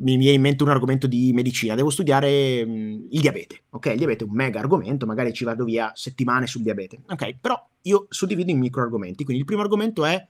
mi 0.00 0.16
viene 0.16 0.36
in 0.36 0.40
mente 0.40 0.62
un 0.62 0.70
argomento 0.70 1.06
di 1.06 1.32
medicina, 1.32 1.74
devo 1.74 1.90
studiare 1.90 2.64
mh, 2.64 2.70
mm, 2.70 3.06
il 3.10 3.20
diabete, 3.20 3.64
ok? 3.70 3.86
Il 3.86 3.96
diabete 3.96 4.24
è 4.24 4.26
un 4.26 4.34
mega 4.34 4.60
argomento, 4.60 5.06
magari 5.06 5.32
ci 5.32 5.44
vado 5.44 5.64
via 5.64 5.92
settimane 5.94 6.46
sul 6.46 6.62
diabete, 6.62 7.02
ok? 7.06 7.36
Però 7.40 7.68
io 7.82 8.06
suddivido 8.08 8.50
in 8.50 8.58
micro 8.58 8.82
argomenti, 8.82 9.24
quindi 9.24 9.42
il 9.42 9.46
primo 9.46 9.62
argomento 9.62 10.04
è 10.04 10.26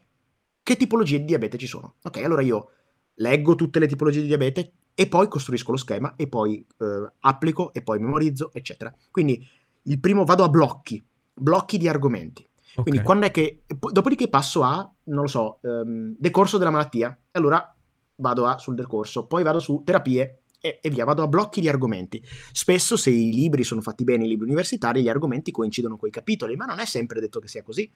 che 0.63 0.77
tipologie 0.77 1.19
di 1.19 1.25
diabete 1.25 1.57
ci 1.59 1.67
sono, 1.67 1.97
ok? 2.03 2.17
Allora 2.19 2.43
io 2.43 2.71
leggo 3.15 3.55
tutte 3.55 3.79
le 3.79 3.87
tipologie 3.87 4.21
di 4.21 4.27
diabete 4.27 4.73
e 4.95 5.09
poi 5.09 5.29
costruisco 5.29 5.71
lo 5.71 5.77
schema 5.77 6.15
e 6.17 6.29
poi 6.29 6.65
eh, 6.79 7.13
applico 7.21 7.73
e 7.73 7.83
poi 7.83 7.99
memorizzo, 7.99 8.51
eccetera. 8.53 8.95
Quindi 9.11 9.47
il 9.85 9.99
primo 9.99 10.25
vado 10.25 10.45
a 10.45 10.49
blocchi, 10.49 11.03
blocchi 11.33 11.79
di 11.79 11.89
argomenti. 11.89 12.47
Okay. 12.73 12.85
Quindi 12.85 13.03
quando 13.03 13.27
è 13.27 13.31
che, 13.31 13.63
dopodiché 13.67 14.29
passo 14.29 14.63
a, 14.63 14.89
non 15.05 15.23
lo 15.23 15.29
so, 15.29 15.59
um, 15.63 16.15
decorso 16.19 16.59
della 16.59 16.71
malattia, 16.71 17.17
allora 17.33 17.75
vado 18.17 18.47
a, 18.47 18.59
sul 18.59 18.75
decorso, 18.75 19.27
poi 19.27 19.43
vado 19.43 19.59
su 19.59 19.83
terapie 19.85 20.43
e, 20.61 20.79
e, 20.81 20.91
via, 20.91 21.05
vado 21.05 21.23
a 21.23 21.29
blocchi 21.29 21.61
di 21.61 21.69
argomenti. 21.69 22.23
Spesso 22.53 22.97
se 22.97 23.11
i 23.11 23.33
libri 23.33 23.65
sono 23.65 23.81
fatti 23.81 24.05
bene, 24.05 24.25
i 24.25 24.29
libri 24.29 24.47
universitari, 24.47 25.03
gli 25.03 25.09
argomenti 25.09 25.51
coincidono 25.51 25.97
con 25.97 26.09
i 26.09 26.13
capitoli, 26.13 26.55
ma 26.57 26.67
non 26.67 26.79
è 26.79 26.85
sempre 26.85 27.21
detto 27.21 27.41
che 27.41 27.49
sia 27.49 27.63
così. 27.63 27.91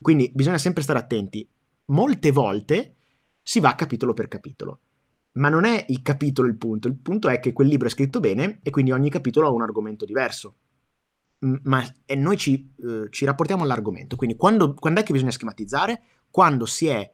Quindi 0.00 0.30
bisogna 0.34 0.58
sempre 0.58 0.82
stare 0.82 0.98
attenti. 0.98 1.46
Molte 1.86 2.30
volte 2.30 2.94
si 3.42 3.60
va 3.60 3.74
capitolo 3.74 4.14
per 4.14 4.28
capitolo. 4.28 4.80
Ma 5.32 5.48
non 5.48 5.64
è 5.64 5.84
il 5.88 6.02
capitolo 6.02 6.48
il 6.48 6.56
punto, 6.56 6.88
il 6.88 6.96
punto 6.96 7.28
è 7.28 7.38
che 7.38 7.52
quel 7.52 7.68
libro 7.68 7.86
è 7.86 7.90
scritto 7.90 8.20
bene 8.20 8.60
e 8.62 8.70
quindi 8.70 8.90
ogni 8.90 9.10
capitolo 9.10 9.46
ha 9.46 9.50
un 9.50 9.62
argomento 9.62 10.04
diverso. 10.04 10.56
Ma 11.40 11.82
noi 12.16 12.36
ci, 12.36 12.74
eh, 12.82 13.06
ci 13.10 13.24
rapportiamo 13.24 13.62
all'argomento, 13.62 14.16
quindi 14.16 14.36
quando, 14.36 14.74
quando 14.74 15.00
è 15.00 15.02
che 15.02 15.12
bisogna 15.12 15.30
schematizzare? 15.30 16.02
Quando 16.30 16.66
si 16.66 16.86
è 16.88 17.10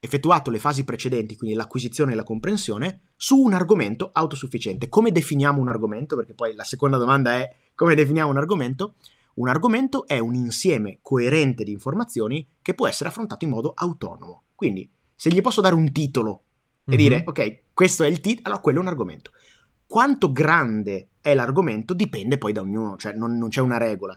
effettuato 0.00 0.50
le 0.50 0.58
fasi 0.58 0.84
precedenti, 0.84 1.36
quindi 1.36 1.56
l'acquisizione 1.56 2.12
e 2.12 2.14
la 2.14 2.22
comprensione, 2.22 3.00
su 3.16 3.36
un 3.36 3.52
argomento 3.52 4.10
autosufficiente. 4.12 4.88
Come 4.88 5.12
definiamo 5.12 5.60
un 5.60 5.68
argomento? 5.68 6.16
Perché 6.16 6.34
poi 6.34 6.54
la 6.54 6.64
seconda 6.64 6.96
domanda 6.96 7.34
è 7.34 7.54
come 7.74 7.94
definiamo 7.94 8.30
un 8.30 8.38
argomento? 8.38 8.94
Un 9.34 9.48
argomento 9.48 10.06
è 10.06 10.18
un 10.18 10.34
insieme 10.34 10.98
coerente 11.00 11.62
di 11.62 11.72
informazioni 11.72 12.46
che 12.60 12.74
può 12.74 12.88
essere 12.88 13.08
affrontato 13.08 13.44
in 13.44 13.50
modo 13.52 13.72
autonomo. 13.74 14.44
Quindi, 14.54 14.88
se 15.18 15.30
gli 15.30 15.40
posso 15.40 15.60
dare 15.60 15.74
un 15.74 15.90
titolo 15.90 16.42
e 16.84 16.90
mm-hmm. 16.90 16.98
dire, 17.00 17.24
ok, 17.26 17.60
questo 17.74 18.04
è 18.04 18.06
il 18.06 18.20
titolo, 18.20 18.46
allora 18.46 18.62
quello 18.62 18.78
è 18.78 18.82
un 18.82 18.86
argomento. 18.88 19.32
Quanto 19.84 20.30
grande 20.30 21.08
è 21.20 21.34
l'argomento 21.34 21.92
dipende 21.92 22.38
poi 22.38 22.52
da 22.52 22.60
ognuno, 22.60 22.96
cioè 22.96 23.14
non, 23.14 23.36
non 23.36 23.48
c'è 23.48 23.60
una 23.60 23.78
regola. 23.78 24.16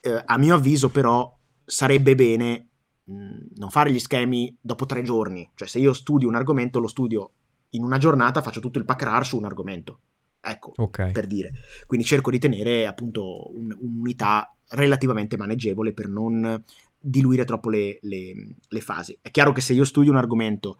Eh, 0.00 0.22
a 0.24 0.38
mio 0.38 0.54
avviso, 0.54 0.88
però, 0.88 1.36
sarebbe 1.66 2.14
bene 2.14 2.68
non 3.04 3.70
fare 3.70 3.92
gli 3.92 3.98
schemi 3.98 4.56
dopo 4.58 4.86
tre 4.86 5.02
giorni. 5.02 5.50
Cioè, 5.54 5.68
se 5.68 5.78
io 5.78 5.92
studio 5.92 6.26
un 6.26 6.36
argomento, 6.36 6.78
lo 6.78 6.88
studio 6.88 7.32
in 7.70 7.82
una 7.82 7.98
giornata, 7.98 8.40
faccio 8.40 8.60
tutto 8.60 8.78
il 8.78 8.86
pack 8.86 9.02
RAR 9.02 9.26
su 9.26 9.36
un 9.36 9.44
argomento. 9.44 10.00
Ecco, 10.40 10.72
okay. 10.76 11.12
per 11.12 11.26
dire. 11.26 11.52
Quindi 11.86 12.06
cerco 12.06 12.30
di 12.30 12.38
tenere 12.38 12.86
appunto 12.86 13.54
un, 13.54 13.76
un'unità 13.78 14.54
relativamente 14.68 15.36
maneggevole 15.36 15.92
per 15.92 16.08
non 16.08 16.64
diluire 17.00 17.44
troppo 17.44 17.70
le, 17.70 17.98
le, 18.02 18.56
le, 18.68 18.80
fasi. 18.80 19.16
È 19.20 19.30
chiaro 19.30 19.52
che 19.52 19.60
se 19.60 19.72
io 19.72 19.84
studio 19.84 20.10
un 20.10 20.18
argomento, 20.18 20.78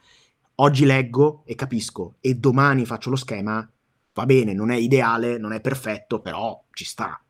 oggi 0.56 0.84
leggo 0.84 1.42
e 1.46 1.54
capisco 1.54 2.16
e 2.20 2.34
domani 2.34 2.84
faccio 2.84 3.10
lo 3.10 3.16
schema, 3.16 3.68
va 4.12 4.26
bene, 4.26 4.52
non 4.52 4.70
è 4.70 4.76
ideale, 4.76 5.38
non 5.38 5.52
è 5.52 5.60
perfetto, 5.60 6.20
però 6.20 6.62
ci 6.72 6.84
sta. 6.84 7.22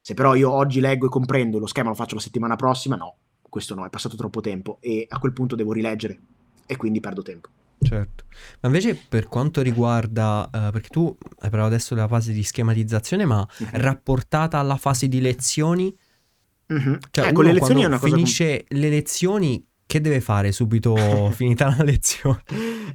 Se 0.00 0.14
però 0.14 0.34
io 0.34 0.50
oggi 0.50 0.80
leggo 0.80 1.06
e 1.06 1.10
comprendo 1.10 1.58
e 1.58 1.60
lo 1.60 1.66
schema 1.66 1.90
lo 1.90 1.94
faccio 1.94 2.14
la 2.14 2.20
settimana 2.20 2.56
prossima, 2.56 2.96
no, 2.96 3.16
questo 3.48 3.74
no, 3.74 3.84
è 3.84 3.90
passato 3.90 4.16
troppo 4.16 4.40
tempo 4.40 4.78
e 4.80 5.06
a 5.08 5.18
quel 5.18 5.32
punto 5.32 5.54
devo 5.54 5.72
rileggere 5.72 6.18
e 6.66 6.76
quindi 6.76 7.00
perdo 7.00 7.22
tempo. 7.22 7.48
Certo, 7.82 8.24
ma 8.60 8.68
invece 8.68 8.94
per 8.94 9.26
quanto 9.26 9.60
riguarda, 9.60 10.48
uh, 10.52 10.70
perché 10.70 10.88
tu 10.88 11.04
hai 11.40 11.50
parlato 11.50 11.66
adesso 11.66 11.94
della 11.94 12.06
fase 12.06 12.32
di 12.32 12.42
schematizzazione, 12.42 13.24
ma 13.24 13.40
uh-huh. 13.40 13.68
rapportata 13.72 14.58
alla 14.58 14.76
fase 14.76 15.08
di 15.08 15.20
lezioni, 15.20 15.94
uh-huh. 16.74 16.98
cioè 17.10 17.28
ecco, 17.28 17.42
le 17.42 17.52
lezioni 17.52 17.82
è 17.82 17.86
una 17.86 17.98
cosa 17.98 18.14
finisce 18.14 18.64
com- 18.68 18.78
le 18.78 18.88
lezioni, 18.88 19.66
che 19.86 20.00
deve 20.00 20.20
fare 20.20 20.52
subito 20.52 20.96
finita 21.32 21.74
la 21.76 21.84
lezione? 21.84 22.42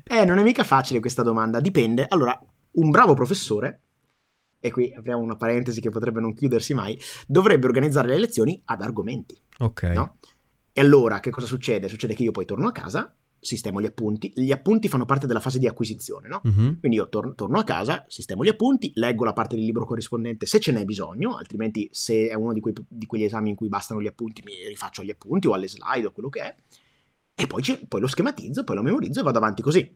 Eh, 0.04 0.26
non 0.26 0.38
è 0.38 0.44
mica 0.44 0.64
facile 0.64 1.00
questa 1.00 1.24
domanda, 1.24 1.60
dipende. 1.60 2.06
Allora, 2.08 2.40
un 2.72 2.90
bravo 2.90 3.14
professore, 3.14 3.82
e 4.60 4.72
qui 4.72 4.94
apriamo 4.96 5.22
una 5.22 5.36
parentesi 5.36 5.82
che 5.82 5.90
potrebbe 5.90 6.20
non 6.20 6.34
chiudersi 6.34 6.74
mai, 6.74 7.00
dovrebbe 7.26 7.66
organizzare 7.66 8.08
le 8.08 8.20
lezioni 8.20 8.62
ad 8.66 8.82
argomenti. 8.82 9.40
Ok. 9.60 9.84
No? 9.84 10.18
E 10.72 10.82
allora 10.82 11.20
che 11.20 11.32
cosa 11.32 11.48
succede? 11.48 11.88
Succede 11.88 12.14
che 12.14 12.24
io 12.24 12.32
poi 12.32 12.46
torno 12.46 12.68
a 12.68 12.72
casa, 12.72 13.16
sistemo 13.40 13.82
gli 13.82 13.86
appunti. 13.86 14.32
Gli 14.36 14.52
appunti 14.52 14.88
fanno 14.88 15.06
parte 15.06 15.28
della 15.28 15.40
fase 15.40 15.60
di 15.60 15.68
acquisizione, 15.68 16.28
no? 16.28 16.42
Uh-huh. 16.44 16.80
Quindi 16.80 16.98
io 16.98 17.10
tor- 17.10 17.36
torno 17.36 17.60
a 17.60 17.64
casa, 17.64 18.06
sistemo 18.08 18.44
gli 18.44 18.50
appunti, 18.50 18.92
leggo 18.96 19.24
la 19.24 19.34
parte 19.34 19.56
del 19.56 19.66
libro 19.66 19.86
corrispondente 19.86 20.46
se 20.46 20.60
ce 20.60 20.72
n'è 20.72 20.86
bisogno, 20.86 21.36
altrimenti 21.36 21.90
se 21.92 22.28
è 22.28 22.34
uno 22.34 22.54
di, 22.54 22.60
quei, 22.60 22.74
di 22.88 23.06
quegli 23.06 23.24
esami 23.24 23.50
in 23.50 23.56
cui 23.56 23.68
bastano 23.68 24.02
gli 24.02 24.08
appunti, 24.08 24.42
mi 24.44 24.54
rifaccio 24.68 25.04
gli 25.04 25.10
appunti 25.10 25.48
o 25.48 25.54
alle 25.54 25.68
slide 25.68 26.08
o 26.08 26.12
quello 26.12 26.30
che 26.30 26.42
è. 26.42 26.56
E 27.36 27.48
poi, 27.48 27.62
poi 27.88 28.02
lo 28.02 28.08
schematizzo, 28.08 28.64
poi 28.64 28.76
lo 28.76 28.82
memorizzo 28.82 29.20
e 29.20 29.24
vado 29.24 29.38
avanti 29.38 29.62
così. 29.62 29.96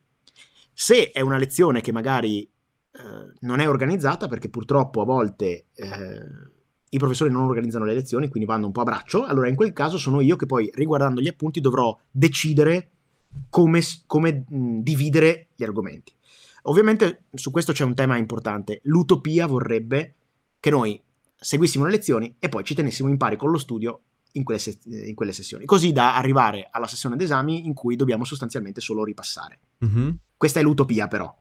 Se 0.73 1.12
è 1.12 1.21
una 1.21 1.38
lezione 1.38 1.82
che 1.82 1.91
magari 1.91 2.43
eh, 2.43 3.34
non 3.41 3.60
è 3.60 3.67
organizzata, 3.67 4.27
perché 4.27 4.49
purtroppo 4.49 5.01
a 5.01 5.06
volte... 5.06 5.65
Eh, 5.73 6.49
i 6.93 6.97
professori 6.97 7.32
non 7.32 7.43
organizzano 7.43 7.86
le 7.86 7.93
lezioni, 7.93 8.27
quindi 8.27 8.47
vanno 8.47 8.65
un 8.65 8.73
po' 8.73 8.82
a 8.82 8.84
braccio, 8.84 9.23
allora 9.23 9.47
in 9.47 9.56
quel 9.56 9.71
caso 9.71 9.97
sono 9.97 10.19
io 10.19 10.36
che 10.36 10.45
poi, 10.45 10.69
riguardando 10.73 11.21
gli 11.21 11.27
appunti, 11.30 11.62
dovrò 11.62 11.97
decidere 12.12 12.89
come, 13.49 13.81
come 14.05 14.45
mh, 14.47 14.79
dividere 14.79 15.47
gli 15.55 15.63
argomenti. 15.63 16.13
Ovviamente 16.63 17.23
su 17.33 17.51
questo 17.51 17.73
c'è 17.73 17.83
un 17.83 17.95
tema 17.95 18.17
importante. 18.17 18.81
L'utopia 18.83 19.47
vorrebbe 19.47 20.15
che 20.59 20.69
noi 20.69 21.01
seguissimo 21.35 21.85
le 21.85 21.91
lezioni 21.91 22.35
e 22.37 22.49
poi 22.49 22.63
ci 22.63 22.75
tenessimo 22.75 23.09
in 23.09 23.17
pari 23.17 23.35
con 23.35 23.49
lo 23.49 23.57
studio 23.57 24.01
in 24.33 24.43
quelle, 24.43 24.59
se- 24.59 24.79
in 24.85 25.15
quelle 25.15 25.33
sessioni, 25.33 25.65
così 25.65 25.91
da 25.91 26.15
arrivare 26.15 26.69
alla 26.71 26.87
sessione 26.87 27.15
d'esami 27.15 27.65
in 27.65 27.73
cui 27.73 27.95
dobbiamo 27.95 28.23
sostanzialmente 28.23 28.79
solo 28.79 29.03
ripassare. 29.03 29.59
Mm-hmm. 29.83 30.09
Questa 30.37 30.59
è 30.59 30.63
l'utopia 30.63 31.07
però. 31.07 31.35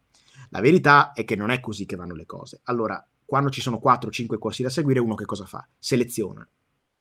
La 0.48 0.60
verità 0.60 1.12
è 1.12 1.24
che 1.24 1.36
non 1.36 1.50
è 1.50 1.60
così 1.60 1.86
che 1.86 1.96
vanno 1.96 2.14
le 2.14 2.26
cose. 2.26 2.60
Allora, 2.64 3.04
quando 3.24 3.50
ci 3.50 3.60
sono 3.60 3.80
4-5 3.82 4.38
corsi 4.38 4.62
da 4.62 4.70
seguire, 4.70 4.98
uno 4.98 5.14
che 5.14 5.24
cosa 5.24 5.44
fa? 5.44 5.64
Seleziona 5.78 6.46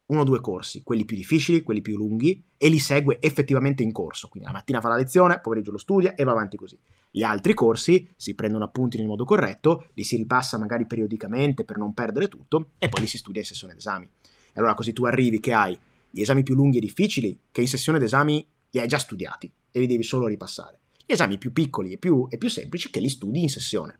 uno 0.09 0.21
o 0.21 0.23
due 0.23 0.41
corsi, 0.41 0.81
quelli 0.83 1.05
più 1.05 1.15
difficili, 1.15 1.61
quelli 1.61 1.81
più 1.81 1.95
lunghi, 1.95 2.43
e 2.57 2.67
li 2.69 2.79
segue 2.79 3.19
effettivamente 3.21 3.83
in 3.83 3.91
corso. 3.91 4.27
Quindi 4.27 4.49
la 4.49 4.55
mattina 4.55 4.81
fa 4.81 4.89
la 4.89 4.95
lezione, 4.95 5.39
pomeriggio 5.39 5.71
lo 5.71 5.77
studia 5.77 6.15
e 6.15 6.23
va 6.23 6.31
avanti 6.31 6.57
così. 6.57 6.77
Gli 7.11 7.23
altri 7.23 7.53
corsi 7.53 8.11
si 8.15 8.35
prendono 8.35 8.63
appunti 8.63 8.97
nel 8.97 9.07
modo 9.07 9.23
corretto, 9.23 9.87
li 9.93 10.03
si 10.03 10.15
ripassa 10.15 10.57
magari 10.57 10.85
periodicamente 10.85 11.63
per 11.63 11.77
non 11.77 11.93
perdere 11.93 12.27
tutto 12.27 12.71
e 12.77 12.89
poi 12.89 13.01
li 13.01 13.07
si 13.07 13.17
studia 13.17 13.41
in 13.41 13.47
sessione 13.47 13.73
d'esami. 13.73 14.09
E 14.31 14.53
allora 14.53 14.73
così 14.73 14.93
tu 14.93 15.05
arrivi 15.05 15.39
che 15.39 15.53
hai 15.53 15.77
gli 16.09 16.21
esami 16.21 16.41
più 16.43 16.55
lunghi 16.55 16.77
e 16.77 16.81
difficili 16.81 17.39
che 17.51 17.61
in 17.61 17.67
sessione 17.67 17.99
d'esami 17.99 18.47
li 18.71 18.79
hai 18.79 18.87
già 18.87 18.97
studiati 18.97 19.51
e 19.71 19.79
li 19.79 19.87
devi 19.87 20.03
solo 20.03 20.25
ripassare. 20.27 20.79
Gli 21.05 21.11
esami 21.11 21.37
più 21.37 21.51
piccoli 21.53 21.93
e 21.93 21.97
più, 21.97 22.27
e 22.29 22.37
più 22.37 22.49
semplici 22.49 22.89
che 22.89 22.99
li 22.99 23.09
studi 23.09 23.41
in 23.41 23.49
sessione. 23.49 23.99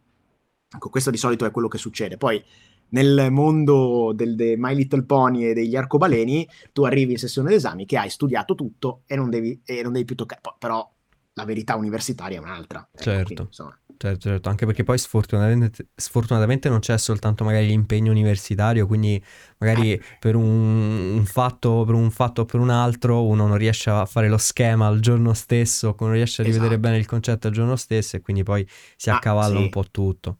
Ecco, 0.72 0.90
questo 0.90 1.10
di 1.10 1.18
solito 1.18 1.46
è 1.46 1.52
quello 1.52 1.68
che 1.68 1.80
succede. 1.80 2.18
Poi 2.18 2.44
nel 2.90 3.28
mondo 3.32 4.12
del 4.16 4.36
de 4.36 4.56
My 4.58 4.76
Little 4.76 5.04
Pony 5.04 5.46
e 5.46 5.54
degli 5.54 5.76
arcobaleni, 5.76 6.48
tu 6.72 6.84
arrivi 6.84 7.14
in 7.14 7.18
sessione 7.18 7.50
d'esami 7.50 7.86
che 7.86 7.98
hai 7.98 8.10
studiato 8.10 8.56
tutto 8.56 9.02
e 9.06 9.16
non 9.16 9.30
devi, 9.30 9.62
e 9.66 9.82
non 9.82 9.94
devi 9.94 10.06
più 10.06 10.16
toccare. 10.16 10.42
Però 10.58 10.90
la 11.34 11.46
verità 11.46 11.76
universitaria 11.76 12.38
è 12.38 12.42
un'altra. 12.42 12.88
Ecco, 12.92 13.04
certo. 13.04 13.50
Quindi, 13.50 13.96
certo, 13.98 14.30
certo, 14.30 14.50
anche 14.50 14.66
perché 14.66 14.84
poi 14.84 14.98
sfortunatamente, 14.98 15.88
sfortunatamente, 15.96 16.68
non 16.68 16.80
c'è 16.80 16.98
soltanto 16.98 17.44
magari 17.44 17.68
l'impegno 17.68 18.12
universitario, 18.12 18.86
quindi 18.86 19.24
magari 19.58 19.94
eh. 19.94 20.02
per, 20.20 20.36
un, 20.36 21.16
un 21.16 21.26
fatto, 21.26 21.84
per 21.86 21.96
un 21.96 22.12
fatto 22.12 22.42
o 22.42 22.46
per 22.46 22.60
un 22.60 22.70
altro 22.70 23.26
uno 23.26 23.48
non 23.48 23.58
riesce 23.58 23.90
a 23.90 24.06
fare 24.06 24.28
lo 24.28 24.38
schema 24.38 24.88
al 24.88 25.00
giorno 25.00 25.34
stesso, 25.34 25.96
non 26.00 26.12
riesce 26.12 26.42
a 26.42 26.46
rivedere 26.46 26.74
esatto. 26.74 26.82
bene 26.88 26.98
il 26.98 27.06
concetto 27.06 27.48
al 27.48 27.54
giorno 27.54 27.78
stesso 27.78 28.18
e 28.18 28.22
quindi 28.22 28.44
poi 28.44 28.68
si 28.98 29.10
accavalla 29.10 29.58
sì. 29.58 29.64
un 29.64 29.70
po' 29.70 29.86
tutto. 29.90 30.40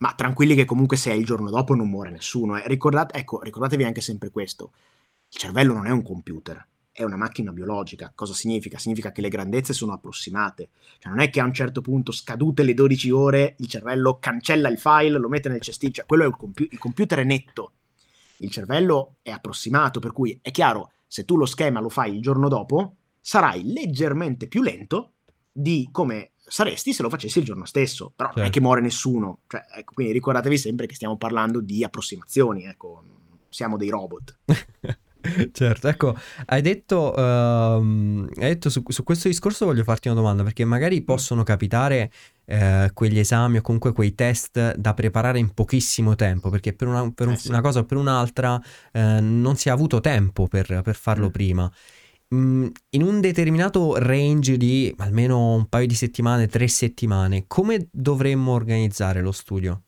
Ma 0.00 0.14
tranquilli 0.14 0.54
che 0.54 0.64
comunque 0.64 0.96
se 0.96 1.10
è 1.10 1.14
il 1.14 1.26
giorno 1.26 1.50
dopo 1.50 1.74
non 1.74 1.88
muore 1.88 2.10
nessuno. 2.10 2.56
Eh. 2.56 2.62
Ricordate, 2.66 3.18
ecco, 3.18 3.42
ricordatevi 3.42 3.84
anche 3.84 4.00
sempre 4.00 4.30
questo. 4.30 4.72
Il 5.28 5.38
cervello 5.38 5.74
non 5.74 5.86
è 5.86 5.90
un 5.90 6.02
computer, 6.02 6.66
è 6.90 7.02
una 7.02 7.16
macchina 7.16 7.52
biologica. 7.52 8.10
Cosa 8.14 8.32
significa? 8.32 8.78
Significa 8.78 9.12
che 9.12 9.20
le 9.20 9.28
grandezze 9.28 9.74
sono 9.74 9.92
approssimate. 9.92 10.70
Cioè 10.98 11.12
non 11.12 11.20
è 11.20 11.28
che 11.28 11.40
a 11.40 11.44
un 11.44 11.52
certo 11.52 11.82
punto, 11.82 12.12
scadute 12.12 12.62
le 12.62 12.72
12 12.72 13.10
ore, 13.10 13.56
il 13.58 13.68
cervello 13.68 14.18
cancella 14.18 14.70
il 14.70 14.78
file, 14.78 15.18
lo 15.18 15.28
mette 15.28 15.50
nel 15.50 15.60
cestino. 15.60 15.92
Cioè, 15.92 16.06
quello 16.06 16.24
è 16.24 16.28
il, 16.28 16.36
compu- 16.36 16.72
il 16.72 16.78
computer 16.78 17.18
è 17.18 17.24
netto. 17.24 17.72
Il 18.38 18.50
cervello 18.50 19.16
è 19.20 19.30
approssimato, 19.30 20.00
per 20.00 20.12
cui 20.12 20.38
è 20.40 20.50
chiaro, 20.50 20.92
se 21.06 21.26
tu 21.26 21.36
lo 21.36 21.44
schema 21.44 21.78
lo 21.78 21.90
fai 21.90 22.14
il 22.14 22.22
giorno 22.22 22.48
dopo, 22.48 22.94
sarai 23.20 23.70
leggermente 23.70 24.48
più 24.48 24.62
lento 24.62 25.12
di 25.52 25.90
come 25.92 26.30
saresti 26.50 26.92
se 26.92 27.02
lo 27.02 27.08
facessi 27.08 27.38
il 27.38 27.44
giorno 27.44 27.64
stesso, 27.64 28.12
però 28.14 28.28
certo. 28.28 28.40
non 28.40 28.48
è 28.48 28.50
certo. 28.50 28.58
che 28.58 28.60
muore 28.60 28.80
nessuno, 28.80 29.38
cioè, 29.46 29.64
ecco, 29.76 29.94
quindi 29.94 30.12
ricordatevi 30.12 30.58
sempre 30.58 30.86
che 30.86 30.94
stiamo 30.94 31.16
parlando 31.16 31.60
di 31.60 31.84
approssimazioni, 31.84 32.64
ecco, 32.64 33.02
siamo 33.48 33.76
dei 33.76 33.88
robot. 33.88 34.38
certo, 35.52 35.88
ecco, 35.88 36.16
hai 36.46 36.60
detto, 36.60 37.14
uh, 37.14 37.20
hai 37.20 38.48
detto 38.48 38.68
su, 38.68 38.82
su, 38.88 39.04
questo 39.04 39.28
discorso 39.28 39.64
voglio 39.64 39.84
farti 39.84 40.08
una 40.08 40.16
domanda, 40.16 40.42
perché 40.42 40.64
magari 40.64 41.00
mm. 41.00 41.04
possono 41.04 41.44
capitare 41.44 42.10
eh, 42.46 42.90
quegli 42.92 43.20
esami 43.20 43.58
o 43.58 43.62
comunque 43.62 43.92
quei 43.92 44.16
test 44.16 44.74
da 44.74 44.92
preparare 44.92 45.38
in 45.38 45.54
pochissimo 45.54 46.16
tempo, 46.16 46.50
perché 46.50 46.72
per 46.72 46.88
una, 46.88 47.12
per 47.12 47.28
un, 47.28 47.34
Eh 47.34 47.36
sì. 47.36 47.48
una 47.48 47.60
cosa 47.60 47.78
o 47.78 47.84
per 47.84 47.96
un'altra 47.96 48.60
eh, 48.90 49.20
non 49.20 49.56
si 49.56 49.68
è 49.68 49.70
avuto 49.70 50.00
tempo 50.00 50.48
per, 50.48 50.80
per 50.82 50.96
farlo 50.96 51.28
Mm. 51.28 51.30
prima. 51.30 51.72
Mm, 52.32 52.68
in 52.90 53.02
un 53.02 53.20
determinato 53.20 53.96
range 53.96 54.56
di 54.56 54.94
almeno 54.98 55.54
un 55.54 55.66
paio 55.68 55.86
di 55.86 55.94
settimane, 55.94 56.46
tre 56.46 56.68
settimane, 56.68 57.44
come 57.48 57.88
dovremmo 57.90 58.52
organizzare 58.52 59.20
lo 59.20 59.32
studio? 59.32 59.82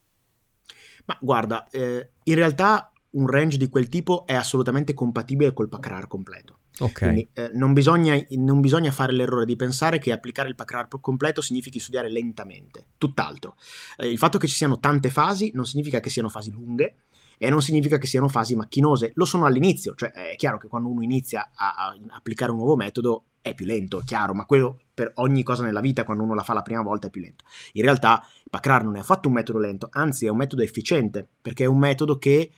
Ma 1.05 1.16
guarda, 1.20 1.68
eh, 1.70 2.11
in 2.24 2.34
realtà 2.34 2.93
un 3.11 3.28
range 3.28 3.59
di 3.59 3.68
quel 3.68 3.88
tipo 3.88 4.26
è 4.26 4.34
assolutamente 4.34 4.93
compatibile 4.93 5.53
col 5.53 5.68
PACRAR 5.68 6.09
completo. 6.09 6.59
Ok, 6.78 7.01
Quindi 7.01 7.28
eh, 7.34 7.51
non, 7.53 7.74
bisogna, 7.74 8.18
non 8.30 8.61
bisogna 8.61 8.90
fare 8.90 9.12
l'errore 9.12 9.45
di 9.45 9.55
pensare 9.55 9.99
che 9.99 10.11
applicare 10.11 10.49
il 10.49 10.55
PACRAR 10.55 10.88
completo 11.01 11.43
significhi 11.43 11.78
studiare 11.78 12.11
lentamente. 12.11 12.86
Tutt'altro. 12.99 13.57
Eh, 13.97 14.09
il 14.09 14.18
fatto 14.18 14.38
che 14.38 14.49
ci 14.49 14.55
siano 14.55 14.80
tante 14.80 15.11
fasi 15.11 15.53
non 15.55 15.64
significa 15.64 16.01
che 16.01 16.11
siano 16.11 16.28
fasi 16.28 16.51
lunghe 16.51 16.95
e 17.39 17.51
non 17.51 17.62
significa 17.62 17.99
che 17.99 18.07
siano 18.07 18.28
fasi 18.28 18.55
macchinose. 18.55 19.12
Lo 19.14 19.24
sono 19.24 19.45
all'inizio, 19.45 19.95
cioè 19.95 20.11
è 20.11 20.37
chiaro 20.37 20.59
che 20.59 20.68
quando 20.68 20.89
uno 20.89 21.03
inizia 21.03 21.51
a, 21.55 21.74
a 21.74 21.95
applicare 22.11 22.51
un 22.51 22.59
nuovo 22.59 22.76
metodo 22.76 23.24
è 23.43 23.55
più 23.55 23.66
lento, 23.66 24.01
è 24.01 24.05
chiaro, 24.05 24.35
ma 24.35 24.47
quello 24.47 24.78
per 24.95 25.12
ogni 25.16 25.43
cosa 25.43 25.64
nella 25.64 25.80
vita 25.80 26.05
quando 26.05 26.22
uno 26.22 26.35
la 26.35 26.45
fa 26.45 26.55
la 26.55 26.62
prima 26.62 26.83
volta 26.83 27.09
è 27.09 27.11
più 27.11 27.20
lento. 27.20 27.45
In 27.72 27.83
realtà 27.83 28.24
PACRAR 28.49 28.85
non 28.85 28.97
è 28.97 29.01
affatto 29.01 29.28
un 29.28 29.35
metodo 29.35 29.59
lento, 29.59 29.89
anzi 29.91 30.26
è 30.26 30.28
un 30.28 30.37
metodo 30.37 30.62
efficiente, 30.62 31.26
perché 31.41 31.64
è 31.64 31.66
un 31.66 31.78
metodo 31.78 32.18
che 32.18 32.53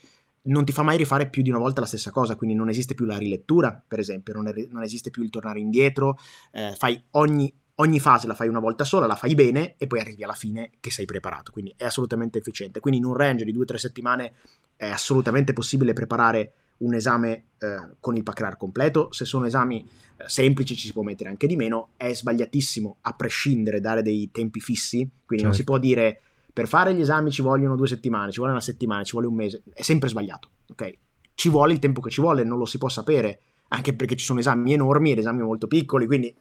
non 0.46 0.64
ti 0.64 0.72
fa 0.72 0.82
mai 0.82 0.96
rifare 0.96 1.30
più 1.30 1.42
di 1.42 1.48
una 1.48 1.58
volta 1.58 1.80
la 1.80 1.86
stessa 1.86 2.10
cosa, 2.10 2.36
quindi 2.36 2.54
non 2.54 2.68
esiste 2.68 2.94
più 2.94 3.06
la 3.06 3.16
rilettura, 3.16 3.82
per 3.86 3.98
esempio, 3.98 4.34
non, 4.34 4.48
è- 4.48 4.66
non 4.70 4.82
esiste 4.82 5.10
più 5.10 5.22
il 5.22 5.30
tornare 5.30 5.60
indietro, 5.60 6.18
eh, 6.52 6.74
fai 6.76 7.02
ogni, 7.12 7.52
ogni 7.76 7.98
fase 8.00 8.26
la 8.26 8.34
fai 8.34 8.48
una 8.48 8.60
volta 8.60 8.84
sola, 8.84 9.06
la 9.06 9.16
fai 9.16 9.34
bene 9.34 9.74
e 9.78 9.86
poi 9.86 10.00
arrivi 10.00 10.22
alla 10.22 10.34
fine 10.34 10.70
che 10.80 10.90
sei 10.90 11.04
preparato, 11.06 11.50
quindi 11.50 11.74
è 11.76 11.84
assolutamente 11.84 12.38
efficiente. 12.38 12.80
Quindi 12.80 13.00
in 13.00 13.06
un 13.06 13.14
range 13.14 13.44
di 13.44 13.52
due 13.52 13.62
o 13.62 13.66
tre 13.66 13.78
settimane 13.78 14.34
è 14.76 14.88
assolutamente 14.88 15.52
possibile 15.52 15.92
preparare 15.92 16.52
un 16.78 16.94
esame 16.94 17.44
eh, 17.58 17.94
con 18.00 18.16
il 18.16 18.22
PACRAR 18.22 18.56
completo, 18.56 19.12
se 19.12 19.24
sono 19.24 19.46
esami 19.46 19.86
eh, 20.16 20.24
semplici 20.28 20.76
ci 20.76 20.86
si 20.86 20.92
può 20.92 21.02
mettere 21.02 21.30
anche 21.30 21.46
di 21.46 21.56
meno, 21.56 21.90
è 21.96 22.12
sbagliatissimo 22.12 22.96
a 23.02 23.12
prescindere 23.14 23.80
dare 23.80 24.02
dei 24.02 24.28
tempi 24.32 24.60
fissi, 24.60 25.08
quindi 25.24 25.44
non 25.44 25.54
si 25.54 25.58
Certo. 25.58 25.72
può 25.72 25.80
dire 25.80 26.20
per 26.52 26.68
fare 26.68 26.94
gli 26.94 27.00
esami 27.00 27.30
ci 27.30 27.42
vogliono 27.42 27.76
due 27.76 27.88
settimane, 27.88 28.30
ci 28.30 28.38
vuole 28.38 28.52
una 28.52 28.60
settimana, 28.60 29.02
ci 29.02 29.12
vuole 29.12 29.26
un 29.26 29.34
mese, 29.34 29.62
è 29.72 29.82
sempre 29.82 30.08
sbagliato, 30.08 30.48
ok? 30.70 30.92
Ci 31.34 31.48
vuole 31.48 31.72
il 31.72 31.80
tempo 31.80 32.00
che 32.00 32.10
ci 32.10 32.20
vuole, 32.20 32.44
non 32.44 32.58
lo 32.58 32.64
si 32.64 32.78
può 32.78 32.88
sapere, 32.88 33.40
anche 33.68 33.94
perché 33.94 34.14
ci 34.14 34.24
sono 34.24 34.38
esami 34.38 34.72
enormi 34.72 35.10
ed 35.12 35.18
esami 35.18 35.42
molto 35.42 35.66
piccoli, 35.66 36.06
quindi 36.06 36.32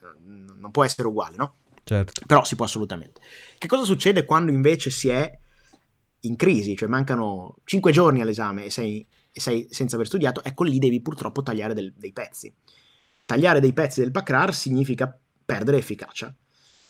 non 0.63 0.71
può 0.71 0.83
essere 0.83 1.07
uguale, 1.07 1.35
no? 1.35 1.55
certo. 1.83 2.21
Però 2.25 2.43
si 2.43 2.55
può 2.55 2.65
assolutamente. 2.65 3.21
Che 3.57 3.67
cosa 3.67 3.83
succede 3.83 4.25
quando 4.25 4.51
invece 4.51 4.89
si 4.89 5.09
è 5.09 5.37
in 6.21 6.35
crisi, 6.37 6.75
cioè 6.75 6.87
mancano 6.87 7.57
5 7.65 7.91
giorni 7.91 8.21
all'esame 8.21 8.65
e 8.65 8.69
sei, 8.69 9.05
e 9.31 9.39
sei 9.39 9.67
senza 9.69 9.95
aver 9.95 10.07
studiato? 10.07 10.43
Ecco 10.43 10.63
lì 10.63 10.79
devi 10.79 11.01
purtroppo 11.01 11.43
tagliare 11.43 11.73
del- 11.73 11.93
dei 11.95 12.13
pezzi. 12.13 12.51
Tagliare 13.25 13.59
dei 13.59 13.73
pezzi 13.73 13.99
del 13.99 14.11
PACRAR 14.11 14.53
significa 14.53 15.17
perdere 15.45 15.77
efficacia. 15.77 16.33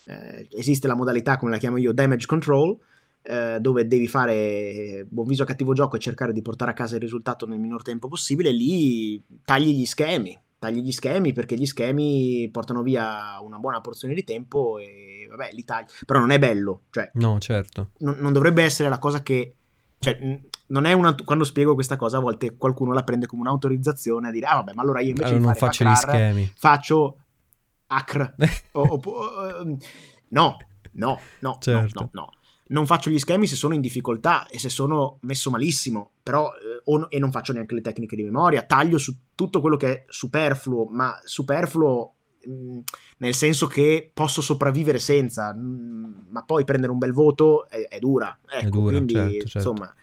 Eh, 0.06 0.48
esiste 0.52 0.88
la 0.88 0.96
modalità, 0.96 1.38
come 1.38 1.52
la 1.52 1.58
chiamo 1.58 1.78
io, 1.78 1.94
damage 1.94 2.28
control, 2.28 2.78
eh, 3.24 3.58
dove 3.60 3.88
devi 3.88 4.08
fare 4.08 5.06
buon 5.10 5.28
viso 5.28 5.44
a 5.44 5.46
cattivo 5.46 5.74
gioco 5.74 5.96
e 5.96 6.00
cercare 6.00 6.34
di 6.34 6.42
portare 6.42 6.72
a 6.72 6.74
casa 6.74 6.96
il 6.96 7.02
risultato 7.02 7.48
nel 7.48 7.60
minor 7.60 7.82
tempo 7.82 8.08
possibile, 8.08 8.52
lì 8.52 9.24
tagli 9.46 9.74
gli 9.74 9.86
schemi, 9.86 10.38
tagli 10.64 10.82
gli 10.82 10.92
schemi 10.92 11.34
perché 11.34 11.56
gli 11.56 11.66
schemi 11.66 12.50
portano 12.52 12.82
via 12.82 13.40
una 13.42 13.58
buona 13.58 13.82
porzione 13.82 14.14
di 14.14 14.24
tempo 14.24 14.78
e 14.78 15.28
vabbè, 15.30 15.50
li 15.52 15.64
tagli. 15.66 15.86
Però 16.06 16.20
non 16.20 16.32
è 16.32 16.40
bello, 16.40 16.84
cioè 16.90 17.10
No, 17.16 17.40
certo. 17.40 17.90
non, 18.00 18.16
non 18.20 18.32
dovrebbe 18.34 18.64
essere 18.64 18.88
la 18.90 18.98
cosa 19.00 19.22
che... 19.22 19.56
Cioè, 20.00 20.40
non 20.68 20.86
è 20.86 20.94
una, 20.94 21.16
quando 21.24 21.44
spiego 21.44 21.74
questa 21.76 21.96
cosa, 21.98 22.18
a 22.18 22.22
volte 22.22 22.56
qualcuno 22.58 22.94
la 22.94 23.04
prende 23.04 23.26
come 23.26 23.42
un'autorizzazione 23.42 24.30
a 24.30 24.32
dire, 24.32 24.46
ah 24.48 24.56
vabbè, 24.56 24.74
ma 24.74 24.82
allora 24.82 25.02
io 25.02 25.10
invece 25.10 25.30
Allora 25.36 25.44
non 25.46 25.56
faccio 25.56 25.84
gli 25.86 25.96
schemi. 25.96 26.52
faccio 26.56 27.18
ACR. 27.88 28.36
O- 28.74 28.94
oppu- 28.94 29.14
o- 29.14 29.78
no, 30.30 30.58
no, 30.92 31.20
no, 31.40 31.58
Certo. 31.60 32.00
no, 32.00 32.10
no, 32.12 32.22
no. 32.22 32.30
Non 32.74 32.86
faccio 32.88 33.10
gli 33.12 33.20
schemi 33.20 33.46
se 33.46 33.56
sono 33.56 33.74
in 33.76 33.82
difficoltà 33.82 34.48
e 34.48 34.58
se 34.58 34.70
sono 34.70 35.18
messo 35.22 35.50
malissimo, 35.52 36.12
però 36.24 36.52
eh, 36.54 36.82
no- 36.98 37.10
e 37.10 37.20
non 37.20 37.32
faccio 37.32 37.54
neanche 37.54 37.76
le 37.76 37.82
tecniche 37.82 38.16
di 38.16 38.24
memoria, 38.24 38.64
taglio 38.64 38.98
su 38.98 39.16
tutto 39.36 39.62
quello 39.62 39.78
che 39.78 39.88
è 39.94 40.06
superfluo, 40.08 40.86
ma 40.90 41.20
superfluo 41.24 42.14
mh, 42.46 42.80
nel 43.20 43.34
senso 43.36 43.68
che 43.68 44.10
posso 44.14 44.42
sopravvivere 44.42 44.98
senza, 45.00 45.54
mh, 45.54 46.28
ma 46.30 46.44
poi 46.44 46.64
prendere 46.64 46.92
un 46.92 46.98
bel 46.98 47.14
voto 47.14 47.68
è, 47.70 47.88
è 47.88 48.00
dura. 48.00 48.38
Ecco, 48.48 48.70
dura, 48.70 48.98
quindi 48.98 49.14
certo, 49.14 49.48
certo. 49.48 49.70
insomma, 49.70 49.96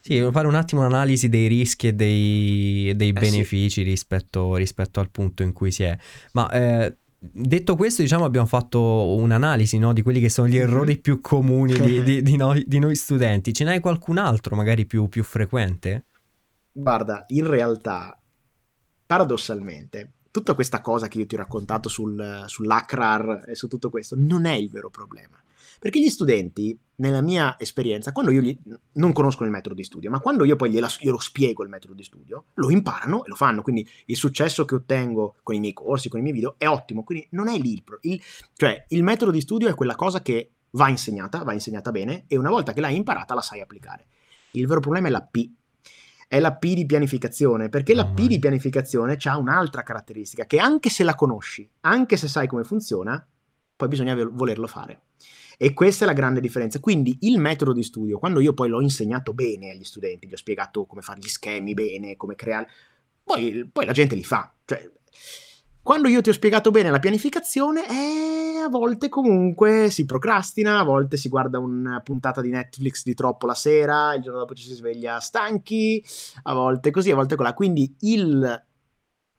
Sì, 0.00 0.14
devo 0.14 0.30
fare 0.32 0.46
un 0.46 0.54
attimo 0.54 0.82
un'analisi 0.82 1.28
dei 1.30 1.46
rischi 1.48 1.88
e 1.88 1.92
dei, 1.94 2.92
dei 2.94 3.12
Eh 3.12 3.24
sì. 3.24 3.46
benefici 3.46 3.82
rispetto, 3.82 4.54
rispetto 4.56 5.00
al 5.00 5.10
punto 5.10 5.42
in 5.42 5.52
cui 5.52 5.72
si 5.72 5.82
è. 5.82 5.96
Ma 6.32 6.50
eh, 6.50 6.96
detto 7.32 7.76
questo, 7.76 8.02
diciamo, 8.02 8.24
abbiamo 8.24 8.46
fatto 8.46 9.14
un'analisi, 9.16 9.78
no, 9.78 9.92
di 9.92 10.02
quelli 10.02 10.20
che 10.20 10.28
sono 10.28 10.48
gli 10.48 10.56
Mhm. 10.56 10.62
errori 10.62 10.98
più 10.98 11.20
comuni 11.20 11.78
di, 11.78 12.02
di- 12.02 12.22
di 12.22 12.36
noi, 12.36 12.64
di 12.66 12.78
noi 12.78 12.94
studenti. 12.94 13.52
Ce 13.52 13.64
n'hai 13.64 13.80
qualcun 13.80 14.18
altro, 14.18 14.56
magari 14.56 14.86
più, 14.86 15.08
più 15.08 15.22
frequente? 15.24 16.06
Guarda, 16.72 17.24
in 17.28 17.46
realtà, 17.46 18.18
paradossalmente, 19.06 20.12
tutta 20.30 20.54
questa 20.54 20.80
cosa 20.80 21.06
che 21.08 21.18
io 21.18 21.26
ti 21.26 21.34
ho 21.34 21.38
raccontato 21.38 21.88
sul, 21.88 22.44
sull'ACRAR 22.46 23.44
e 23.46 23.54
su 23.54 23.68
tutto 23.68 23.90
questo 23.90 24.16
non 24.18 24.44
è 24.46 24.54
il 24.54 24.70
vero 24.70 24.90
problema. 24.90 25.40
Perché 25.84 26.00
gli 26.00 26.08
studenti, 26.08 26.74
nella 26.94 27.20
mia 27.20 27.56
esperienza, 27.60 28.10
quando 28.10 28.30
io 28.30 28.40
gli, 28.40 28.58
non 28.92 29.12
conoscono 29.12 29.44
il 29.44 29.52
metodo 29.52 29.74
di 29.74 29.84
studio, 29.84 30.08
ma 30.08 30.18
quando 30.18 30.46
io 30.46 30.56
poi 30.56 30.70
gliela- 30.70 30.88
glielo 30.98 31.18
spiego 31.18 31.62
il 31.62 31.68
metodo 31.68 31.92
di 31.92 32.02
studio, 32.02 32.46
lo 32.54 32.70
imparano 32.70 33.22
e 33.22 33.28
lo 33.28 33.34
fanno. 33.34 33.60
Quindi 33.60 33.86
il 34.06 34.16
successo 34.16 34.64
che 34.64 34.76
ottengo 34.76 35.34
con 35.42 35.54
i 35.54 35.60
miei 35.60 35.74
corsi, 35.74 36.08
con 36.08 36.20
i 36.20 36.22
miei 36.22 36.32
video, 36.34 36.54
è 36.56 36.66
ottimo. 36.66 37.04
Quindi 37.04 37.26
non 37.32 37.48
è 37.48 37.58
lì 37.58 37.74
il, 37.74 37.82
il- 38.00 38.22
cioè 38.54 38.82
il 38.88 39.02
metodo 39.02 39.30
di 39.30 39.42
studio 39.42 39.68
è 39.68 39.74
quella 39.74 39.94
cosa 39.94 40.22
che 40.22 40.52
va 40.70 40.88
insegnata, 40.88 41.44
va 41.44 41.52
insegnata 41.52 41.90
bene, 41.90 42.24
e 42.28 42.38
una 42.38 42.48
volta 42.48 42.72
che 42.72 42.80
l'hai 42.80 42.96
imparata 42.96 43.34
la 43.34 43.42
sai 43.42 43.60
applicare. 43.60 44.06
Il 44.52 44.66
vero 44.66 44.80
problema 44.80 45.08
è 45.08 45.10
la 45.10 45.20
P. 45.20 45.50
È 46.26 46.40
la 46.40 46.54
P 46.54 46.72
di 46.72 46.86
pianificazione, 46.86 47.68
perché 47.68 47.94
la 47.94 48.06
P 48.06 48.26
di 48.26 48.38
pianificazione 48.38 49.18
ha 49.22 49.36
un'altra 49.36 49.82
caratteristica, 49.82 50.46
che 50.46 50.58
anche 50.60 50.88
se 50.88 51.04
la 51.04 51.14
conosci, 51.14 51.68
anche 51.80 52.16
se 52.16 52.26
sai 52.26 52.46
come 52.46 52.64
funziona, 52.64 53.22
poi 53.76 53.88
bisogna 53.88 54.14
volerlo 54.14 54.66
fare. 54.66 55.02
E 55.56 55.72
questa 55.72 56.04
è 56.04 56.06
la 56.06 56.12
grande 56.12 56.40
differenza. 56.40 56.80
Quindi 56.80 57.18
il 57.22 57.38
metodo 57.38 57.72
di 57.72 57.82
studio, 57.82 58.18
quando 58.18 58.40
io 58.40 58.52
poi 58.52 58.68
l'ho 58.68 58.80
insegnato 58.80 59.32
bene 59.32 59.70
agli 59.70 59.84
studenti, 59.84 60.26
gli 60.26 60.32
ho 60.32 60.36
spiegato 60.36 60.84
come 60.86 61.02
fare 61.02 61.20
gli 61.20 61.28
schemi 61.28 61.74
bene, 61.74 62.16
come 62.16 62.34
creare, 62.34 62.68
poi, 63.22 63.68
poi 63.70 63.86
la 63.86 63.92
gente 63.92 64.14
li 64.14 64.24
fa. 64.24 64.52
Cioè, 64.64 64.90
quando 65.82 66.08
io 66.08 66.22
ti 66.22 66.30
ho 66.30 66.32
spiegato 66.32 66.70
bene 66.70 66.90
la 66.90 66.98
pianificazione, 66.98 67.86
eh, 67.88 68.62
a 68.64 68.68
volte 68.68 69.10
comunque 69.10 69.90
si 69.90 70.06
procrastina, 70.06 70.78
a 70.78 70.82
volte 70.82 71.18
si 71.18 71.28
guarda 71.28 71.58
una 71.58 72.00
puntata 72.00 72.40
di 72.40 72.48
Netflix 72.48 73.02
di 73.04 73.12
troppo 73.12 73.46
la 73.46 73.54
sera, 73.54 74.14
il 74.14 74.22
giorno 74.22 74.38
dopo 74.38 74.54
ci 74.54 74.64
si 74.64 74.72
sveglia 74.72 75.20
stanchi, 75.20 76.02
a 76.44 76.54
volte 76.54 76.90
così, 76.90 77.10
a 77.10 77.14
volte 77.14 77.36
colà. 77.36 77.52
Quindi 77.52 77.94
il 78.00 78.64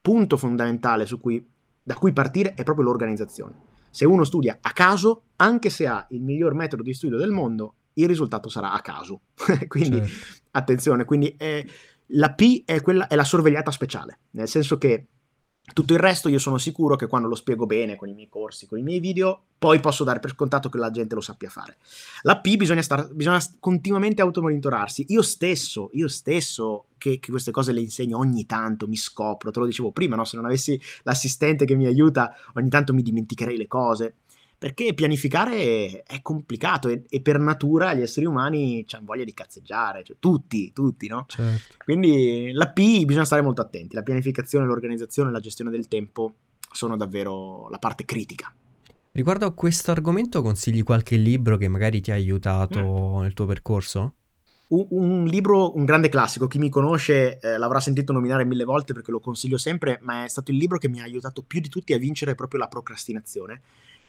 punto 0.02 0.38
fondamentale 0.38 1.08
cui, 1.20 1.44
da 1.82 1.96
cui 1.96 2.14
partire 2.14 2.54
è 2.54 2.62
proprio 2.64 2.86
l'organizzazione. 2.86 3.74
Se 3.96 4.04
uno 4.04 4.26
studia 4.26 4.58
a 4.60 4.74
caso, 4.74 5.22
anche 5.38 5.70
se 5.70 5.88
ha 5.88 6.06
il 6.10 6.22
miglior 6.22 6.54
metodo 6.54 6.84
di 6.84 6.94
studio 6.94 7.16
del 7.18 7.32
mondo, 7.32 7.76
il 7.94 8.10
risultato 8.10 8.50
sarà 8.50 8.74
a 8.74 8.82
caso. 8.82 9.22
quindi 9.70 10.00
Certo. 10.00 10.36
attenzione, 10.52 11.06
quindi 11.06 11.34
eh, 11.38 11.66
la 12.08 12.34
P 12.34 12.64
è, 12.66 12.82
quella, 12.82 13.08
è 13.08 13.16
la 13.16 13.24
sorvegliata 13.24 13.72
speciale, 13.72 14.20
nel 14.32 14.50
senso 14.50 14.78
che 14.78 15.06
tutto 15.74 15.94
il 15.94 16.00
resto 16.00 16.30
io 16.30 16.40
sono 16.40 16.58
sicuro 16.58 16.96
che 16.96 17.08
quando 17.08 17.28
lo 17.28 17.36
spiego 17.36 17.66
bene 17.66 17.96
con 17.96 18.08
i 18.08 18.14
miei 18.14 18.30
corsi, 18.30 18.68
con 18.68 18.78
i 18.78 18.84
miei 18.84 19.00
video, 19.00 19.42
poi 19.58 19.80
posso 19.80 20.04
dare 20.04 20.20
per 20.20 20.32
scontato 20.32 20.70
che 20.70 20.78
la 20.78 20.92
gente 20.92 21.16
lo 21.16 21.22
sappia 21.22 21.50
fare. 21.50 21.78
La 22.22 22.40
P 22.40 22.56
bisogna, 22.56 22.84
star, 22.84 23.12
bisogna 23.12 23.42
continuamente 23.60 24.22
automonitorarsi. 24.22 25.06
Io 25.10 25.24
stesso, 25.24 25.90
io 25.94 26.08
stesso 26.08 26.86
che, 26.98 27.20
che, 27.20 27.32
queste 27.32 27.52
cose 27.52 27.72
le 27.72 27.82
insegno 27.82 28.18
ogni 28.18 28.46
tanto, 28.46 28.88
mi 28.88 28.96
scopro, 28.96 29.50
te 29.50 29.60
lo 29.60 29.66
dicevo 29.66 29.92
prima, 29.92 30.16
no? 30.16 30.24
se 30.24 30.36
non 30.36 30.46
avessi 30.46 30.80
l'assistente 31.04 31.66
che 31.66 31.76
mi 31.76 31.88
aiuta, 31.88 32.36
ogni 32.54 32.70
tanto 32.70 32.94
mi 32.94 33.02
dimenticherei 33.02 33.58
le 33.58 33.68
cose. 33.68 34.16
Perché 34.58 34.94
pianificare 34.94 36.04
è 36.04 36.22
complicato 36.22 36.88
e, 36.90 37.04
e 37.10 37.22
per 37.22 37.40
natura 37.40 37.94
gli 37.94 38.02
esseri 38.02 38.26
umani 38.26 38.86
hanno 38.92 39.06
voglia 39.06 39.24
di 39.24 39.34
cazzeggiare, 39.34 40.04
cioè, 40.04 40.16
tutti, 40.20 40.72
tutti, 40.72 41.08
no? 41.08 41.26
Certo. 41.28 41.76
Quindi 41.84 42.52
la 42.54 42.70
P 42.70 43.06
bisogna 43.06 43.26
stare 43.26 43.42
molto 43.42 43.62
attenti, 43.62 43.96
la 43.96 44.04
pianificazione, 44.04 44.66
l'organizzazione, 44.66 45.32
la 45.32 45.40
gestione 45.40 45.72
del 45.72 45.88
tempo 45.88 46.36
sono 46.72 46.98
davvero 46.98 47.68
la 47.70 47.78
parte 47.78 48.06
critica. 48.06 48.54
Riguardo 49.12 49.46
a 49.46 49.54
questo 49.54 49.92
argomento, 49.92 50.42
consigli 50.42 50.84
qualche 50.84 51.16
libro 51.16 51.56
che 51.56 51.70
magari 51.70 52.02
ti 52.02 52.12
ha 52.12 52.16
aiutato 52.16 52.80
mm. 52.80 53.22
nel 53.22 53.34
tuo 53.34 53.46
percorso? 53.46 54.14
Un, 54.68 54.88
un, 54.90 55.26
libro, 55.26 55.78
un 55.78 55.86
grande 55.86 56.10
classico, 56.10 56.48
chi 56.48 56.58
mi 56.58 56.70
conosce 56.70 57.40
eh, 57.40 57.58
l'avrà 57.58 57.80
sentito 57.80 58.12
nominare 58.12 58.44
mille 58.44 58.66
volte 58.66 58.94
perché 58.94 59.12
lo 59.12 59.22
consiglio 59.22 59.58
sempre, 59.58 60.00
ma 60.02 60.26
è 60.26 60.28
stato 60.28 60.52
il 60.52 60.58
libro 60.58 60.78
che 60.78 60.90
mi 60.90 61.00
ha 61.00 61.04
aiutato 61.04 61.44
più 61.44 61.62
di 61.62 61.70
tutti 61.70 61.94
a 61.94 61.98
vincere 61.98 62.36
proprio 62.36 62.60
la 62.60 62.68
procrastinazione 62.68 63.62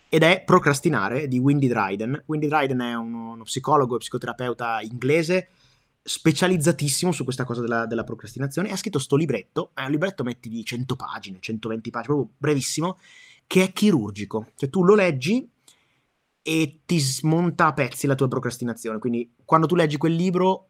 ed 0.09 0.23
è 0.23 0.43
Procrastinare 0.45 1.29
di 1.29 1.39
Windy 1.39 1.69
Dryden. 1.69 2.23
Windy 2.27 2.49
Dryden 2.49 2.81
è 2.81 2.95
uno, 2.95 3.33
uno 3.33 3.45
psicologo 3.45 3.97
e 3.97 3.99
psicoterapeuta 3.99 4.81
inglese 4.81 5.49
specializzatissimo 6.07 7.11
su 7.11 7.25
questa 7.25 7.45
cosa 7.45 7.61
della, 7.61 7.85
della 7.85 8.05
procrastinazione 8.05 8.71
ha 8.71 8.77
scritto 8.77 9.01
sto 9.01 9.17
libretto, 9.17 9.73
è 9.75 9.83
un 9.83 9.91
libretto 9.91 10.23
metti 10.23 10.49
di 10.49 10.65
100 10.65 10.95
pagine, 10.95 11.39
120 11.41 11.91
pagine, 11.91 12.15
proprio 12.15 12.35
brevissimo, 12.39 12.99
che 13.47 13.65
è 13.65 13.73
chirurgico. 13.73 14.53
Cioè 14.55 14.71
tu 14.71 14.85
lo 14.85 14.95
leggi 14.95 15.49
e 16.43 16.81
ti 16.87 16.99
smonta 17.01 17.67
a 17.67 17.73
pezzi 17.73 18.07
la 18.07 18.15
tua 18.15 18.29
procrastinazione. 18.29 19.01
Quindi 19.01 19.35
quando 19.45 19.67
tu 19.67 19.75
leggi 19.75 19.97
quel 19.97 20.15
libro 20.15 20.69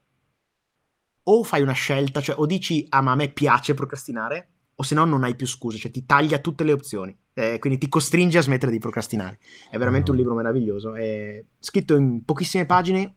o 1.25 1.45
fai 1.45 1.61
una 1.61 1.73
scelta, 1.73 2.23
cioè 2.23 2.39
o 2.39 2.47
dici 2.47 2.87
ah 2.89 3.03
ma 3.03 3.13
a 3.13 3.17
me 3.17 3.29
piace 3.29 3.75
procrastinare, 3.75 4.49
o 4.79 4.83
se 4.83 4.95
no 4.95 5.05
non 5.05 5.25
hai 5.25 5.35
più 5.35 5.47
scuse, 5.47 5.79
cioè 5.79 5.91
ti 5.91 6.05
taglia 6.05 6.39
tutte 6.39 6.65
le 6.65 6.73
opzioni, 6.73 7.17
eh, 7.33 7.59
quindi 7.59 7.79
ti 7.79 7.89
costringe 7.89 8.39
a 8.39 8.43
smettere 8.43 8.71
di 8.71 8.79
procrastinare. 8.79 9.39
È 9.71 9.79
veramente 9.79 10.11
un 10.11 10.17
libro 10.17 10.35
meraviglioso, 10.35 10.95
è 10.95 11.43
scritto 11.59 11.97
in 11.97 12.25
pochissime 12.25 12.67
pagine, 12.67 13.15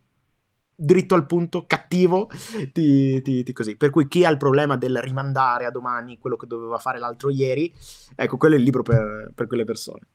dritto 0.74 1.16
al 1.16 1.26
punto, 1.26 1.66
cattivo, 1.68 2.30
ti, 2.72 3.22
ti, 3.22 3.44
ti 3.44 3.54
così. 3.54 3.76
Per 3.76 3.90
cui 3.90 4.08
chi 4.08 4.24
ha 4.24 4.30
il 4.30 4.38
problema 4.38 4.78
del 4.78 5.02
rimandare 5.02 5.66
a 5.66 5.72
domani 5.72 6.18
quello 6.18 6.38
che 6.38 6.48
doveva 6.48 6.78
fare 6.78 7.00
l'altro 7.00 7.30
ieri, 7.30 7.74
ecco, 8.16 8.38
quello 8.38 8.56
è 8.56 8.58
il 8.58 8.64
libro 8.64 8.82
per, 8.82 9.32
per 9.36 9.48
quelle 9.48 9.66
persone. 9.66 10.08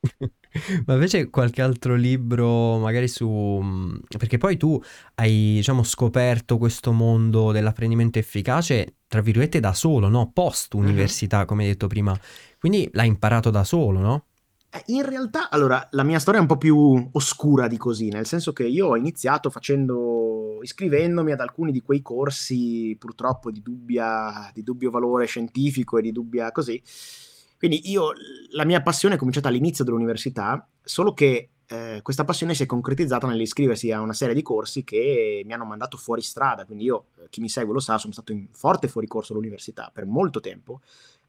Ma 0.86 0.94
invece 0.94 1.30
qualche 1.30 1.62
altro 1.62 1.94
libro, 1.94 2.78
magari 2.78 3.08
su... 3.08 3.28
Mm, 3.62 3.96
perché 4.18 4.38
poi 4.38 4.56
tu 4.56 4.80
hai, 5.16 5.54
diciamo, 5.56 5.82
scoperto 5.82 6.58
questo 6.58 6.92
mondo 6.92 7.52
dell'apprendimento 7.52 8.18
efficace, 8.18 8.96
tra 9.06 9.20
virgolette, 9.20 9.60
da 9.60 9.72
solo, 9.72 10.08
no? 10.08 10.30
Post 10.32 10.74
università, 10.74 11.38
mm-hmm. 11.38 11.46
come 11.46 11.62
hai 11.62 11.68
detto 11.70 11.86
prima. 11.86 12.18
Quindi 12.58 12.88
l'hai 12.92 13.08
imparato 13.08 13.50
da 13.50 13.64
solo, 13.64 14.00
no? 14.00 14.24
Eh, 14.72 14.82
in 14.86 15.04
realtà, 15.04 15.50
allora, 15.50 15.86
la 15.92 16.04
mia 16.04 16.18
storia 16.18 16.38
è 16.38 16.42
un 16.42 16.48
po' 16.48 16.58
più 16.58 17.08
oscura 17.12 17.66
di 17.66 17.76
così, 17.76 18.08
nel 18.08 18.26
senso 18.26 18.52
che 18.52 18.66
io 18.66 18.88
ho 18.88 18.96
iniziato 18.96 19.50
facendo, 19.50 20.58
iscrivendomi 20.62 21.32
ad 21.32 21.40
alcuni 21.40 21.72
di 21.72 21.80
quei 21.80 22.02
corsi, 22.02 22.96
purtroppo 22.98 23.50
di, 23.50 23.62
dubbia, 23.62 24.50
di 24.52 24.62
dubbio 24.62 24.90
valore 24.90 25.26
scientifico 25.26 25.98
e 25.98 26.02
di 26.02 26.12
dubbia 26.12 26.52
così. 26.52 26.80
Quindi 27.60 27.90
io, 27.90 28.12
la 28.52 28.64
mia 28.64 28.80
passione 28.80 29.16
è 29.16 29.18
cominciata 29.18 29.48
all'inizio 29.48 29.84
dell'università, 29.84 30.66
solo 30.82 31.12
che 31.12 31.50
eh, 31.66 32.00
questa 32.02 32.24
passione 32.24 32.54
si 32.54 32.62
è 32.62 32.66
concretizzata 32.66 33.26
nell'iscriversi 33.26 33.92
a 33.92 34.00
una 34.00 34.14
serie 34.14 34.34
di 34.34 34.40
corsi 34.40 34.82
che 34.82 35.42
mi 35.44 35.52
hanno 35.52 35.66
mandato 35.66 35.98
fuori 35.98 36.22
strada. 36.22 36.64
Quindi 36.64 36.84
io, 36.84 37.08
eh, 37.18 37.26
chi 37.28 37.42
mi 37.42 37.50
segue 37.50 37.74
lo 37.74 37.78
sa, 37.80 37.98
sono 37.98 38.14
stato 38.14 38.32
in 38.32 38.46
forte 38.50 38.88
fuoricorso 38.88 39.34
all'università 39.34 39.90
per 39.92 40.06
molto 40.06 40.40
tempo 40.40 40.80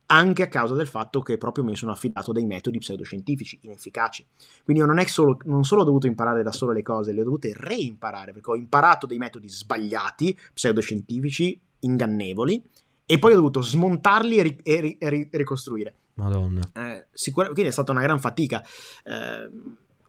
anche 0.05 0.43
a 0.43 0.47
causa 0.47 0.73
del 0.73 0.87
fatto 0.87 1.21
che 1.21 1.37
proprio 1.37 1.63
mi 1.63 1.75
sono 1.75 1.91
affidato 1.91 2.31
dei 2.31 2.45
metodi 2.45 2.79
pseudoscientifici 2.79 3.59
inefficaci. 3.63 4.25
Quindi 4.63 4.83
io 4.83 4.87
non, 4.87 5.05
solo, 5.07 5.37
non 5.45 5.63
solo 5.63 5.81
ho 5.81 5.85
dovuto 5.85 6.07
imparare 6.07 6.43
da 6.43 6.51
solo 6.51 6.73
le 6.73 6.81
cose, 6.81 7.13
le 7.13 7.21
ho 7.21 7.23
dovute 7.23 7.53
reimparare, 7.55 8.33
perché 8.33 8.51
ho 8.51 8.55
imparato 8.55 9.05
dei 9.05 9.17
metodi 9.17 9.47
sbagliati, 9.47 10.37
pseudoscientifici, 10.53 11.59
ingannevoli, 11.79 12.61
e 13.05 13.19
poi 13.19 13.31
ho 13.33 13.35
dovuto 13.35 13.61
smontarli 13.61 14.37
e, 14.37 14.41
ri- 14.41 14.59
e, 14.63 14.79
ri- 14.81 14.97
e 14.97 15.09
ri- 15.09 15.29
ricostruire. 15.31 15.95
Madonna. 16.21 16.61
Eh, 16.73 17.07
sicur- 17.11 17.51
quindi 17.51 17.69
è 17.69 17.71
stata 17.71 17.91
una 17.91 18.01
gran 18.01 18.19
fatica. 18.19 18.63
Eh, 19.03 19.49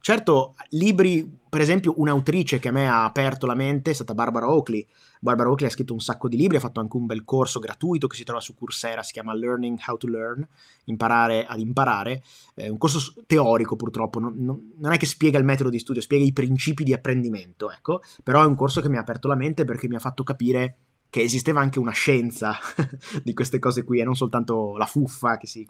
certo, 0.01 0.55
libri, 0.71 1.39
per 1.49 1.61
esempio, 1.61 1.95
un'autrice 1.97 2.59
che 2.59 2.69
a 2.69 2.73
me 2.73 2.89
ha 2.89 3.05
aperto 3.05 3.47
la 3.47 3.55
mente 3.55 3.91
è 3.91 3.95
stata 3.95 4.15
Barbara 4.15 4.51
Oakley, 4.51 4.87
Barbara 5.21 5.51
Oakley 5.51 5.69
ha 5.69 5.73
scritto 5.73 5.93
un 5.93 6.01
sacco 6.01 6.29
di 6.29 6.37
libri, 6.37 6.57
ha 6.57 6.61
fatto 6.61 6.81
anche 6.81 6.97
un 6.97 7.07
bel 7.07 7.25
corso 7.25 7.61
gratuito 7.61 8.09
che 8.09 8.17
si 8.17 8.25
trova 8.25 8.41
su 8.41 8.55
Coursera, 8.55 9.05
si 9.05 9.13
chiama 9.13 9.33
Learning 9.35 9.79
How 9.87 9.97
to 9.97 10.09
Learn, 10.09 10.47
imparare 10.87 11.47
ad 11.47 11.61
imparare, 11.61 12.25
è 12.55 12.67
un 12.67 12.77
corso 12.77 13.15
teorico 13.25 13.77
purtroppo, 13.77 14.19
non, 14.19 14.35
non, 14.77 14.93
è 14.93 14.97
che 14.97 15.07
spiega 15.07 15.39
il 15.39 15.45
metodo 15.45 15.71
di 15.71 15.79
studio, 15.79 16.03
spiega 16.03 16.25
i 16.25 16.33
principi 16.33 16.83
di 16.83 16.93
apprendimento, 16.93 17.71
ecco, 17.71 18.03
però 18.25 18.43
è 18.43 18.47
un 18.47 18.57
corso 18.57 18.81
che 18.81 18.89
mi 18.89 18.97
ha 18.97 19.01
aperto 19.01 19.29
la 19.29 19.37
mente 19.37 19.65
perché 19.65 19.87
mi 19.87 19.95
ha 19.95 20.01
fatto 20.01 20.25
capire 20.25 20.77
che 21.13 21.21
esisteva 21.21 21.61
anche 21.61 21.79
una 21.79 21.93
scienza 21.93 22.57
di 23.23 23.35
queste 23.35 23.59
cose 23.59 23.85
qui 23.85 24.01
e 24.01 24.03
non 24.03 24.17
soltanto 24.17 24.79
la 24.79 24.87
fuffa 24.87 25.37
che 25.37 25.47
si 25.47 25.69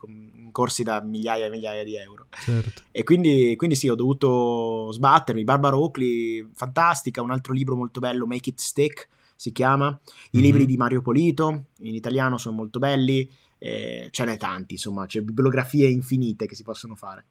corsi 0.53 0.85
da 0.85 1.03
migliaia 1.03 1.47
e 1.47 1.51
migliaia 1.51 1.83
di 1.83 1.97
euro. 1.97 2.29
Certo. 2.31 2.83
E 2.93 3.03
quindi, 3.03 3.57
quindi, 3.57 3.75
sì, 3.75 3.89
ho 3.89 3.97
dovuto 3.97 4.93
sbattermi. 4.93 5.43
Barbara 5.43 5.77
Oakley, 5.77 6.49
fantastica, 6.55 7.23
un 7.23 7.33
altro 7.33 7.55
libro 7.55 7.75
molto 7.75 7.99
bello, 7.99 8.25
Make 8.25 8.51
It 8.51 8.61
Stick, 8.61 9.09
si 9.35 9.51
chiama. 9.51 9.89
I 9.89 10.37
mm-hmm. 10.37 10.47
libri 10.47 10.65
di 10.65 10.77
Mario 10.77 11.03
Polito, 11.03 11.65
in 11.81 11.97
italiano, 11.97 12.39
sono 12.39 12.55
molto 12.55 12.79
belli. 12.79 13.29
Eh, 13.59 14.11
ce 14.13 14.25
n'è 14.25 14.37
tanti, 14.37 14.75
insomma, 14.75 15.07
c'è 15.07 15.23
bibliografie 15.23 15.89
infinite 15.89 16.47
che 16.47 16.55
si 16.55 16.63
possono 16.63 16.95
fare. 16.95 17.27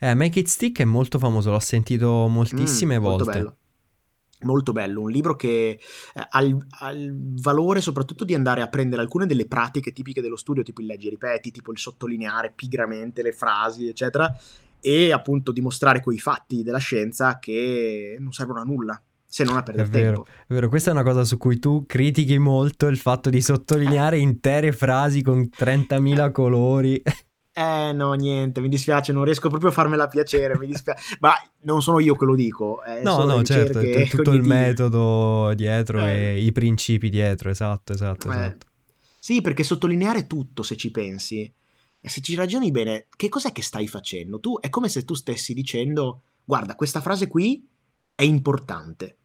Eh, 0.00 0.12
Make 0.12 0.40
It 0.40 0.48
Stick 0.48 0.80
è 0.80 0.84
molto 0.84 1.18
famoso, 1.18 1.50
l'ho 1.50 1.60
sentito 1.60 2.28
moltissime 2.28 2.98
mm, 2.98 3.02
volte. 3.02 3.24
Molto 3.24 3.38
bello. 3.38 3.56
Molto 4.40 4.72
bello, 4.72 5.00
un 5.00 5.10
libro 5.10 5.34
che 5.34 5.78
eh, 6.14 6.26
ha, 6.28 6.42
il, 6.42 6.56
ha, 6.80 6.90
il, 6.90 7.14
valore 7.40 7.80
soprattutto 7.80 8.24
di 8.24 8.34
andare 8.34 8.60
a 8.60 8.68
prendere 8.68 9.00
alcune 9.00 9.24
delle 9.24 9.46
pratiche 9.46 9.92
tipiche 9.92 10.20
dello 10.20 10.36
studio, 10.36 10.62
tipo 10.62 10.82
il 10.82 10.88
leggi 10.88 11.08
ripeti, 11.08 11.50
tipo 11.50 11.72
il 11.72 11.78
sottolineare 11.78 12.52
pigramente 12.54 13.22
le 13.22 13.32
frasi, 13.32 13.88
eccetera, 13.88 14.34
e 14.78 15.10
appunto 15.10 15.52
dimostrare 15.52 16.02
coi 16.02 16.18
fatti 16.18 16.62
della 16.62 16.78
scienza 16.78 17.38
che 17.38 18.16
non 18.18 18.32
servono 18.32 18.60
a 18.60 18.64
nulla, 18.64 19.00
se 19.24 19.44
non 19.44 19.56
a 19.56 19.62
perdere 19.62 19.88
è 19.88 19.90
vero, 19.90 20.22
tempo. 20.22 20.30
È 20.46 20.52
vero, 20.52 20.68
questa 20.68 20.90
è 20.90 20.92
una 20.92 21.02
cosa 21.02 21.24
su 21.24 21.38
cui 21.38 21.58
tu 21.58 21.84
critichi 21.86 22.38
molto 22.38 22.86
il 22.88 22.98
fatto 22.98 23.30
di 23.30 23.40
sottolineare 23.40 24.18
intere 24.18 24.72
frasi 24.72 25.22
con 25.22 25.40
30.000 25.40 26.30
colori. 26.30 27.02
Eh 27.58 27.92
no, 27.94 28.12
niente, 28.12 28.60
mi 28.60 28.68
dispiace, 28.68 29.14
non 29.14 29.24
riesco 29.24 29.48
proprio 29.48 29.70
a 29.70 29.72
farmela 29.72 30.08
piacere, 30.08 30.58
mi 30.58 30.66
dispiace. 30.66 31.16
Ma 31.20 31.32
non 31.62 31.80
sono 31.80 32.00
io 32.00 32.14
che 32.14 32.26
lo 32.26 32.34
dico. 32.34 32.82
no, 33.02 33.24
no, 33.24 33.42
certo, 33.44 33.78
è 33.78 34.06
tutto 34.08 34.32
il 34.32 34.42
metodo 34.42 35.54
dietro 35.54 36.04
eh. 36.04 36.34
e 36.34 36.42
i 36.42 36.52
principi 36.52 37.08
dietro, 37.08 37.48
esatto, 37.48 37.94
esatto, 37.94 38.30
eh. 38.30 38.34
esatto. 38.34 38.66
Sì, 39.18 39.40
perché 39.40 39.62
sottolineare 39.62 40.26
tutto, 40.26 40.62
se 40.62 40.76
ci 40.76 40.90
pensi, 40.90 41.50
e 41.98 42.08
se 42.10 42.20
ci 42.20 42.34
ragioni 42.34 42.70
bene, 42.70 43.06
che 43.16 43.30
cos'è 43.30 43.52
che 43.52 43.62
stai 43.62 43.88
facendo? 43.88 44.38
Tu 44.38 44.60
è 44.60 44.68
come 44.68 44.90
se 44.90 45.06
tu 45.06 45.14
stessi 45.14 45.54
dicendo, 45.54 46.24
guarda, 46.44 46.74
questa 46.74 47.00
frase 47.00 47.26
qui 47.26 47.66
è 48.14 48.22
importante. 48.22 49.16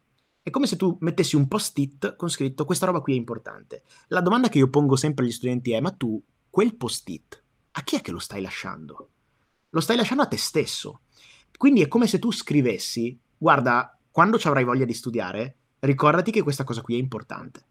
È 0.42 0.48
come 0.48 0.66
se 0.66 0.76
tu 0.76 0.96
mettessi 1.00 1.36
un 1.36 1.48
post-it 1.48 2.16
con 2.16 2.30
scritto 2.30 2.64
questa 2.64 2.86
roba 2.86 3.00
qui 3.02 3.12
è 3.12 3.16
importante. 3.16 3.82
La 4.08 4.22
domanda 4.22 4.48
che 4.48 4.56
io 4.56 4.70
pongo 4.70 4.96
sempre 4.96 5.26
agli 5.26 5.32
studenti 5.32 5.72
è 5.72 5.80
ma 5.80 5.90
tu 5.90 6.18
quel 6.48 6.74
post-it 6.76 7.41
a 7.72 7.82
chi 7.82 7.96
è 7.96 8.00
che 8.00 8.10
lo 8.10 8.18
stai 8.18 8.40
lasciando? 8.40 9.10
Lo 9.70 9.80
stai 9.80 9.96
lasciando 9.96 10.22
a 10.22 10.26
te 10.26 10.36
stesso. 10.36 11.02
Quindi 11.56 11.82
è 11.82 11.88
come 11.88 12.06
se 12.06 12.18
tu 12.18 12.30
scrivessi 12.30 13.18
guarda, 13.42 13.98
quando 14.10 14.38
ci 14.38 14.46
avrai 14.46 14.62
voglia 14.62 14.84
di 14.84 14.94
studiare, 14.94 15.56
ricordati 15.80 16.30
che 16.30 16.42
questa 16.42 16.62
cosa 16.62 16.80
qui 16.80 16.94
è 16.94 16.98
importante. 16.98 17.66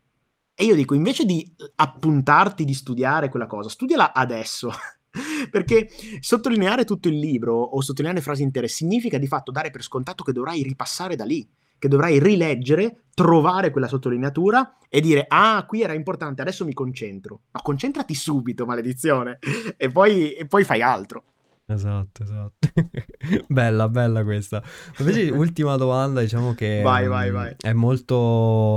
E 0.53 0.65
io 0.65 0.75
dico, 0.75 0.93
invece 0.93 1.23
di 1.23 1.49
appuntarti 1.75 2.65
di 2.65 2.73
studiare 2.73 3.29
quella 3.29 3.47
cosa, 3.47 3.69
studiala 3.69 4.13
adesso. 4.13 4.69
Perché 5.49 5.89
sottolineare 6.19 6.83
tutto 6.83 7.07
il 7.07 7.17
libro 7.17 7.55
o 7.55 7.81
sottolineare 7.81 8.21
frasi 8.21 8.43
intere 8.43 8.67
significa 8.67 9.17
di 9.17 9.27
fatto 9.27 9.51
dare 9.51 9.71
per 9.71 9.81
scontato 9.81 10.23
che 10.23 10.33
dovrai 10.33 10.61
ripassare 10.61 11.15
da 11.15 11.23
lì, 11.23 11.47
che 11.81 11.87
dovrai 11.87 12.19
rileggere, 12.19 13.05
trovare 13.15 13.71
quella 13.71 13.87
sottolineatura 13.87 14.77
e 14.87 15.01
dire 15.01 15.25
ah, 15.27 15.65
qui 15.67 15.81
era 15.81 15.93
importante, 15.93 16.43
adesso 16.43 16.63
mi 16.63 16.73
concentro. 16.73 17.39
Ma 17.49 17.61
concentrati 17.63 18.13
subito, 18.13 18.67
maledizione, 18.67 19.39
e 19.77 19.89
poi, 19.89 20.33
e 20.33 20.45
poi 20.45 20.63
fai 20.63 20.83
altro. 20.83 21.23
Esatto, 21.65 22.21
esatto. 22.21 22.67
bella, 23.49 23.89
bella 23.89 24.23
questa. 24.23 24.61
Invece, 24.99 25.31
ultima 25.33 25.75
domanda, 25.75 26.21
diciamo 26.21 26.53
che 26.53 26.81
vai, 26.83 27.07
vai, 27.07 27.31
vai. 27.31 27.55
è 27.59 27.73
molto, 27.73 28.15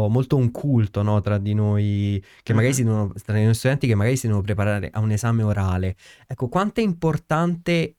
molto 0.09 0.37
un 0.37 0.51
culto 0.51 1.03
no, 1.03 1.21
tra 1.21 1.37
di 1.37 1.53
noi, 1.53 2.25
che 2.43 2.55
magari 2.55 2.71
uh-huh. 2.71 2.79
si 2.79 2.85
devono, 2.85 3.13
tra 3.23 3.37
i 3.37 3.43
nostri 3.43 3.59
studenti 3.59 3.87
che 3.87 3.95
magari 3.95 4.17
si 4.17 4.29
devono 4.29 4.43
preparare 4.43 4.89
a 4.91 5.01
un 5.01 5.11
esame 5.11 5.43
orale. 5.43 5.95
Ecco, 6.27 6.49
quanto 6.49 6.81
è 6.81 6.83
importante 6.85 7.97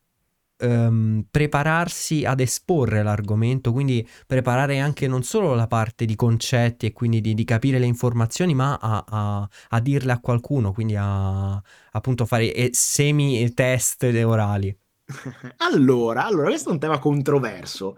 um, 0.59 1.25
prepararsi 1.29 2.25
ad 2.25 2.39
esporre 2.39 3.03
l'argomento, 3.03 3.71
quindi 3.71 4.07
preparare 4.25 4.79
anche 4.79 5.07
non 5.07 5.23
solo 5.23 5.53
la 5.53 5.67
parte 5.67 6.05
di 6.05 6.15
concetti 6.15 6.85
e 6.85 6.93
quindi 6.93 7.21
di, 7.21 7.33
di 7.33 7.43
capire 7.43 7.79
le 7.79 7.85
informazioni, 7.85 8.53
ma 8.53 8.77
a, 8.79 9.03
a, 9.07 9.49
a, 9.69 9.79
dirle 9.79 10.11
a 10.11 10.19
qualcuno, 10.19 10.71
quindi 10.71 10.95
a 10.97 11.61
appunto 11.91 12.25
fare 12.25 12.69
semi-test 12.71 14.03
orali. 14.25 14.77
allora, 15.57 16.25
allora, 16.25 16.47
questo 16.47 16.69
è 16.69 16.73
un 16.73 16.79
tema 16.79 16.99
controverso. 16.99 17.97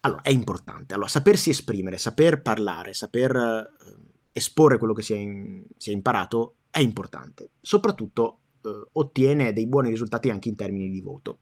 Allora, 0.00 0.22
è 0.22 0.30
importante. 0.30 0.94
Allora, 0.94 1.08
sapersi 1.08 1.50
esprimere, 1.50 1.98
saper 1.98 2.42
parlare, 2.42 2.92
saper 2.92 3.36
eh, 3.36 3.96
esporre 4.32 4.78
quello 4.78 4.94
che 4.94 5.02
si 5.02 5.12
è, 5.12 5.16
in, 5.16 5.64
si 5.76 5.90
è, 5.90 5.92
imparato 5.92 6.56
è 6.70 6.80
importante. 6.80 7.50
Soprattutto 7.60 8.38
eh, 8.62 8.88
ottiene 8.92 9.52
dei 9.52 9.66
buoni 9.68 9.90
risultati 9.90 10.30
anche 10.30 10.48
in 10.48 10.56
termini 10.56 10.90
di 10.90 11.00
voto. 11.00 11.40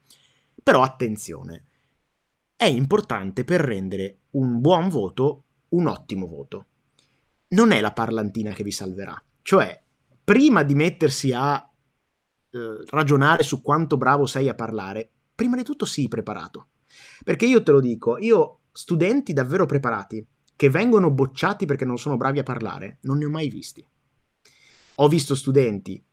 Però 0.62 0.82
attenzione, 0.82 1.64
è 2.56 2.66
importante 2.66 3.44
per 3.44 3.60
rendere 3.60 4.18
un 4.30 4.60
buon 4.60 4.88
voto 4.88 5.44
un 5.70 5.86
ottimo 5.86 6.26
voto. 6.26 6.66
Non 7.48 7.72
è 7.72 7.80
la 7.80 7.92
parlantina 7.92 8.52
che 8.52 8.62
vi 8.62 8.72
salverà. 8.72 9.20
Cioè, 9.42 9.82
prima 10.22 10.62
di 10.62 10.74
mettersi 10.74 11.32
a 11.32 11.56
eh, 12.50 12.84
ragionare 12.88 13.42
su 13.42 13.62
quanto 13.62 13.96
bravo 13.96 14.26
sei 14.26 14.48
a 14.48 14.54
parlare, 14.54 15.10
Prima 15.40 15.56
di 15.56 15.62
tutto 15.62 15.86
sii 15.86 16.06
preparato. 16.06 16.66
Perché 17.24 17.46
io 17.46 17.62
te 17.62 17.72
lo 17.72 17.80
dico, 17.80 18.18
io 18.18 18.64
studenti 18.72 19.32
davvero 19.32 19.64
preparati 19.64 20.22
che 20.54 20.68
vengono 20.68 21.10
bocciati 21.10 21.64
perché 21.64 21.86
non 21.86 21.96
sono 21.96 22.18
bravi 22.18 22.40
a 22.40 22.42
parlare, 22.42 22.98
non 23.04 23.16
ne 23.16 23.24
ho 23.24 23.30
mai 23.30 23.48
visti. 23.48 23.82
Ho 24.96 25.08
visto 25.08 25.34
studenti 25.34 26.04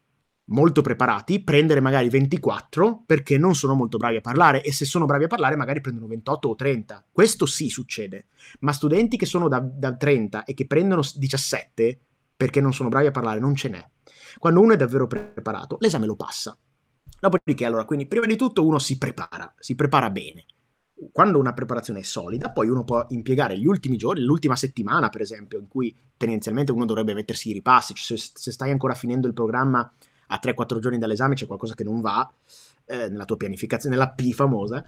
molto 0.48 0.82
preparati 0.82 1.42
prendere 1.42 1.80
magari 1.80 2.08
24 2.08 3.02
perché 3.06 3.38
non 3.38 3.54
sono 3.54 3.74
molto 3.74 3.98
bravi 3.98 4.16
a 4.16 4.20
parlare 4.20 4.62
e 4.62 4.72
se 4.72 4.84
sono 4.84 5.06
bravi 5.06 5.24
a 5.24 5.28
parlare 5.28 5.56
magari 5.56 5.80
prendono 5.80 6.06
28 6.06 6.48
o 6.48 6.54
30. 6.54 7.04
Questo 7.10 7.46
sì 7.46 7.68
succede, 7.68 8.26
ma 8.60 8.72
studenti 8.72 9.16
che 9.16 9.26
sono 9.26 9.48
da, 9.48 9.60
da 9.60 9.94
30 9.94 10.44
e 10.44 10.54
che 10.54 10.66
prendono 10.66 11.02
17 11.14 12.00
perché 12.36 12.60
non 12.60 12.72
sono 12.72 12.88
bravi 12.88 13.06
a 13.06 13.10
parlare 13.10 13.40
non 13.40 13.54
ce 13.54 13.68
n'è. 13.68 13.84
Quando 14.38 14.60
uno 14.60 14.72
è 14.72 14.76
davvero 14.76 15.06
preparato, 15.06 15.76
l'esame 15.80 16.06
lo 16.06 16.14
passa. 16.14 16.56
Dopodiché, 17.20 17.64
allora, 17.64 17.84
quindi 17.84 18.06
prima 18.06 18.26
di 18.26 18.36
tutto 18.36 18.64
uno 18.64 18.78
si 18.78 18.96
prepara, 18.96 19.52
si 19.58 19.74
prepara 19.74 20.08
bene. 20.10 20.44
Quando 21.10 21.38
una 21.38 21.52
preparazione 21.52 22.00
è 22.00 22.04
solida, 22.04 22.50
poi 22.50 22.68
uno 22.68 22.84
può 22.84 23.04
impiegare 23.08 23.58
gli 23.58 23.66
ultimi 23.66 23.96
giorni, 23.96 24.22
l'ultima 24.22 24.54
settimana, 24.54 25.08
per 25.08 25.20
esempio, 25.20 25.58
in 25.58 25.66
cui 25.66 25.96
tendenzialmente 26.16 26.70
uno 26.70 26.84
dovrebbe 26.84 27.14
mettersi 27.14 27.50
i 27.50 27.52
ripassi. 27.52 27.94
Cioè, 27.94 28.16
se, 28.16 28.30
se 28.34 28.52
stai 28.52 28.70
ancora 28.70 28.94
finendo 28.94 29.26
il 29.26 29.34
programma 29.34 29.90
a 30.28 30.40
3-4 30.42 30.78
giorni 30.78 30.98
dall'esame 30.98 31.34
c'è 31.34 31.46
qualcosa 31.46 31.74
che 31.74 31.84
non 31.84 32.00
va 32.00 32.30
eh, 32.86 33.08
nella 33.08 33.24
tua 33.24 33.36
pianificazione, 33.36 33.96
nella 33.96 34.10
P 34.10 34.32
famosa. 34.32 34.84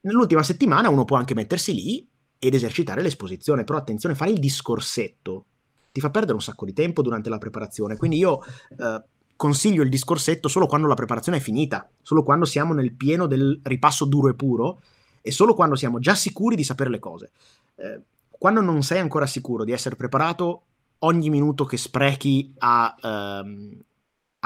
Nell'ultima 0.00 0.42
settimana 0.42 0.88
uno 0.88 1.04
può 1.04 1.16
anche 1.16 1.34
mettersi 1.34 1.74
lì 1.74 2.06
ed 2.38 2.54
esercitare 2.54 3.02
l'esposizione, 3.02 3.64
però 3.64 3.78
attenzione, 3.78 4.14
fare 4.14 4.30
il 4.30 4.38
discorsetto 4.38 5.46
ti 5.90 6.00
fa 6.00 6.10
perdere 6.10 6.34
un 6.34 6.42
sacco 6.42 6.64
di 6.64 6.72
tempo 6.72 7.02
durante 7.02 7.30
la 7.30 7.38
preparazione, 7.38 7.96
quindi 7.96 8.18
io 8.18 8.40
eh, 8.76 9.02
consiglio 9.36 9.82
il 9.82 9.88
discorsetto 9.88 10.48
solo 10.48 10.66
quando 10.66 10.88
la 10.88 10.94
preparazione 10.94 11.38
è 11.38 11.40
finita, 11.40 11.88
solo 12.02 12.22
quando 12.22 12.44
siamo 12.44 12.74
nel 12.74 12.92
pieno 12.92 13.26
del 13.26 13.60
ripasso 13.62 14.04
duro 14.04 14.28
e 14.28 14.34
puro 14.34 14.82
e 15.22 15.30
solo 15.30 15.54
quando 15.54 15.76
siamo 15.76 16.00
già 16.00 16.14
sicuri 16.14 16.56
di 16.56 16.64
sapere 16.64 16.90
le 16.90 16.98
cose. 16.98 17.30
Eh, 17.76 18.00
quando 18.30 18.60
non 18.60 18.82
sei 18.82 18.98
ancora 18.98 19.26
sicuro 19.26 19.64
di 19.64 19.72
essere 19.72 19.96
preparato, 19.96 20.62
ogni 20.98 21.30
minuto 21.30 21.64
che 21.64 21.76
sprechi 21.76 22.52
a, 22.58 22.94
ehm, 23.00 23.80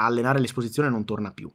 allenare 0.05 0.39
l'esposizione 0.39 0.89
non 0.89 1.05
torna 1.05 1.31
più. 1.31 1.51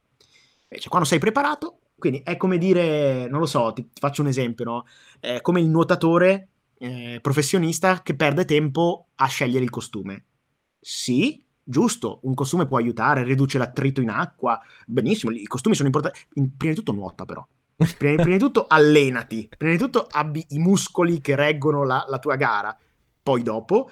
Invece, 0.67 0.89
quando 0.89 1.07
sei 1.07 1.19
preparato, 1.19 1.79
quindi 1.97 2.21
è 2.23 2.37
come 2.37 2.57
dire, 2.57 3.27
non 3.29 3.39
lo 3.39 3.45
so, 3.45 3.71
ti, 3.73 3.83
ti 3.83 3.99
faccio 3.99 4.21
un 4.21 4.27
esempio, 4.27 4.65
no? 4.65 4.85
È 5.19 5.41
come 5.41 5.61
il 5.61 5.67
nuotatore 5.67 6.49
eh, 6.77 7.19
professionista 7.21 8.01
che 8.01 8.15
perde 8.15 8.45
tempo 8.45 9.07
a 9.15 9.27
scegliere 9.27 9.63
il 9.63 9.69
costume. 9.69 10.25
Sì, 10.79 11.43
giusto, 11.63 12.19
un 12.23 12.33
costume 12.33 12.67
può 12.67 12.77
aiutare, 12.77 13.23
riduce 13.23 13.57
l'attrito 13.57 14.01
in 14.01 14.09
acqua, 14.09 14.59
benissimo, 14.85 15.31
i 15.31 15.45
costumi 15.45 15.75
sono 15.75 15.87
importanti. 15.87 16.19
Prima 16.57 16.73
di 16.73 16.75
tutto 16.75 16.91
nuota 16.91 17.25
però. 17.25 17.45
Prima, 17.97 18.21
prima, 18.21 18.37
di 18.37 18.41
tutto 18.41 18.67
allenati, 18.67 19.49
prima 19.57 19.73
di 19.73 19.79
tutto 19.79 20.07
abbi 20.09 20.45
i 20.49 20.59
muscoli 20.59 21.19
che 21.19 21.35
reggono 21.35 21.83
la, 21.83 22.05
la 22.07 22.19
tua 22.19 22.35
gara, 22.35 22.77
poi 23.21 23.43
dopo 23.43 23.89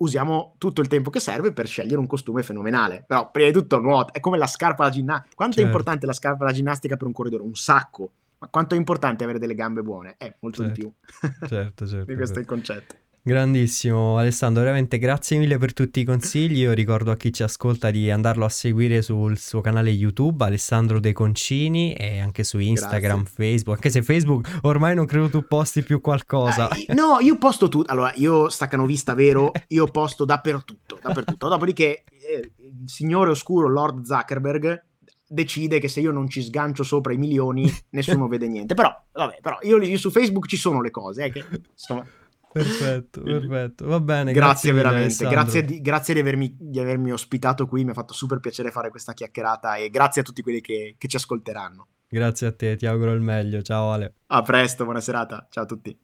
usiamo 0.00 0.54
tutto 0.58 0.80
il 0.80 0.88
tempo 0.88 1.10
che 1.10 1.20
serve 1.20 1.52
per 1.52 1.66
scegliere 1.66 1.98
un 1.98 2.06
costume 2.06 2.42
fenomenale. 2.42 3.04
Però 3.06 3.30
prima 3.30 3.48
di 3.48 3.54
tutto 3.54 3.78
nuota, 3.78 4.12
è 4.12 4.20
come 4.20 4.38
la 4.38 4.46
scarpa 4.46 4.84
da 4.84 4.90
ginnastica. 4.90 5.34
Quanto 5.34 5.56
certo. 5.56 5.68
è 5.68 5.72
importante 5.72 6.06
la 6.06 6.12
scarpa 6.12 6.44
da 6.44 6.52
ginnastica 6.52 6.96
per 6.96 7.06
un 7.06 7.12
corridore? 7.12 7.42
Un 7.42 7.54
sacco. 7.54 8.10
Ma 8.38 8.48
quanto 8.48 8.74
è 8.74 8.78
importante 8.78 9.24
avere 9.24 9.38
delle 9.38 9.54
gambe 9.54 9.82
buone? 9.82 10.14
Eh, 10.18 10.36
molto 10.40 10.62
certo. 10.62 10.74
di 10.74 10.80
più. 10.80 10.92
certo, 11.46 11.86
certo. 11.86 12.04
Di 12.06 12.16
questo 12.16 12.38
è 12.38 12.40
il 12.40 12.46
concetto. 12.46 12.94
Grandissimo 13.22 14.16
Alessandro, 14.16 14.62
veramente 14.62 14.96
grazie 14.96 15.36
mille 15.36 15.58
per 15.58 15.74
tutti 15.74 16.00
i 16.00 16.04
consigli. 16.04 16.60
Io 16.60 16.72
ricordo 16.72 17.10
a 17.10 17.16
chi 17.16 17.30
ci 17.30 17.42
ascolta 17.42 17.90
di 17.90 18.10
andarlo 18.10 18.46
a 18.46 18.48
seguire 18.48 19.02
sul 19.02 19.36
suo 19.36 19.60
canale 19.60 19.90
YouTube, 19.90 20.42
Alessandro 20.42 20.98
De 21.00 21.12
Concini, 21.12 21.92
e 21.92 22.18
anche 22.18 22.44
su 22.44 22.58
Instagram, 22.58 23.24
grazie. 23.24 23.34
Facebook. 23.34 23.76
Anche 23.76 23.90
se 23.90 24.02
Facebook 24.02 24.60
ormai 24.62 24.94
non 24.94 25.04
credo 25.04 25.28
tu 25.28 25.46
posti 25.46 25.82
più 25.82 26.00
qualcosa. 26.00 26.70
Eh, 26.70 26.94
no, 26.94 27.18
io 27.20 27.36
posto 27.36 27.68
tutto. 27.68 27.92
Allora, 27.92 28.10
io 28.14 28.48
staccanovista 28.48 29.12
vero, 29.12 29.52
io 29.68 29.86
posto 29.88 30.24
dappertutto. 30.24 30.98
dappertutto. 31.02 31.48
Dopodiché, 31.48 32.04
eh, 32.08 32.52
il 32.56 32.88
signore 32.88 33.30
oscuro 33.32 33.68
Lord 33.68 34.02
Zuckerberg 34.02 34.82
decide 35.26 35.78
che 35.78 35.88
se 35.88 36.00
io 36.00 36.10
non 36.10 36.26
ci 36.26 36.42
sgancio 36.42 36.82
sopra 36.84 37.12
i 37.12 37.18
milioni 37.18 37.70
nessuno 37.90 38.28
vede 38.28 38.48
niente. 38.48 38.72
Però, 38.72 38.90
vabbè, 39.12 39.40
però 39.42 39.58
io, 39.60 39.76
io, 39.76 39.98
su 39.98 40.10
Facebook 40.10 40.46
ci 40.46 40.56
sono 40.56 40.80
le 40.80 40.90
cose, 40.90 41.24
eh, 41.24 41.30
che, 41.30 41.44
insomma... 41.70 42.02
Perfetto, 42.52 43.22
perfetto. 43.22 43.86
Va 43.86 44.00
bene. 44.00 44.32
Grazie, 44.32 44.72
grazie 44.72 44.72
veramente. 44.72 45.28
Grazie 45.28 45.64
di, 45.64 45.80
grazie 45.80 46.14
di, 46.14 46.20
avermi, 46.20 46.56
di, 46.58 46.80
avermi, 46.80 47.12
ospitato 47.12 47.66
qui. 47.66 47.84
Mi 47.84 47.90
ha 47.90 47.94
fatto 47.94 48.12
super 48.12 48.40
piacere 48.40 48.70
fare 48.70 48.90
questa 48.90 49.12
chiacchierata 49.12 49.76
e 49.76 49.88
grazie 49.88 50.22
a 50.22 50.24
tutti 50.24 50.42
quelli 50.42 50.60
che, 50.60 50.96
che 50.98 51.08
ci 51.08 51.16
ascolteranno. 51.16 51.86
Grazie 52.08 52.48
a 52.48 52.52
te, 52.52 52.76
ti 52.76 52.86
auguro 52.86 53.12
il 53.12 53.20
meglio. 53.20 53.62
Ciao 53.62 53.92
Ale. 53.92 54.14
A 54.26 54.42
presto, 54.42 54.84
buona 54.84 55.00
serata. 55.00 55.46
Ciao 55.48 55.62
a 55.62 55.66
tutti. 55.66 55.98